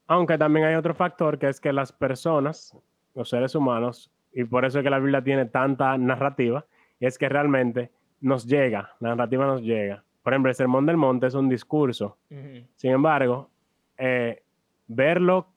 Aunque 0.07 0.37
también 0.39 0.67
hay 0.67 0.75
otro 0.75 0.95
factor 0.95 1.39
que 1.39 1.49
es 1.49 1.61
que 1.61 1.73
las 1.73 1.93
personas, 1.93 2.77
los 3.15 3.29
seres 3.29 3.55
humanos, 3.55 4.13
y 4.33 4.45
por 4.45 4.65
eso 4.65 4.79
es 4.79 4.85
que 4.85 4.91
la 4.91 4.99
Biblia 4.99 5.23
tiene 5.23 5.47
tanta 5.47 5.97
narrativa, 5.97 6.67
y 6.99 7.07
es 7.07 7.17
que 7.17 7.29
realmente 7.29 7.91
nos 8.21 8.47
llega, 8.47 8.95
la 9.01 9.11
narrativa 9.11 9.47
nos 9.47 9.63
llega. 9.63 10.05
Por 10.23 10.35
ejemplo, 10.35 10.51
el 10.51 10.55
Sermón 10.55 10.85
del 10.85 10.99
Monte 10.99 11.27
es 11.29 11.35
un 11.35 11.49
discurso. 11.49 12.19
Sin 12.77 12.91
embargo, 12.91 13.49
eh, 13.97 14.43
verlo 14.87 15.49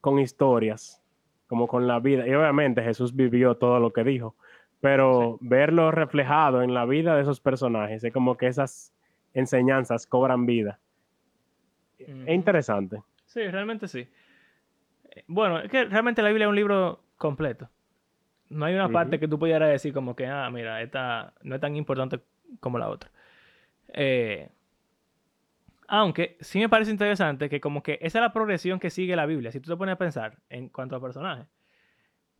con 0.00 0.18
historias, 0.18 1.02
como 1.46 1.68
con 1.68 1.86
la 1.86 2.00
vida, 2.00 2.26
y 2.26 2.34
obviamente 2.34 2.82
Jesús 2.82 3.14
vivió 3.14 3.56
todo 3.56 3.78
lo 3.78 3.92
que 3.92 4.04
dijo, 4.04 4.36
pero 4.80 5.38
verlo 5.40 5.90
reflejado 5.90 6.62
en 6.62 6.74
la 6.74 6.84
vida 6.84 7.16
de 7.16 7.22
esos 7.22 7.40
personajes, 7.40 8.04
es 8.04 8.12
como 8.12 8.36
que 8.36 8.46
esas 8.46 8.92
enseñanzas 9.34 10.06
cobran 10.06 10.46
vida. 10.46 10.78
Es 11.98 12.28
interesante. 12.28 13.02
Sí, 13.24 13.46
realmente 13.48 13.88
sí. 13.88 14.08
Eh, 15.10 15.24
Bueno, 15.26 15.58
es 15.60 15.70
que 15.70 15.84
realmente 15.84 16.22
la 16.22 16.28
Biblia 16.28 16.46
es 16.46 16.50
un 16.50 16.56
libro 16.56 17.00
completo. 17.16 17.68
No 18.48 18.64
hay 18.64 18.74
una 18.74 18.88
parte 18.88 19.18
que 19.18 19.26
tú 19.26 19.38
pudieras 19.38 19.68
decir 19.68 19.92
como 19.92 20.14
que, 20.14 20.26
ah, 20.26 20.48
mira, 20.50 20.80
esta 20.80 21.32
no 21.42 21.56
es 21.56 21.60
tan 21.60 21.74
importante 21.74 22.20
como 22.60 22.78
la 22.78 22.88
otra. 22.88 23.10
Eh, 23.88 24.48
aunque 25.88 26.36
sí 26.40 26.58
me 26.58 26.68
parece 26.68 26.90
interesante 26.90 27.48
que 27.48 27.60
como 27.60 27.82
que 27.82 27.98
esa 28.00 28.18
es 28.18 28.22
la 28.22 28.32
progresión 28.32 28.78
que 28.78 28.90
sigue 28.90 29.16
la 29.16 29.26
Biblia. 29.26 29.50
Si 29.50 29.60
tú 29.60 29.70
te 29.70 29.76
pones 29.76 29.94
a 29.94 29.98
pensar 29.98 30.38
en 30.48 30.68
cuanto 30.68 30.96
a 30.96 31.00
personajes. 31.00 31.46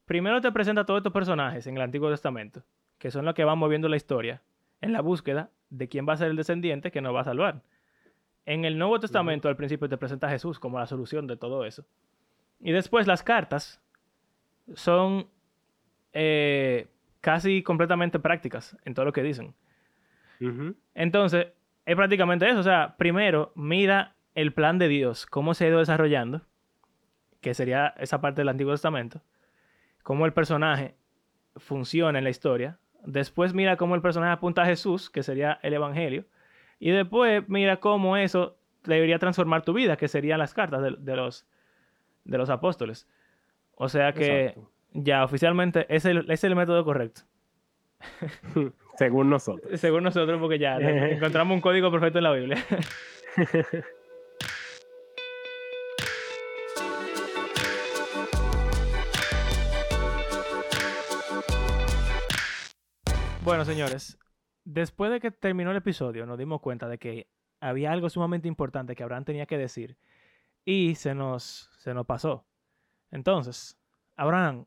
Primero 0.06 0.40
te 0.40 0.52
presenta 0.52 0.86
todos 0.86 0.98
estos 0.98 1.12
personajes 1.12 1.66
en 1.66 1.76
el 1.76 1.82
Antiguo 1.82 2.08
Testamento, 2.10 2.62
que 2.98 3.10
son 3.10 3.24
los 3.24 3.34
que 3.34 3.44
van 3.44 3.58
moviendo 3.58 3.88
la 3.88 3.96
historia 3.96 4.40
en 4.80 4.92
la 4.92 5.00
búsqueda 5.00 5.50
de 5.68 5.88
quién 5.88 6.08
va 6.08 6.12
a 6.12 6.16
ser 6.16 6.30
el 6.30 6.36
descendiente 6.36 6.92
que 6.92 7.00
nos 7.00 7.14
va 7.14 7.20
a 7.20 7.24
salvar. 7.24 7.62
En 8.44 8.64
el 8.64 8.78
Nuevo 8.78 9.00
Testamento 9.00 9.48
al 9.48 9.56
principio 9.56 9.88
te 9.88 9.98
presenta 9.98 10.28
a 10.28 10.30
Jesús 10.30 10.60
como 10.60 10.78
la 10.78 10.86
solución 10.86 11.26
de 11.26 11.36
todo 11.36 11.64
eso. 11.64 11.84
Y 12.60 12.70
después 12.70 13.08
las 13.08 13.24
cartas 13.24 13.82
son 14.74 15.28
eh, 16.12 16.86
casi 17.20 17.64
completamente 17.64 18.20
prácticas 18.20 18.76
en 18.84 18.94
todo 18.94 19.04
lo 19.04 19.12
que 19.12 19.24
dicen. 19.24 19.54
Entonces, 20.94 21.48
es 21.84 21.96
prácticamente 21.96 22.48
eso. 22.48 22.60
O 22.60 22.62
sea, 22.62 22.96
primero 22.96 23.52
mira 23.56 24.14
el 24.36 24.52
plan 24.52 24.78
de 24.78 24.86
Dios, 24.86 25.26
cómo 25.26 25.54
se 25.54 25.64
ha 25.64 25.68
ido 25.68 25.80
desarrollando, 25.80 26.42
que 27.40 27.54
sería 27.54 27.88
esa 27.98 28.20
parte 28.20 28.42
del 28.42 28.50
Antiguo 28.50 28.72
Testamento, 28.72 29.22
cómo 30.06 30.24
el 30.24 30.32
personaje 30.32 30.94
funciona 31.56 32.18
en 32.18 32.22
la 32.22 32.30
historia. 32.30 32.78
Después 33.04 33.54
mira 33.54 33.76
cómo 33.76 33.96
el 33.96 34.02
personaje 34.02 34.34
apunta 34.34 34.62
a 34.62 34.66
Jesús, 34.66 35.10
que 35.10 35.24
sería 35.24 35.58
el 35.64 35.74
Evangelio. 35.74 36.26
Y 36.78 36.92
después 36.92 37.42
mira 37.48 37.80
cómo 37.80 38.16
eso 38.16 38.56
debería 38.84 39.18
transformar 39.18 39.62
tu 39.62 39.72
vida, 39.72 39.96
que 39.96 40.06
serían 40.06 40.38
las 40.38 40.54
cartas 40.54 40.80
de, 40.80 41.16
los, 41.16 41.44
de 42.22 42.38
los 42.38 42.50
apóstoles. 42.50 43.08
O 43.74 43.88
sea 43.88 44.12
que 44.12 44.56
ya 44.92 45.24
oficialmente 45.24 45.86
es 45.88 46.04
el, 46.04 46.30
es 46.30 46.44
el 46.44 46.54
método 46.54 46.84
correcto. 46.84 47.22
Según 48.96 49.28
nosotros. 49.28 49.80
Según 49.80 50.04
nosotros, 50.04 50.38
porque 50.38 50.60
ya 50.60 50.76
encontramos 50.78 51.52
un 51.52 51.60
código 51.60 51.90
perfecto 51.90 52.20
en 52.20 52.24
la 52.24 52.32
Biblia. 52.32 52.58
bueno, 63.46 63.64
señores, 63.64 64.18
después 64.64 65.12
de 65.12 65.20
que 65.20 65.30
terminó 65.30 65.70
el 65.70 65.76
episodio, 65.76 66.26
nos 66.26 66.36
dimos 66.36 66.60
cuenta 66.60 66.88
de 66.88 66.98
que 66.98 67.28
había 67.60 67.92
algo 67.92 68.10
sumamente 68.10 68.48
importante 68.48 68.96
que 68.96 69.04
Abraham 69.04 69.24
tenía 69.24 69.46
que 69.46 69.56
decir 69.56 69.96
y 70.64 70.96
se 70.96 71.14
nos, 71.14 71.70
se 71.78 71.94
nos 71.94 72.06
pasó. 72.06 72.44
Entonces, 73.12 73.78
Abraham, 74.16 74.66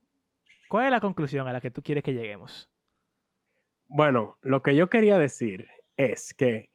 ¿cuál 0.69 0.85
es 0.85 0.91
la 0.91 1.01
conclusión 1.01 1.45
a 1.49 1.51
la 1.51 1.59
que 1.59 1.71
tú 1.71 1.83
quieres 1.83 2.05
que 2.05 2.13
lleguemos? 2.13 2.69
Bueno, 3.89 4.37
lo 4.41 4.63
que 4.63 4.73
yo 4.77 4.89
quería 4.89 5.17
decir 5.17 5.67
es 5.97 6.33
que 6.33 6.69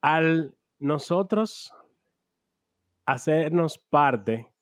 al 0.00 0.56
nosotros 0.80 1.72
hacernos 3.06 3.78
parte 3.78 4.52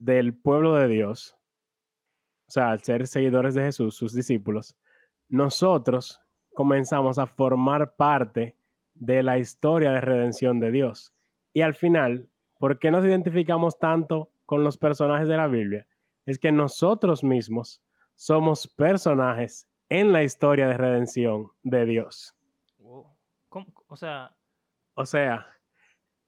del 0.00 0.34
pueblo 0.34 0.74
de 0.74 0.88
Dios, 0.88 1.36
o 2.48 2.50
sea, 2.50 2.72
al 2.72 2.82
ser 2.82 3.06
seguidores 3.06 3.54
de 3.54 3.62
Jesús, 3.62 3.94
sus 3.94 4.12
discípulos, 4.12 4.76
nosotros 5.30 6.20
comenzamos 6.54 7.18
a 7.18 7.26
formar 7.26 7.94
parte 7.96 8.56
de 8.94 9.22
la 9.22 9.38
historia 9.38 9.92
de 9.92 10.00
redención 10.00 10.60
de 10.60 10.70
Dios. 10.70 11.14
Y 11.54 11.62
al 11.62 11.74
final, 11.74 12.28
¿por 12.58 12.78
qué 12.78 12.90
nos 12.90 13.04
identificamos 13.04 13.78
tanto 13.78 14.30
con 14.44 14.62
los 14.62 14.76
personajes 14.76 15.28
de 15.28 15.36
la 15.36 15.46
Biblia? 15.46 15.86
Es 16.26 16.38
que 16.38 16.52
nosotros 16.52 17.24
mismos 17.24 17.82
somos 18.14 18.66
personajes 18.66 19.66
en 19.88 20.12
la 20.12 20.22
historia 20.22 20.68
de 20.68 20.76
redención 20.76 21.50
de 21.62 21.86
Dios. 21.86 22.36
O 23.88 23.96
sea... 23.96 24.36
O 24.94 25.06
sea, 25.06 25.46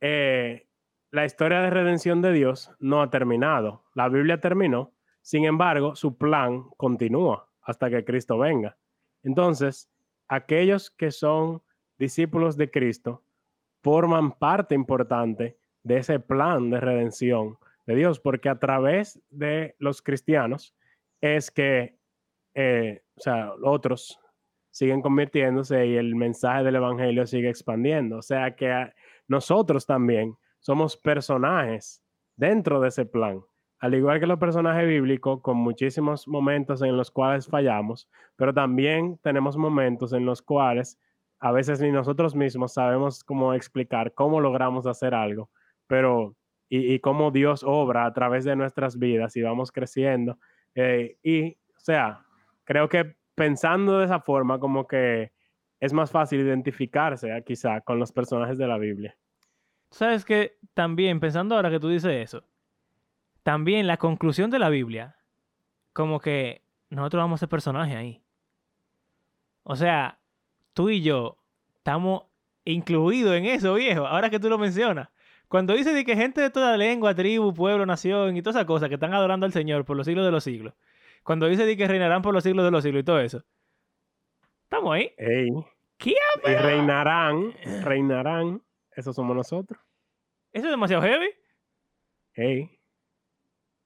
eh, 0.01 0.67
la 1.11 1.27
historia 1.27 1.61
de 1.61 1.69
redención 1.69 2.23
de 2.23 2.33
Dios 2.33 2.71
no 2.79 3.03
ha 3.03 3.11
terminado. 3.11 3.85
La 3.93 4.09
Biblia 4.09 4.41
terminó, 4.41 4.95
sin 5.21 5.45
embargo, 5.45 5.95
su 5.95 6.17
plan 6.17 6.71
continúa 6.79 7.51
hasta 7.61 7.91
que 7.91 8.05
Cristo 8.05 8.39
venga. 8.39 8.79
Entonces, 9.23 9.89
aquellos 10.29 10.91
que 10.91 11.11
son 11.11 11.63
discípulos 11.99 12.57
de 12.57 12.71
Cristo 12.71 13.23
forman 13.83 14.33
parte 14.33 14.75
importante 14.75 15.59
de 15.83 15.99
ese 15.99 16.21
plan 16.21 16.71
de 16.71 16.81
redención 16.81 17.59
de 17.87 17.97
Dios, 17.97 18.21
porque 18.21 18.49
a 18.49 18.59
través 18.59 19.21
de 19.31 19.75
los 19.79 20.03
cristianos 20.03 20.75
es 21.21 21.51
que, 21.51 21.97
eh, 22.55 23.03
o 23.17 23.21
sea, 23.21 23.53
otros 23.63 24.19
siguen 24.71 25.03
convirtiéndose 25.03 25.87
y 25.87 25.97
el 25.97 26.15
mensaje 26.15 26.65
del 26.65 26.77
Evangelio 26.77 27.27
sigue 27.27 27.51
expandiendo. 27.51 28.19
O 28.19 28.23
sea 28.23 28.57
que 28.57 28.93
nosotros 29.29 29.87
también 29.87 30.37
somos 30.61 30.97
personajes 30.97 32.03
dentro 32.37 32.81
de 32.81 32.89
ese 32.89 33.05
plan 33.05 33.43
al 33.83 33.95
igual 33.97 34.21
que 34.21 34.29
los 34.29 34.39
personajes 34.39 34.87
bíblicos, 34.87 35.41
con 35.41 35.57
muchísimos 35.57 36.29
momentos 36.29 36.83
en 36.83 36.97
los 36.97 37.11
cuales 37.11 37.49
fallamos, 37.49 38.09
pero 38.37 38.55
también 38.55 39.19
tenemos 39.25 39.57
momentos 39.57 40.13
en 40.13 40.25
los 40.25 40.41
cuales 40.41 41.01
a 41.41 41.51
veces 41.51 41.81
ni 41.81 41.91
nosotros 41.91 42.37
mismos 42.37 42.75
sabemos 42.75 43.25
cómo 43.25 43.55
explicar 43.55 44.15
cómo 44.15 44.41
logramos 44.41 44.87
hacer 44.87 45.17
algo, 45.17 45.51
pero 45.89 46.37
y, 46.69 47.01
cómo 47.01 47.33
Dios 47.33 47.65
obra 47.67 48.07
a 48.07 48.13
través 48.13 48.45
de 48.45 48.55
nuestras 48.55 49.01
vidas 49.01 49.37
y 49.37 49.43
vamos 49.43 49.73
creciendo. 49.73 50.39
Eh, 50.77 51.17
y, 51.25 51.51
o 51.51 51.81
sea, 51.81 52.25
creo 52.63 52.89
que 52.89 53.17
pensando 53.35 53.99
de 53.99 54.05
esa 54.05 54.21
forma, 54.21 54.61
como 54.61 54.87
que 54.87 55.33
es 55.81 55.93
más 55.93 56.13
fácil 56.13 56.39
identificarse 56.41 57.37
eh, 57.37 57.43
quizá 57.45 57.81
con 57.81 57.99
los 57.99 58.13
personajes 58.13 58.59
de 58.59 58.69
la 58.69 58.79
Biblia. 58.79 59.17
Sabes 59.91 60.25
que 60.25 60.57
también, 60.73 61.19
pensando 61.19 61.57
ahora 61.57 61.69
que 61.69 61.81
tú 61.81 61.89
dices 61.89 62.13
eso, 62.13 62.45
también 63.43 63.87
la 63.87 63.97
conclusión 63.97 64.51
de 64.51 64.59
la 64.59 64.69
Biblia, 64.69 65.17
como 65.93 66.21
que 66.21 66.63
nosotros 66.91 67.23
vamos 67.23 67.39
a 67.39 67.41
ser 67.41 67.49
personajes 67.49 67.97
ahí. 67.97 68.23
O 69.65 69.77
sea, 69.77 70.19
tú 70.73 70.91
y 70.91 71.03
yo 71.03 71.39
estamos 71.77 72.25
incluidos 72.65 73.35
en 73.35 73.47
eso, 73.47 73.75
viejo, 73.75 74.07
ahora 74.07 74.31
que 74.31 74.41
tú 74.41 74.49
lo 74.49 74.59
mencionas. 74.59 75.09
Cuando 75.49 75.75
dice 75.75 75.93
de 75.93 76.05
que 76.05 76.17
gente 76.17 76.41
de 76.41 76.51
toda 76.51 76.77
lengua, 76.77 77.15
tribu, 77.15 77.53
pueblo, 77.53 77.85
nación 77.85 78.37
y 78.37 78.43
todas 78.43 78.57
esas 78.57 78.67
cosas 78.67 78.89
que 78.89 78.95
están 78.95 79.13
adorando 79.13 79.45
al 79.45 79.53
Señor 79.53 79.85
por 79.85 79.97
los 79.97 80.07
siglos 80.07 80.25
de 80.25 80.33
los 80.33 80.45
siglos. 80.45 80.75
Cuando 81.23 81.47
dice 81.47 81.67
de 81.67 81.77
que 81.77 81.87
reinarán 81.87 82.23
por 82.23 82.33
los 82.33 82.43
siglos 82.43 82.65
de 82.65 82.71
los 82.71 82.83
siglos 82.83 83.03
y 83.03 83.05
todo 83.05 83.21
eso. 83.21 83.45
Estamos 84.65 84.95
ahí. 84.95 85.13
¿Qué? 85.99 86.15
Y 86.45 86.55
reinarán, 86.55 87.53
reinarán. 87.83 88.63
Eso 88.97 89.13
somos 89.13 89.37
nosotros. 89.37 89.81
Eso 90.53 90.67
es 90.67 90.71
demasiado 90.71 91.03
heavy. 91.03 91.29
Ey. 92.35 92.82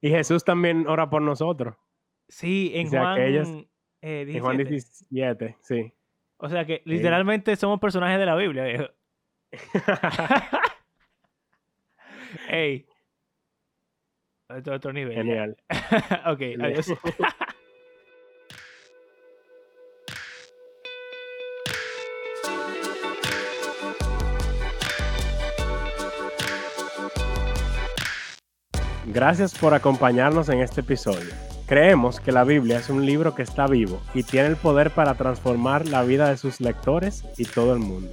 Y 0.07 0.11
Jesús 0.11 0.45
también 0.45 0.87
ora 0.87 1.11
por 1.11 1.21
nosotros. 1.21 1.75
Sí, 2.29 2.71
en 2.75 2.89
Juan, 2.89 3.19
eh, 3.21 4.25
17. 4.25 4.37
En 4.37 4.41
Juan 4.41 4.57
17, 4.57 5.57
sí. 5.63 5.93
O 6.37 6.49
sea 6.49 6.65
que 6.65 6.81
literalmente 6.85 7.57
somos 7.57 7.81
personajes 7.81 8.21
de 8.21 8.27
la 8.27 8.37
Biblia, 8.37 8.63
viejo. 8.63 8.85
Ey. 12.49 12.87
Es 14.49 14.69
otro 14.69 14.93
nivel. 14.93 15.17
Genial. 15.17 15.57
ok, 16.27 16.41
adiós. 16.63 16.95
Gracias 29.17 29.55
por 29.55 29.73
acompañarnos 29.73 30.51
en 30.51 30.61
este 30.61 30.83
episodio. 30.83 31.33
Creemos 31.65 32.21
que 32.21 32.33
la 32.33 32.45
Biblia 32.45 32.77
es 32.77 32.91
un 32.91 33.07
libro 33.07 33.35
que 33.35 33.43
está 33.43 33.67
vivo 33.67 33.99
y 34.13 34.25
tiene 34.25 34.49
el 34.49 34.57
poder 34.57 34.91
para 34.91 35.15
transformar 35.15 35.89
la 35.89 36.03
vida 36.03 36.29
de 36.29 36.37
sus 36.37 36.61
lectores 36.61 37.25
y 37.39 37.47
todo 37.47 37.73
el 37.73 37.79
mundo. 37.79 38.11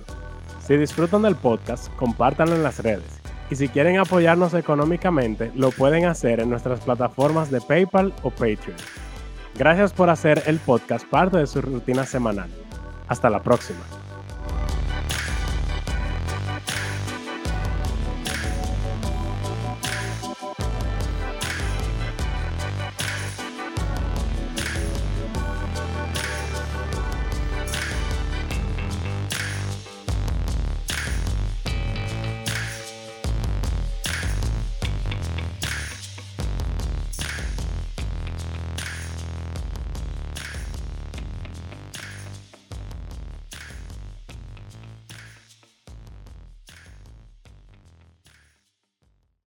Si 0.66 0.78
disfrutan 0.78 1.24
del 1.24 1.36
podcast, 1.36 1.94
compártanlo 1.98 2.56
en 2.56 2.64
las 2.64 2.80
redes. 2.80 3.20
Y 3.50 3.58
si 3.58 3.68
quieren 3.68 4.00
apoyarnos 4.00 4.54
económicamente, 4.54 5.52
lo 5.56 5.72
pueden 5.72 6.06
hacer 6.06 6.40
en 6.40 6.50
nuestras 6.50 6.80
plataformas 6.80 7.52
de 7.52 7.60
PayPal 7.60 8.14
o 8.24 8.30
Patreon. 8.30 8.78
Gracias 9.56 9.92
por 9.92 10.10
hacer 10.10 10.44
el 10.46 10.58
podcast 10.60 11.06
parte 11.06 11.38
de 11.38 11.48
su 11.48 11.62
rutina 11.62 12.06
semanal. 12.06 12.50
Hasta 13.10 13.30
la 13.30 13.44
próxima. 13.44 13.82